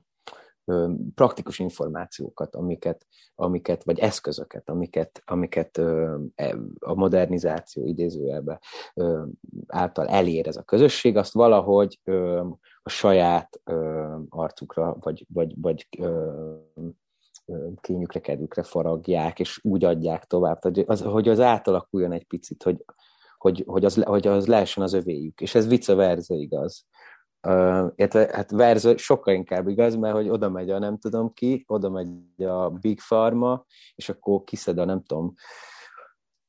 praktikus 1.15 1.59
információkat, 1.59 2.55
amiket, 2.55 3.07
amiket, 3.35 3.83
vagy 3.83 3.99
eszközöket, 3.99 4.69
amiket, 4.69 5.21
amiket 5.25 5.77
e, 6.35 6.55
a 6.79 6.93
modernizáció 6.93 7.85
idézőjelbe 7.85 8.59
által 9.67 10.07
elér 10.07 10.47
ez 10.47 10.57
a 10.57 10.63
közösség, 10.63 11.17
azt 11.17 11.33
valahogy 11.33 11.99
a 12.83 12.89
saját 12.89 13.61
arcukra, 14.29 14.97
vagy, 14.99 15.25
vagy, 15.33 15.53
vagy 15.61 15.87
kényükre, 17.81 18.19
kedvükre 18.19 18.63
faragják, 18.63 19.39
és 19.39 19.59
úgy 19.63 19.83
adják 19.83 20.25
tovább, 20.25 20.61
hogy 20.61 20.83
az, 20.87 21.01
hogy 21.01 21.29
az 21.29 21.39
átalakuljon 21.39 22.11
egy 22.11 22.25
picit, 22.25 22.63
hogy, 22.63 22.85
hogy, 23.37 23.63
hogy, 23.67 23.85
az, 23.85 24.03
hogy 24.03 24.27
az 24.27 24.47
lehessen 24.47 24.83
az 24.83 24.93
övéjük. 24.93 25.41
És 25.41 25.55
ez 25.55 25.67
vice 25.67 25.95
versa 25.95 26.35
igaz. 26.35 26.85
Uh, 27.47 27.91
illetve 27.95 28.29
hát 28.31 28.51
verze 28.51 28.97
sokkal 28.97 29.33
inkább 29.33 29.67
igaz, 29.67 29.95
mert 29.95 30.15
hogy 30.15 30.29
oda 30.29 30.49
megy 30.49 30.69
a 30.69 30.79
nem 30.79 30.97
tudom 30.97 31.33
ki, 31.33 31.63
oda 31.67 31.89
megy 31.89 32.43
a 32.43 32.69
Big 32.69 32.99
Pharma, 33.07 33.65
és 33.95 34.09
akkor 34.09 34.43
kiszed 34.43 34.77
a 34.77 34.85
nem 34.85 35.03
tudom 35.03 35.33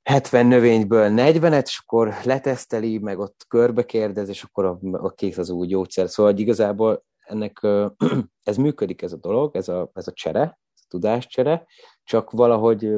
70 0.02 0.46
növényből 0.46 1.08
40-et, 1.16 1.62
és 1.62 1.80
akkor 1.84 2.14
leteszteli, 2.24 2.98
meg 2.98 3.18
ott 3.18 3.44
körbe 3.48 3.84
kérdez, 3.84 4.28
és 4.28 4.42
akkor 4.42 4.64
a, 4.64 4.78
a 4.92 5.10
kész 5.10 5.38
az 5.38 5.50
új 5.50 5.66
gyógyszer. 5.66 6.08
Szóval 6.08 6.32
hogy 6.32 6.40
igazából 6.40 7.04
ennek 7.18 7.60
ez 8.42 8.56
működik 8.56 9.02
ez 9.02 9.12
a 9.12 9.16
dolog, 9.16 9.56
ez 9.56 9.68
a, 9.68 9.90
ez 9.94 10.08
a 10.08 10.12
csere, 10.12 10.40
ez 10.40 10.80
a 10.82 10.86
tudáscsere, 10.88 11.66
csak 12.04 12.30
valahogy 12.30 12.88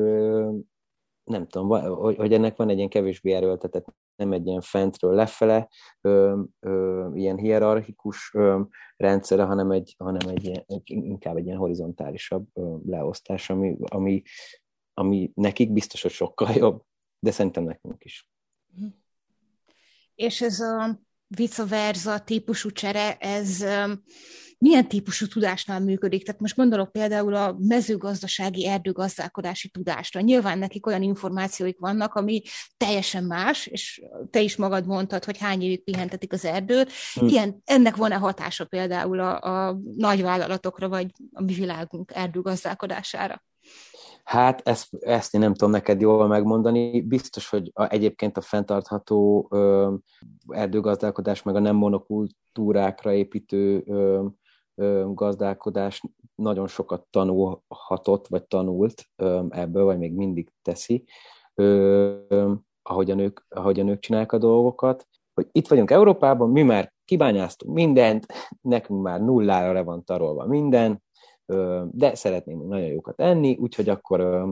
nem 1.24 1.46
tudom, 1.46 1.68
hogy 2.16 2.32
ennek 2.32 2.56
van 2.56 2.68
egy 2.68 2.76
ilyen 2.76 2.88
kevésbé 2.88 3.32
erőltetett 3.32 3.86
nem 4.16 4.32
egy 4.32 4.46
ilyen 4.46 4.60
fentről 4.60 5.14
lefele, 5.14 5.68
ö, 6.00 6.42
ö, 6.60 7.10
ilyen 7.14 7.36
hierarchikus 7.36 8.30
ö, 8.34 8.60
rendszere, 8.96 9.42
hanem 9.42 9.70
egy, 9.70 9.94
hanem 9.98 10.28
egy 10.28 10.44
ilyen, 10.44 10.64
inkább 10.84 11.36
egy 11.36 11.46
ilyen 11.46 11.58
horizontálisabb 11.58 12.46
ö, 12.52 12.76
leosztás, 12.86 13.50
ami, 13.50 13.76
ami, 13.80 14.22
ami 14.94 15.30
nekik 15.34 15.72
biztos, 15.72 16.02
hogy 16.02 16.10
sokkal 16.10 16.50
jobb, 16.54 16.82
de 17.18 17.30
szerintem 17.30 17.64
nekünk 17.64 18.04
is. 18.04 18.30
És 20.14 20.40
ez 20.40 20.60
a 20.60 21.00
vice 21.28 21.64
versa 21.64 22.18
típusú 22.18 22.70
csere, 22.70 23.16
ez 23.16 23.64
milyen 24.58 24.88
típusú 24.88 25.26
tudásnál 25.26 25.80
működik? 25.80 26.24
Tehát 26.24 26.40
most 26.40 26.56
gondolok 26.56 26.92
például 26.92 27.34
a 27.34 27.56
mezőgazdasági 27.58 28.66
erdőgazdálkodási 28.66 29.68
tudásra. 29.68 30.20
Nyilván 30.20 30.58
nekik 30.58 30.86
olyan 30.86 31.02
információik 31.02 31.78
vannak, 31.78 32.14
ami 32.14 32.42
teljesen 32.76 33.24
más, 33.24 33.66
és 33.66 34.02
te 34.30 34.40
is 34.40 34.56
magad 34.56 34.86
mondtad, 34.86 35.24
hogy 35.24 35.38
hány 35.38 35.62
évig 35.62 35.84
pihentetik 35.84 36.32
az 36.32 36.44
erdőt. 36.44 36.92
Hm. 37.14 37.26
Ilyen, 37.26 37.62
ennek 37.64 37.96
van-e 37.96 38.16
hatása 38.16 38.64
például 38.64 39.20
a, 39.20 39.40
a 39.40 39.78
nagyvállalatokra, 39.96 40.88
vagy 40.88 41.10
a 41.32 41.42
mi 41.42 41.54
világunk 41.54 42.12
erdőgazdálkodására? 42.14 43.42
Hát 44.26 44.60
ezt, 44.64 44.94
ezt 44.94 45.34
én 45.34 45.40
nem 45.40 45.52
tudom 45.52 45.70
neked 45.70 46.00
jól 46.00 46.26
megmondani. 46.26 47.00
Biztos, 47.00 47.48
hogy 47.48 47.70
a, 47.74 47.90
egyébként 47.90 48.36
a 48.36 48.40
fenntartható 48.40 49.48
ö, 49.50 49.94
erdőgazdálkodás, 50.48 51.42
meg 51.42 51.54
a 51.54 51.58
nem 51.58 51.76
monokultúrákra 51.76 53.12
építő 53.12 53.82
ö, 53.86 54.26
ö, 54.74 55.04
gazdálkodás 55.14 56.02
nagyon 56.34 56.66
sokat 56.66 57.06
tanulhatott, 57.10 58.26
vagy 58.26 58.44
tanult 58.44 59.04
ebből, 59.48 59.84
vagy 59.84 59.98
még 59.98 60.12
mindig 60.12 60.52
teszi, 60.62 61.04
ahogyan 62.82 63.18
ők, 63.18 63.40
ahogyan 63.48 63.88
ők 63.88 63.98
csinálják 63.98 64.32
a 64.32 64.38
dolgokat, 64.38 65.06
hogy 65.34 65.48
itt 65.52 65.68
vagyunk 65.68 65.90
Európában, 65.90 66.50
mi 66.50 66.62
már 66.62 66.92
kibányáztunk 67.04 67.74
mindent, 67.74 68.26
nekünk 68.60 69.02
már 69.02 69.20
nullára 69.20 69.72
le 69.72 69.82
van 69.82 70.04
tarolva 70.04 70.46
minden, 70.46 71.02
de 71.90 72.14
szeretném 72.14 72.66
nagyon 72.66 72.86
jókat 72.86 73.20
enni, 73.20 73.56
úgyhogy 73.56 73.88
akkor 73.88 74.46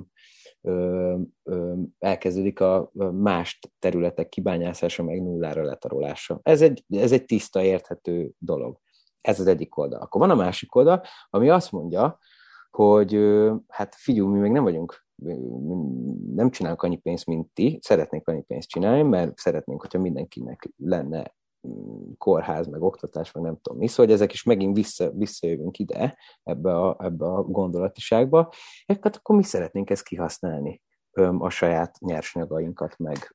elkezdődik 1.99 2.61
a 2.61 2.91
más 3.13 3.59
területek 3.79 4.29
kibányászása, 4.29 5.03
meg 5.03 5.23
nullára 5.23 5.63
letarolása. 5.63 6.41
Ez 6.43 6.63
egy, 6.63 6.85
ez 6.89 7.13
egy 7.13 7.25
tiszta, 7.25 7.63
érthető 7.63 8.31
dolog. 8.39 8.79
Ez 9.21 9.41
az 9.41 9.47
egyik 9.47 9.77
oldal. 9.77 10.01
Akkor 10.01 10.21
van 10.21 10.31
a 10.31 10.43
másik 10.43 10.75
oldal, 10.75 11.03
ami 11.31 11.51
azt 11.51 11.73
mondja, 11.73 12.19
hogy 12.71 13.19
hát 13.69 13.95
figyelj, 13.95 14.29
mi 14.29 14.39
még 14.39 14.53
nem 14.53 14.63
vagyunk 14.63 15.05
nem 16.35 16.51
csinálunk 16.51 16.83
annyi 16.83 16.97
pénzt, 16.97 17.27
mint 17.27 17.53
ti, 17.53 17.79
szeretnénk 17.83 18.29
annyi 18.29 18.43
pénzt 18.43 18.69
csinálni, 18.69 19.03
mert 19.03 19.37
szeretnénk, 19.37 19.81
hogyha 19.81 19.99
mindenkinek 19.99 20.73
lenne 20.77 21.35
kórház, 22.19 22.67
meg 22.67 22.83
oktatás, 22.83 23.33
meg 23.33 23.45
nem 23.45 23.59
tudom 23.63 23.79
mi, 23.79 23.87
szóval 23.87 24.05
hogy 24.05 24.15
ezek 24.15 24.33
is 24.33 24.43
megint 24.43 24.77
vissza, 24.77 25.11
visszajövünk 25.11 25.79
ide, 25.79 26.19
ebbe 26.43 26.77
a, 26.77 26.97
ebbe 26.99 27.25
a 27.25 27.43
gondolatiságba, 27.43 28.53
hát 29.03 29.17
akkor 29.17 29.37
mi 29.37 29.43
szeretnénk 29.43 29.91
ezt 29.91 30.05
kihasználni, 30.05 30.83
a 31.39 31.51
saját 31.51 31.99
nyersanyagainkat, 32.01 32.99
meg 32.99 33.35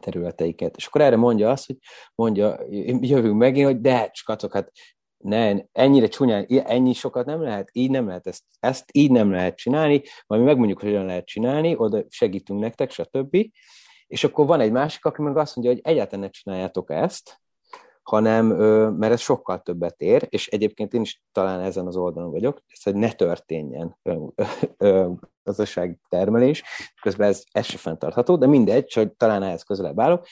területeiket. 0.00 0.76
És 0.76 0.86
akkor 0.86 1.00
erre 1.00 1.16
mondja 1.16 1.50
azt, 1.50 1.66
hogy 1.66 1.76
mondja, 2.14 2.60
jövünk 3.00 3.38
megint, 3.38 3.66
hogy 3.66 3.80
de, 3.80 4.10
csak 4.10 4.52
hát 4.52 4.72
ne, 5.16 5.54
ennyire 5.72 6.08
csúnyán, 6.08 6.44
ennyi 6.48 6.92
sokat 6.92 7.26
nem 7.26 7.42
lehet, 7.42 7.68
így 7.72 7.90
nem 7.90 8.06
lehet 8.06 8.26
ezt, 8.26 8.44
ezt 8.60 8.84
így 8.92 9.10
nem 9.10 9.30
lehet 9.30 9.56
csinálni, 9.56 10.02
majd 10.26 10.40
mi 10.40 10.46
megmondjuk, 10.46 10.80
hogy 10.80 10.88
hogyan 10.88 11.06
lehet 11.06 11.26
csinálni, 11.26 11.76
oda 11.76 12.04
segítünk 12.08 12.60
nektek, 12.60 12.90
stb. 12.90 13.36
És 14.06 14.24
akkor 14.24 14.46
van 14.46 14.60
egy 14.60 14.72
másik, 14.72 15.04
aki 15.04 15.22
meg 15.22 15.36
azt 15.36 15.56
mondja, 15.56 15.74
hogy 15.74 15.82
egyáltalán 15.84 16.24
ne 16.24 16.30
csináljátok 16.30 16.90
ezt, 16.90 17.42
hanem, 18.02 18.46
mert 18.96 19.12
ez 19.12 19.20
sokkal 19.20 19.62
többet 19.62 20.00
ér, 20.00 20.26
és 20.28 20.48
egyébként 20.48 20.94
én 20.94 21.00
is 21.00 21.22
talán 21.32 21.60
ezen 21.60 21.86
az 21.86 21.96
oldalon 21.96 22.30
vagyok, 22.30 22.62
ez, 22.66 22.82
hogy 22.82 22.94
ne 22.94 23.12
történjen 23.12 23.98
gazdasági 25.44 25.98
termelés, 26.08 26.62
közben 27.02 27.28
ez, 27.28 27.44
ez 27.52 27.64
se 27.64 27.76
fenntartható, 27.76 28.36
de 28.36 28.46
mindegy, 28.46 28.84
csak 28.84 29.16
talán 29.16 29.42
ehhez 29.42 29.62
közelebb 29.62 30.00
állok, 30.00 30.26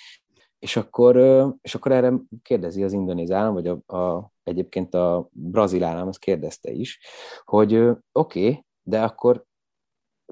és 0.58 0.76
akkor, 0.76 1.16
és 1.60 1.74
akkor 1.74 1.92
erre 1.92 2.12
kérdezi 2.42 2.82
az 2.82 2.92
indonéz 2.92 3.30
állam, 3.30 3.54
vagy 3.54 3.66
a, 3.66 3.96
a, 3.96 4.32
egyébként 4.42 4.94
a 4.94 5.28
brazil 5.30 5.84
állam 5.84 6.08
azt 6.08 6.18
kérdezte 6.18 6.70
is, 6.70 7.00
hogy 7.44 7.74
oké, 7.76 8.00
okay, 8.12 8.64
de 8.82 9.02
akkor, 9.02 9.44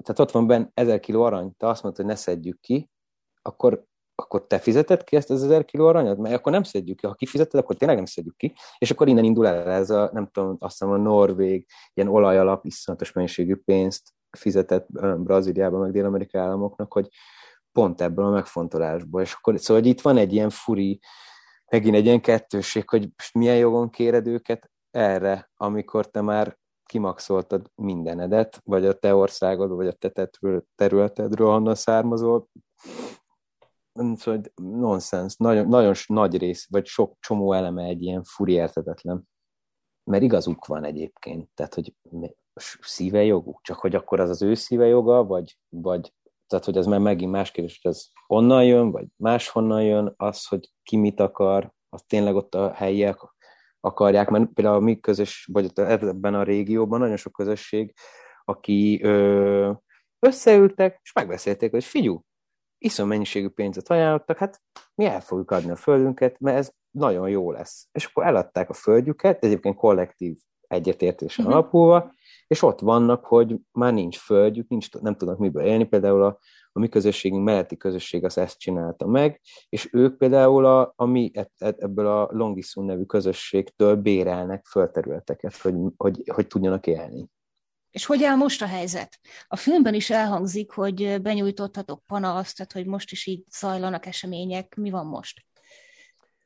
tehát 0.03 0.19
ott 0.19 0.31
van 0.31 0.47
benne 0.47 0.71
ezer 0.73 0.99
kiló 0.99 1.23
arany, 1.23 1.55
te 1.57 1.67
azt 1.67 1.83
mondod, 1.83 2.01
hogy 2.01 2.09
ne 2.09 2.17
szedjük 2.17 2.59
ki, 2.59 2.89
akkor, 3.41 3.83
akkor 4.15 4.47
te 4.47 4.59
fizeted 4.59 5.03
ki 5.03 5.15
ezt 5.15 5.29
az 5.29 5.43
ezer 5.43 5.65
kiló 5.65 5.87
aranyat? 5.87 6.17
Mert 6.17 6.35
akkor 6.35 6.51
nem 6.51 6.63
szedjük 6.63 6.97
ki. 6.97 7.07
Ha 7.07 7.13
kifizeted, 7.13 7.59
akkor 7.59 7.75
tényleg 7.75 7.97
nem 7.97 8.05
szedjük 8.05 8.37
ki. 8.37 8.53
És 8.77 8.91
akkor 8.91 9.07
innen 9.07 9.23
indul 9.23 9.47
el 9.47 9.69
ez 9.71 9.89
a, 9.89 10.09
nem 10.13 10.29
tudom, 10.31 10.55
azt 10.59 10.79
hiszem 10.79 10.93
a 10.93 10.97
Norvég, 10.97 11.65
ilyen 11.93 12.09
olajalap, 12.09 12.65
iszonyatos 12.65 13.11
mennyiségű 13.11 13.55
pénzt 13.55 14.09
fizetett 14.37 14.87
Brazíliában, 15.17 15.79
meg 15.79 15.91
Dél-Amerikai 15.91 16.41
államoknak, 16.41 16.93
hogy, 16.93 17.09
pont 17.71 18.01
ebből 18.01 18.25
a 18.25 18.29
megfontolásból. 18.29 19.21
És 19.21 19.33
akkor, 19.33 19.59
szóval 19.59 19.81
hogy 19.81 19.91
itt 19.91 20.01
van 20.01 20.17
egy 20.17 20.33
ilyen 20.33 20.49
furi, 20.49 20.99
megint 21.71 21.95
egy 21.95 22.05
ilyen 22.05 22.21
kettőség, 22.21 22.89
hogy 22.89 23.09
milyen 23.33 23.57
jogon 23.57 23.89
kéred 23.89 24.27
őket 24.27 24.71
erre, 24.91 25.51
amikor 25.55 26.09
te 26.09 26.21
már 26.21 26.59
kimaxoltad 26.85 27.71
mindenedet, 27.75 28.61
vagy 28.63 28.85
a 28.85 28.93
te 28.93 29.15
országod, 29.15 29.71
vagy 29.71 29.87
a 29.87 29.91
te 29.91 30.29
területedről, 30.75 31.51
honnan 31.51 31.75
származol. 31.75 32.47
Szóval 33.93 34.41
nonsens, 34.55 35.35
nagyon, 35.35 35.67
nagyon 35.67 35.93
nagy 36.07 36.37
rész, 36.37 36.67
vagy 36.69 36.85
sok 36.85 37.17
csomó 37.19 37.53
eleme 37.53 37.83
egy 37.83 38.01
ilyen 38.01 38.23
furi 38.23 38.53
értetetlen. 38.53 39.29
Mert 40.03 40.23
igazuk 40.23 40.65
van 40.65 40.83
egyébként, 40.83 41.49
tehát, 41.53 41.73
hogy 41.73 41.95
szíve 42.81 43.23
joguk, 43.23 43.59
csak 43.61 43.79
hogy 43.79 43.95
akkor 43.95 44.19
az 44.19 44.29
az 44.29 44.41
ő 44.41 44.53
szíve 44.53 44.85
joga, 44.85 45.23
vagy, 45.23 45.57
vagy 45.69 46.13
tehát, 46.47 46.65
hogy 46.65 46.77
ez 46.77 46.85
már 46.85 46.99
megint 46.99 47.31
más 47.31 47.51
kérdés, 47.51 47.79
hogy 47.81 47.91
ez 47.91 48.07
honnan 48.25 48.65
jön, 48.65 48.91
vagy 48.91 49.05
máshonnan 49.15 49.83
jön, 49.83 50.13
az, 50.17 50.47
hogy 50.47 50.71
ki 50.83 50.97
mit 50.97 51.19
akar, 51.19 51.71
az 51.89 52.03
tényleg 52.07 52.35
ott 52.35 52.55
a 52.55 52.73
helyiek 52.73 53.17
akarják, 53.79 54.29
mert 54.29 54.53
például 54.53 54.75
a 54.75 54.79
mi 54.79 54.99
közös, 54.99 55.49
vagy 55.51 55.71
ebben 55.75 56.33
a 56.33 56.43
régióban 56.43 56.99
nagyon 56.99 57.17
sok 57.17 57.33
közösség, 57.33 57.93
aki 58.45 59.03
ö, 59.03 59.71
összeültek, 60.19 60.99
és 61.03 61.13
megbeszélték, 61.13 61.71
hogy 61.71 61.83
figyú, 61.83 62.23
iszom 62.81 63.07
mennyiségű 63.07 63.47
pénzet 63.47 63.89
ajánlottak, 63.89 64.37
hát 64.37 64.61
mi 64.95 65.05
el 65.05 65.21
fogjuk 65.21 65.51
adni 65.51 65.71
a 65.71 65.75
földünket, 65.75 66.39
mert 66.39 66.57
ez 66.57 66.71
nagyon 66.91 67.29
jó 67.29 67.51
lesz. 67.51 67.87
És 67.91 68.05
akkor 68.05 68.25
eladták 68.25 68.69
a 68.69 68.73
földjüket, 68.73 69.43
egyébként 69.43 69.75
kollektív 69.75 70.37
egyetértésen 70.67 71.45
uh-huh. 71.45 71.59
alapulva, 71.59 72.13
és 72.47 72.61
ott 72.61 72.79
vannak, 72.79 73.25
hogy 73.25 73.55
már 73.71 73.93
nincs 73.93 74.17
földjük, 74.17 74.67
nincs, 74.67 74.91
nem 74.91 75.15
tudnak 75.15 75.37
miből 75.37 75.63
élni, 75.63 75.83
például 75.83 76.23
a, 76.23 76.39
a 76.71 76.79
mi 76.79 76.89
közösségünk 76.89 77.43
melletti 77.43 77.77
közösség 77.77 78.23
az 78.23 78.37
ezt 78.37 78.59
csinálta 78.59 79.07
meg, 79.07 79.41
és 79.69 79.89
ők 79.93 80.17
például 80.17 80.65
a, 80.65 80.93
a 80.95 81.05
mi 81.05 81.31
e, 81.33 81.51
e, 81.57 81.75
ebből 81.77 82.07
a 82.07 82.29
Longisun 82.31 82.85
nevű 82.85 83.03
közösségtől 83.03 83.95
bérelnek 83.95 84.65
földterületeket, 84.65 85.55
hogy, 85.55 85.75
hogy, 85.97 86.21
hogy 86.33 86.47
tudjanak 86.47 86.87
élni. 86.87 87.29
És 87.91 88.05
hogy 88.05 88.23
áll 88.23 88.35
most 88.35 88.61
a 88.61 88.65
helyzet? 88.65 89.19
A 89.47 89.55
filmben 89.55 89.93
is 89.93 90.09
elhangzik, 90.09 90.71
hogy 90.71 91.21
benyújtottatok 91.21 92.03
panaszt, 92.05 92.57
tehát 92.57 92.71
hogy 92.71 92.85
most 92.85 93.11
is 93.11 93.25
így 93.25 93.43
zajlanak 93.59 94.05
események. 94.05 94.75
Mi 94.75 94.89
van 94.89 95.05
most? 95.05 95.45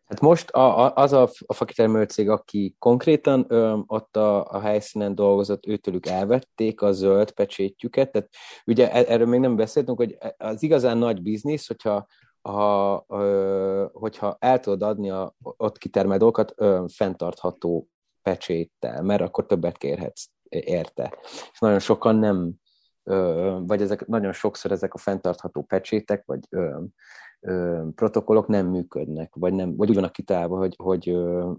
Hát 0.05 0.21
most 0.21 0.49
a, 0.49 0.85
a, 0.85 0.93
az 0.95 1.13
a, 1.13 1.29
a 1.45 1.53
fakitermelő 1.53 2.03
cég, 2.03 2.29
aki 2.29 2.75
konkrétan 2.79 3.45
ö, 3.47 3.77
ott 3.85 4.17
a, 4.17 4.45
a 4.45 4.59
helyszínen 4.59 5.15
dolgozott, 5.15 5.65
őtőlük 5.65 6.05
elvették 6.05 6.81
a 6.81 6.91
zöld 6.91 7.31
pecsétjüket, 7.31 8.11
tehát 8.11 8.29
ugye 8.65 8.91
e, 8.91 9.13
erről 9.13 9.27
még 9.27 9.39
nem 9.39 9.55
beszéltünk, 9.55 9.97
hogy 9.97 10.17
az 10.37 10.63
igazán 10.63 10.97
nagy 10.97 11.21
biznisz, 11.21 11.67
hogyha 11.67 12.05
ha, 12.41 13.05
ö, 13.07 13.85
hogyha 13.93 14.37
el 14.39 14.59
tudod 14.59 14.81
adni 14.81 15.09
a 15.09 15.35
ott 15.41 15.77
kitermelt 15.77 16.19
dolgokat 16.19 16.53
ö, 16.55 16.83
fenntartható 16.87 17.87
pecséttel, 18.29 19.01
mert 19.01 19.21
akkor 19.21 19.45
többet 19.45 19.77
kérhetsz 19.77 20.25
érte. 20.49 21.17
És 21.51 21.59
nagyon 21.59 21.79
sokan 21.79 22.15
nem, 22.15 22.53
vagy 23.67 23.81
ezek 23.81 24.05
nagyon 24.05 24.33
sokszor 24.33 24.71
ezek 24.71 24.93
a 24.93 24.97
fenntartható 24.97 25.63
pecsétek, 25.63 26.23
vagy 26.25 26.39
ö, 26.49 26.79
protokollok 27.95 28.47
nem 28.47 28.67
működnek, 28.67 29.35
vagy, 29.35 29.53
nem, 29.53 29.75
vagy 29.75 29.89
úgy 29.89 29.95
vannak 29.95 30.11
kitalálva, 30.11 30.57
hogy, 30.57 30.75
hogy, 30.77 31.17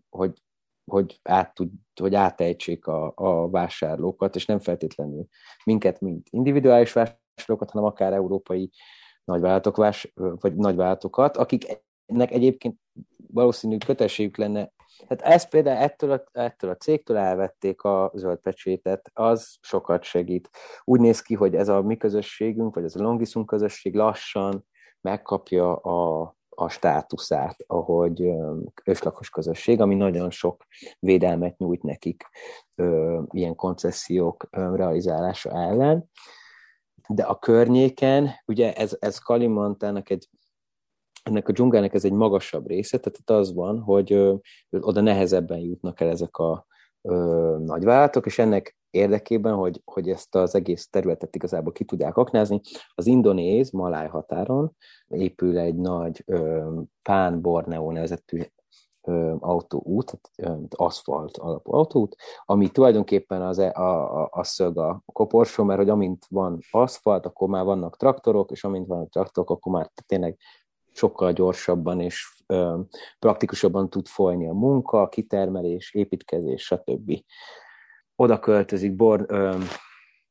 hogy, 0.08 0.42
hogy, 0.90 1.20
át 1.22 1.54
tud, 1.54 1.70
hogy 2.00 2.14
átejtsék 2.14 2.86
a, 2.86 3.12
a 3.14 3.48
vásárlókat, 3.50 4.34
és 4.34 4.46
nem 4.46 4.58
feltétlenül 4.58 5.26
minket, 5.64 6.00
mint 6.00 6.28
individuális 6.30 6.92
vásárlókat, 6.92 7.70
hanem 7.70 7.86
akár 7.86 8.12
európai 8.12 8.70
nagyvállalatok, 9.24 9.76
vás, 9.76 10.12
vagy 10.14 10.54
nagyvállalatokat, 10.54 11.36
akiknek 11.36 12.30
egyébként 12.30 12.78
valószínű 13.32 13.76
kötelességük 13.78 14.36
lenne. 14.36 14.72
Hát 15.08 15.22
ezt 15.22 15.48
például 15.48 15.82
ettől 15.82 16.10
a, 16.12 16.24
ettől 16.32 16.70
a 16.70 16.76
cégtől 16.76 17.16
elvették 17.16 17.82
a 17.82 18.10
zöld 18.14 18.38
pecsétet, 18.38 19.10
az 19.14 19.56
sokat 19.60 20.02
segít. 20.02 20.50
Úgy 20.84 21.00
néz 21.00 21.22
ki, 21.22 21.34
hogy 21.34 21.54
ez 21.54 21.68
a 21.68 21.82
mi 21.82 21.96
közösségünk, 21.96 22.74
vagy 22.74 22.84
ez 22.84 22.96
a 22.96 23.02
Longisum 23.02 23.44
közösség 23.44 23.94
lassan 23.94 24.66
megkapja 25.00 25.76
a, 25.76 26.34
a 26.48 26.68
státuszát, 26.68 27.56
ahogy 27.66 28.32
őslakos 28.84 29.30
közösség, 29.30 29.80
ami 29.80 29.94
nagyon 29.94 30.30
sok 30.30 30.64
védelmet 30.98 31.58
nyújt 31.58 31.82
nekik 31.82 32.24
ilyen 33.30 33.54
koncesziók 33.54 34.48
realizálása 34.50 35.50
ellen. 35.50 36.10
De 37.08 37.22
a 37.22 37.38
környéken, 37.38 38.30
ugye 38.46 38.74
ez, 38.74 38.96
ez 38.98 39.18
Kalimantának 39.18 40.10
egy 40.10 40.28
ennek 41.26 41.48
a 41.48 41.52
dzsungának 41.52 41.94
ez 41.94 42.04
egy 42.04 42.12
magasabb 42.12 42.66
része, 42.66 42.98
tehát 42.98 43.42
az 43.42 43.54
van, 43.54 43.80
hogy 43.80 44.12
ö, 44.12 44.34
oda 44.70 45.00
nehezebben 45.00 45.58
jutnak 45.58 46.00
el 46.00 46.08
ezek 46.08 46.36
a 46.36 46.66
ö, 47.02 47.56
nagyvállalatok, 47.64 48.26
és 48.26 48.38
ennek 48.38 48.76
érdekében, 48.90 49.54
hogy, 49.54 49.80
hogy 49.84 50.10
ezt 50.10 50.34
az 50.34 50.54
egész 50.54 50.88
területet 50.88 51.34
igazából 51.34 51.72
ki 51.72 51.84
tudják 51.84 52.16
aknázni, 52.16 52.60
az 52.94 53.06
indonéz 53.06 53.70
Maláj 53.70 54.08
határon 54.08 54.76
épül 55.08 55.58
egy 55.58 55.76
nagy 55.76 56.22
ö, 56.26 56.70
Pán 57.02 57.40
Borneo 57.40 57.92
nevezetű 57.92 58.42
autóút, 59.38 60.20
aszfalt 60.70 61.36
alapú 61.36 61.72
autóút, 61.74 62.16
ami 62.44 62.68
tulajdonképpen 62.68 63.42
az, 63.42 63.58
e, 63.58 63.72
a, 63.74 64.22
a, 64.22 64.28
a 64.32 64.44
szög 64.44 64.78
a 64.78 65.02
koporsó, 65.12 65.64
mert 65.64 65.78
hogy 65.78 65.88
amint 65.88 66.26
van 66.28 66.58
aszfalt, 66.70 67.26
akkor 67.26 67.48
már 67.48 67.64
vannak 67.64 67.96
traktorok, 67.96 68.50
és 68.50 68.64
amint 68.64 68.86
vannak 68.86 69.10
traktorok, 69.10 69.50
akkor 69.50 69.72
már 69.72 69.90
tényleg 70.06 70.36
sokkal 70.96 71.32
gyorsabban 71.32 72.00
és 72.00 72.42
ö, 72.46 72.80
praktikusabban 73.18 73.90
tud 73.90 74.06
folyni 74.06 74.48
a 74.48 74.52
munka, 74.52 75.08
kitermelés, 75.08 75.94
építkezés, 75.94 76.62
stb. 76.64 77.12
oda 78.16 78.38
költözik 78.38 78.96
Bor, 78.96 79.24
ö, 79.28 79.58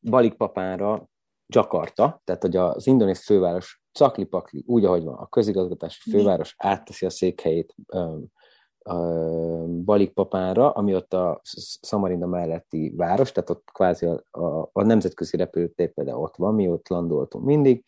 Balikpapánra 0.10 1.10
Jakarta, 1.48 2.22
tehát 2.24 2.42
hogy 2.42 2.56
az 2.56 2.88
indonéz 2.88 3.24
főváros 3.24 3.82
Caklipakli, 3.92 4.64
úgy, 4.68 4.86
ahogy 4.86 5.04
van, 5.04 5.16
a 5.16 5.28
közigazgatási 5.28 6.10
főváros 6.10 6.56
átteszi 6.58 7.06
a 7.06 7.10
székhelyét 7.10 7.76
ö, 7.94 8.18
Balikpapánra, 9.66 10.72
ami 10.72 10.96
ott 10.96 11.14
a 11.14 11.40
Szamarinda 11.82 12.28
melletti 12.28 12.94
város, 12.96 13.32
tehát 13.32 13.50
ott 13.50 13.70
kvázi 13.74 14.06
a, 14.06 14.24
a, 14.32 14.70
a 14.72 14.84
nemzetközi 14.84 15.38
repülőtér 15.38 15.94
például 15.94 16.22
ott 16.22 16.36
van, 16.36 16.54
mi 16.54 16.70
ott 16.70 16.88
landoltunk 16.88 17.46
mindig, 17.46 17.84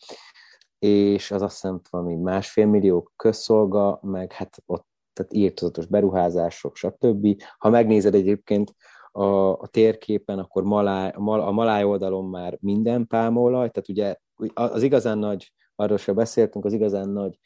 és 0.78 1.30
az 1.30 1.42
azt 1.42 1.52
hiszem 1.52 1.80
valami 1.90 2.14
másfél 2.14 2.66
millió 2.66 3.10
közszolga, 3.16 3.98
meg 4.02 4.32
hát 4.32 4.62
ott 4.66 4.86
tehát 5.18 5.32
írtozatos 5.32 5.86
beruházások, 5.86 6.76
stb. 6.76 7.42
Ha 7.58 7.68
megnézed 7.68 8.14
egyébként 8.14 8.74
a, 9.12 9.24
a 9.52 9.66
térképen, 9.66 10.38
akkor 10.38 10.62
maláj, 10.62 11.10
a 11.14 11.50
maláj 11.50 11.84
oldalon 11.84 12.24
már 12.24 12.56
minden 12.60 13.06
pálmaolaj, 13.06 13.70
tehát 13.70 13.88
ugye 13.88 14.16
az 14.54 14.82
igazán 14.82 15.18
nagy, 15.18 15.52
arról 15.74 15.96
sem 15.98 16.14
beszéltünk, 16.14 16.64
az 16.64 16.72
igazán 16.72 17.08
nagy 17.08 17.38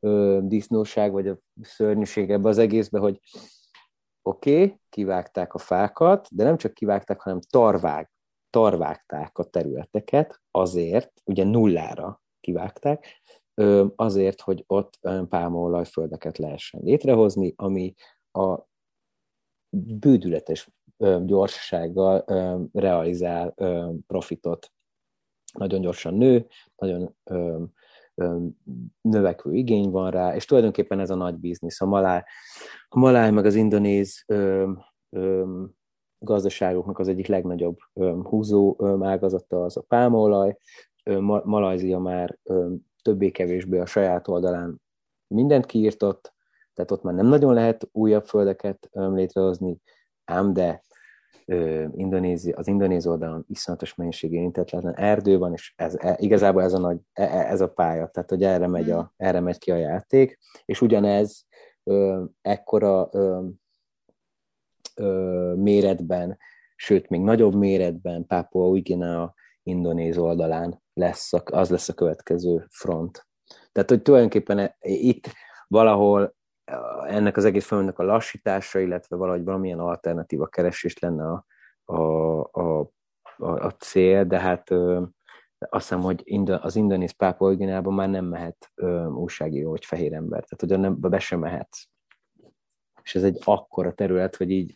ö, 0.00 0.38
disznóság, 0.42 1.12
vagy 1.12 1.28
a 1.28 1.38
szörnyűség 1.62 2.30
ebbe 2.30 2.48
az 2.48 2.58
egészbe, 2.58 2.98
hogy 2.98 3.20
oké, 4.22 4.62
okay, 4.62 4.80
kivágták 4.88 5.54
a 5.54 5.58
fákat, 5.58 6.28
de 6.30 6.44
nem 6.44 6.56
csak 6.56 6.74
kivágták, 6.74 7.20
hanem 7.20 7.40
tarvág, 7.50 8.10
tarvágták 8.50 9.38
a 9.38 9.44
területeket 9.44 10.40
azért, 10.50 11.12
ugye 11.24 11.44
nullára 11.44 12.20
kivágták, 12.40 13.06
azért, 13.96 14.40
hogy 14.40 14.64
ott 14.66 14.98
pálmaolajföldeket 15.28 16.38
lehessen 16.38 16.80
létrehozni, 16.84 17.52
ami 17.56 17.94
a 18.32 18.58
bődületes 19.76 20.70
gyorsasággal 21.24 22.24
realizál 22.72 23.54
profitot. 24.06 24.72
Nagyon 25.58 25.80
gyorsan 25.80 26.14
nő, 26.14 26.46
nagyon 26.76 27.16
növekvő 29.00 29.54
igény 29.54 29.90
van 29.90 30.10
rá, 30.10 30.34
és 30.34 30.44
tulajdonképpen 30.44 31.00
ez 31.00 31.10
a 31.10 31.14
nagy 31.14 31.34
biznisz. 31.34 31.80
A 31.80 31.86
maláj, 31.86 32.22
a 32.88 32.98
maláj 32.98 33.30
meg 33.30 33.44
az 33.44 33.54
indonéz 33.54 34.24
gazdaságoknak 36.18 36.98
az 36.98 37.08
egyik 37.08 37.26
legnagyobb 37.26 37.78
húzó 38.22 38.76
ágazata 39.04 39.64
az 39.64 39.76
a 39.76 39.84
pálmaolaj. 39.88 40.56
Malajzia 41.44 41.98
már 41.98 42.38
többé-kevésbé 43.02 43.78
a 43.78 43.86
saját 43.86 44.28
oldalán 44.28 44.80
mindent 45.26 45.66
kiírtott, 45.66 46.34
tehát 46.74 46.90
ott 46.90 47.02
már 47.02 47.14
nem 47.14 47.26
nagyon 47.26 47.54
lehet 47.54 47.88
újabb 47.92 48.24
földeket 48.24 48.88
létrehozni, 48.92 49.80
ám 50.24 50.52
de 50.52 50.82
Indonézi, 51.94 52.50
az 52.50 52.68
indonéz 52.68 53.06
oldalon 53.06 53.44
iszonyatos 53.48 53.94
mennyiség 53.94 54.32
érintetlen 54.32 54.94
erdő 54.94 55.38
van, 55.38 55.52
és 55.52 55.72
ez, 55.76 55.94
e, 55.98 56.16
igazából 56.18 56.62
ez 56.62 56.72
a, 56.72 56.78
nagy, 56.78 56.98
e, 57.12 57.22
e, 57.22 57.50
ez 57.50 57.60
a 57.60 57.72
pálya, 57.72 58.06
tehát 58.06 58.30
hogy 58.30 58.42
erre 58.42 58.66
megy, 58.66 58.90
a, 58.90 59.00
mm. 59.00 59.26
erre 59.26 59.40
megy 59.40 59.58
ki 59.58 59.70
a 59.70 59.76
játék, 59.76 60.38
és 60.64 60.80
ugyanez 60.80 61.46
ö, 61.84 62.24
ekkora 62.42 63.08
ö, 63.12 63.46
ö, 64.96 65.54
méretben, 65.56 66.38
sőt, 66.76 67.08
még 67.08 67.20
nagyobb 67.20 67.54
méretben 67.54 68.26
Pápua 68.26 68.68
új 68.68 68.82
a 68.92 69.34
indonéz 69.70 70.18
oldalán 70.18 70.82
lesz, 70.92 71.32
a, 71.32 71.42
az 71.44 71.70
lesz 71.70 71.88
a 71.88 71.94
következő 71.94 72.66
front. 72.70 73.26
Tehát, 73.72 73.90
hogy 73.90 74.02
tulajdonképpen 74.02 74.74
itt 74.80 75.32
valahol 75.66 76.34
ennek 77.06 77.36
az 77.36 77.44
egész 77.44 77.66
folyamatnak 77.66 77.98
a 77.98 78.12
lassítása, 78.12 78.78
illetve 78.78 79.16
valahogy 79.16 79.44
valamilyen 79.44 79.78
alternatíva 79.78 80.46
keresés 80.46 80.98
lenne 80.98 81.30
a, 81.30 81.46
a, 81.84 82.40
a, 82.40 82.90
a, 83.36 83.46
a 83.46 83.70
cél, 83.70 84.24
de 84.24 84.40
hát 84.40 84.70
ö, 84.70 85.02
azt 85.58 85.88
hiszem, 85.88 86.02
hogy 86.02 86.24
az 86.60 86.76
indonéz 86.76 87.10
pápa 87.10 87.44
originálban 87.44 87.94
már 87.94 88.08
nem 88.08 88.24
mehet 88.24 88.70
ö, 88.74 89.06
újságíró, 89.06 89.70
vagy 89.70 89.84
fehér 89.84 90.12
ember, 90.12 90.44
tehát 90.44 90.58
hogy 90.58 90.90
nem, 90.90 91.00
be 91.00 91.18
sem 91.18 91.38
mehetsz. 91.38 91.84
És 93.02 93.14
ez 93.14 93.22
egy 93.22 93.38
akkora 93.44 93.92
terület, 93.92 94.36
hogy 94.36 94.50
így 94.50 94.74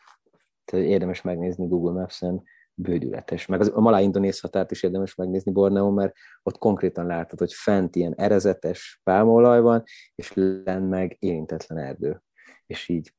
tehát 0.65 0.87
érdemes 0.87 1.23
megnézni 1.23 1.67
Google 1.67 2.01
Maps-en, 2.01 2.43
bődületes. 2.75 3.47
Meg 3.47 3.61
az, 3.61 3.71
a 3.75 3.81
malá-indonész 3.81 4.41
határt 4.41 4.71
is 4.71 4.83
érdemes 4.83 5.15
megnézni 5.15 5.53
Borneo, 5.53 5.91
mert 5.91 6.15
ott 6.43 6.59
konkrétan 6.59 7.07
látod, 7.07 7.39
hogy 7.39 7.53
fent 7.53 7.97
ilyen 7.97 8.15
erezetes 8.17 9.01
pálmaolaj 9.03 9.61
van, 9.61 9.83
és 10.15 10.33
lenn 10.35 10.83
meg 10.83 11.17
érintetlen 11.19 11.79
erdő. 11.79 12.23
És 12.67 12.89
így 12.89 13.13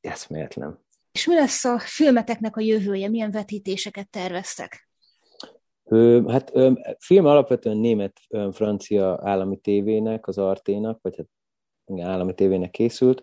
eszméletlen. 0.00 0.84
És 1.12 1.26
mi 1.26 1.34
lesz 1.34 1.64
a 1.64 1.78
filmeteknek 1.78 2.56
a 2.56 2.60
jövője? 2.60 3.08
Milyen 3.08 3.30
vetítéseket 3.30 4.10
terveztek? 4.10 4.88
Hát 6.26 6.52
film 6.98 7.26
alapvetően 7.26 7.76
német-francia 7.76 9.20
állami 9.22 9.56
tévének, 9.56 10.26
az 10.26 10.38
Arténak, 10.38 10.98
vagy 11.02 11.16
hát 11.16 11.26
állami 12.06 12.34
tévének 12.34 12.70
készült, 12.70 13.22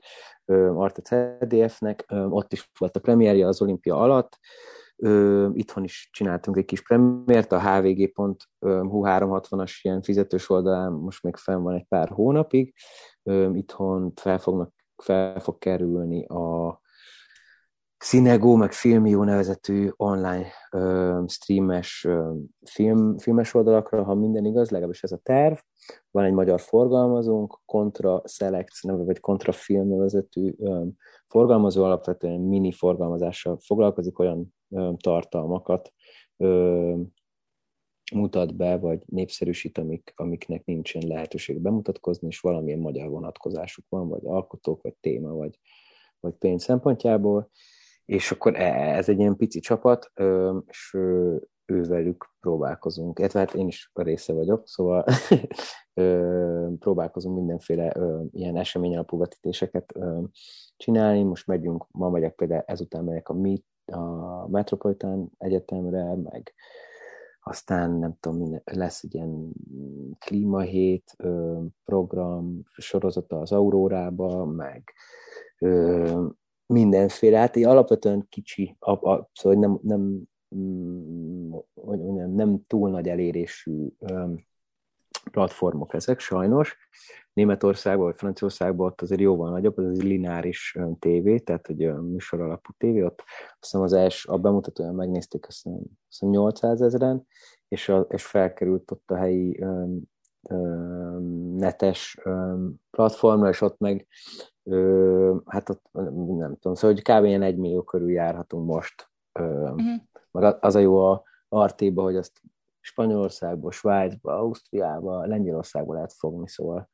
Arte 0.75 1.01
CDF-nek, 1.01 2.05
ott 2.09 2.53
is 2.53 2.69
volt 2.79 2.95
a 2.95 2.99
premierje 2.99 3.47
az 3.47 3.61
olimpia 3.61 3.99
alatt, 3.99 4.39
Itthon 5.53 5.83
is 5.83 6.09
csináltunk 6.11 6.57
egy 6.57 6.65
kis 6.65 6.81
premiért, 6.81 7.51
a 7.51 7.59
hvg.hu 7.59 9.01
360-as 9.05 9.71
ilyen 9.81 10.01
fizetős 10.01 10.49
oldalán 10.49 10.91
most 10.91 11.23
még 11.23 11.35
fenn 11.35 11.61
van 11.61 11.75
egy 11.75 11.85
pár 11.87 12.09
hónapig. 12.09 12.73
Itthon 13.53 14.11
fel, 14.15 14.37
fognak, 14.37 14.73
fel 15.03 15.39
fog 15.39 15.57
kerülni 15.57 16.25
a 16.25 16.81
Cinego, 18.03 18.55
meg 18.55 18.71
Filmio 18.71 19.23
nevezetű 19.23 19.89
online 19.95 20.47
ö, 20.71 21.23
streames 21.27 22.03
ö, 22.03 22.33
film, 22.65 23.17
filmes 23.17 23.53
oldalakra, 23.53 24.03
ha 24.03 24.13
minden 24.13 24.45
igaz, 24.45 24.69
legalábbis 24.69 25.03
ez 25.03 25.11
a 25.11 25.19
terv. 25.23 25.57
Van 26.11 26.23
egy 26.23 26.33
magyar 26.33 26.59
forgalmazónk, 26.59 27.59
Contra 27.65 28.21
Select, 28.25 28.81
vagy 28.81 29.19
Contra 29.19 29.51
Film 29.51 29.87
nevezetű 29.87 30.53
ö, 30.57 30.85
forgalmazó, 31.33 31.83
alapvetően 31.83 32.39
mini 32.39 32.71
forgalmazással 32.71 33.57
foglalkozik, 33.57 34.19
olyan 34.19 34.53
tartalmakat 34.97 35.93
mutat 38.13 38.55
be, 38.55 38.77
vagy 38.77 39.01
népszerűsít, 39.05 39.77
amik, 39.77 40.13
amiknek 40.15 40.65
nincsen 40.65 41.07
lehetőség 41.07 41.59
bemutatkozni, 41.59 42.27
és 42.27 42.39
valamilyen 42.39 42.79
magyar 42.79 43.09
vonatkozásuk 43.09 43.85
van, 43.89 44.07
vagy 44.07 44.25
alkotók, 44.25 44.81
vagy 44.81 44.93
téma, 44.99 45.29
vagy, 45.33 45.59
vagy 46.19 46.33
pénz 46.33 46.63
szempontjából. 46.63 47.49
És 48.05 48.31
akkor 48.31 48.55
e, 48.55 48.95
ez 48.95 49.09
egy 49.09 49.19
ilyen 49.19 49.35
pici 49.35 49.59
csapat, 49.59 50.11
és 50.67 50.97
ővelük 51.65 52.29
próbálkozunk. 52.39 53.19
Illetve 53.19 53.39
hát 53.39 53.53
én 53.53 53.67
is 53.67 53.89
a 53.93 54.01
része 54.01 54.33
vagyok, 54.33 54.67
szóval 54.67 55.05
próbálkozunk 56.79 57.35
mindenféle 57.35 57.95
ilyen 58.31 58.57
esemény 58.57 58.93
alapú 58.93 59.17
vetítéseket 59.17 59.93
csinálni. 60.77 61.23
Most 61.23 61.47
megyünk, 61.47 61.85
ma 61.91 62.09
megyek 62.09 62.35
például 62.35 62.63
ezután 62.65 63.03
megyek 63.03 63.29
a 63.29 63.33
MIT, 63.33 63.65
a 63.85 64.47
Metropolitan 64.47 65.31
Egyetemre, 65.37 66.15
meg 66.15 66.53
aztán 67.45 67.91
nem 67.91 68.17
tudom, 68.19 68.37
minden, 68.37 68.61
lesz 68.65 69.03
egy 69.03 69.13
ilyen 69.13 69.51
klímahét 70.19 71.15
program, 71.85 72.61
sorozata 72.77 73.39
az 73.39 73.51
Aurórába, 73.51 74.45
meg 74.45 74.93
mindenféle, 76.65 77.37
hát 77.37 77.55
egy 77.55 77.63
alapvetően 77.63 78.25
kicsi, 78.29 78.75
a, 78.79 78.91
a, 78.91 79.29
szóval 79.33 79.59
nem, 79.59 79.79
nem, 79.81 80.23
hogy 81.73 81.99
mondjam, 81.99 82.35
nem 82.35 82.63
túl 82.67 82.89
nagy 82.89 83.07
elérésű 83.09 83.87
platformok 85.31 85.93
ezek, 85.93 86.19
sajnos. 86.19 86.77
Németországban 87.33 88.05
vagy 88.05 88.15
Franciaországban 88.15 88.87
ott 88.87 89.01
azért 89.01 89.21
jóval 89.21 89.49
nagyobb, 89.49 89.77
az 89.77 89.99
egy 89.99 90.03
lineáris 90.03 90.77
tévé, 90.99 91.37
tehát 91.37 91.67
egy 91.67 91.93
műsor 91.93 92.41
alapú 92.41 92.71
tévé, 92.77 93.03
ott 93.03 93.23
azt 93.25 93.57
hiszem 93.59 93.81
az 93.81 93.93
első, 93.93 94.29
a 94.31 94.37
bemutatóján 94.37 94.95
megnézték 94.95 95.47
azt 95.47 95.63
hiszem, 95.63 95.79
azt 95.79 96.09
hiszem 96.09 96.29
800 96.29 96.81
ezeren, 96.81 97.27
és, 97.67 97.89
a, 97.89 97.99
és 98.09 98.25
felkerült 98.25 98.91
ott 98.91 99.11
a 99.11 99.15
helyi 99.15 99.59
um, 99.61 100.01
um, 100.49 101.55
netes 101.55 102.17
um, 102.25 102.75
platformra, 102.91 103.49
és 103.49 103.61
ott 103.61 103.79
meg 103.79 104.07
Ö, 104.63 105.35
hát 105.45 105.69
ott 105.69 105.89
nem 106.37 106.55
tudom, 106.59 106.73
szóval 106.73 106.95
hogy 106.95 107.01
kb. 107.01 107.25
ilyen 107.25 107.41
egy 107.41 107.57
millió 107.57 107.83
körül 107.83 108.11
járhatunk 108.11 108.65
most. 108.65 109.09
Ö, 109.31 109.43
uh-huh. 109.43 110.01
Meg 110.33 110.55
az 110.59 110.75
a 110.75 110.79
jó 110.79 111.05
a 111.05 111.23
Artéba, 111.49 112.01
hogy 112.01 112.15
azt 112.15 112.41
Spanyolországból, 112.79 113.71
Svájcba, 113.71 114.33
Ausztriába, 114.33 115.25
Lengyelországba 115.25 115.93
lehet 115.93 116.13
fogni, 116.13 116.47
szóval. 116.47 116.89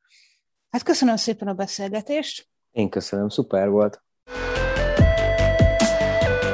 Hát 0.70 0.84
köszönöm 0.84 1.16
szépen 1.16 1.48
a 1.48 1.54
beszélgetést. 1.54 2.48
Én 2.72 2.90
köszönöm, 2.90 3.30
szuper 3.30 3.70
volt. 3.70 4.04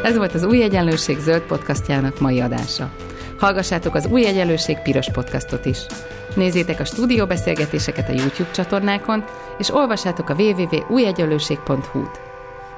Ez 0.04 0.18
volt 0.18 0.34
az 0.34 0.44
Új 0.44 0.64
Egyenlőség 0.64 1.18
zöld 1.18 1.42
podcastjának 1.42 2.20
mai 2.20 2.40
adása. 2.40 2.92
Hallgassátok 3.38 3.94
az 3.94 4.08
Új 4.08 4.26
Egyenlőség 4.26 4.82
piros 4.82 5.12
podcastot 5.12 5.66
is. 5.66 5.86
Nézzétek 6.36 6.80
a 6.80 6.86
stúdióbeszélgetéseket 6.86 8.10
a 8.10 8.12
YouTube 8.12 8.52
csatornákon, 8.52 9.24
és 9.58 9.74
olvassátok 9.74 10.30
a 10.30 10.34
www.újegyenlőség.hu-t. 10.34 12.35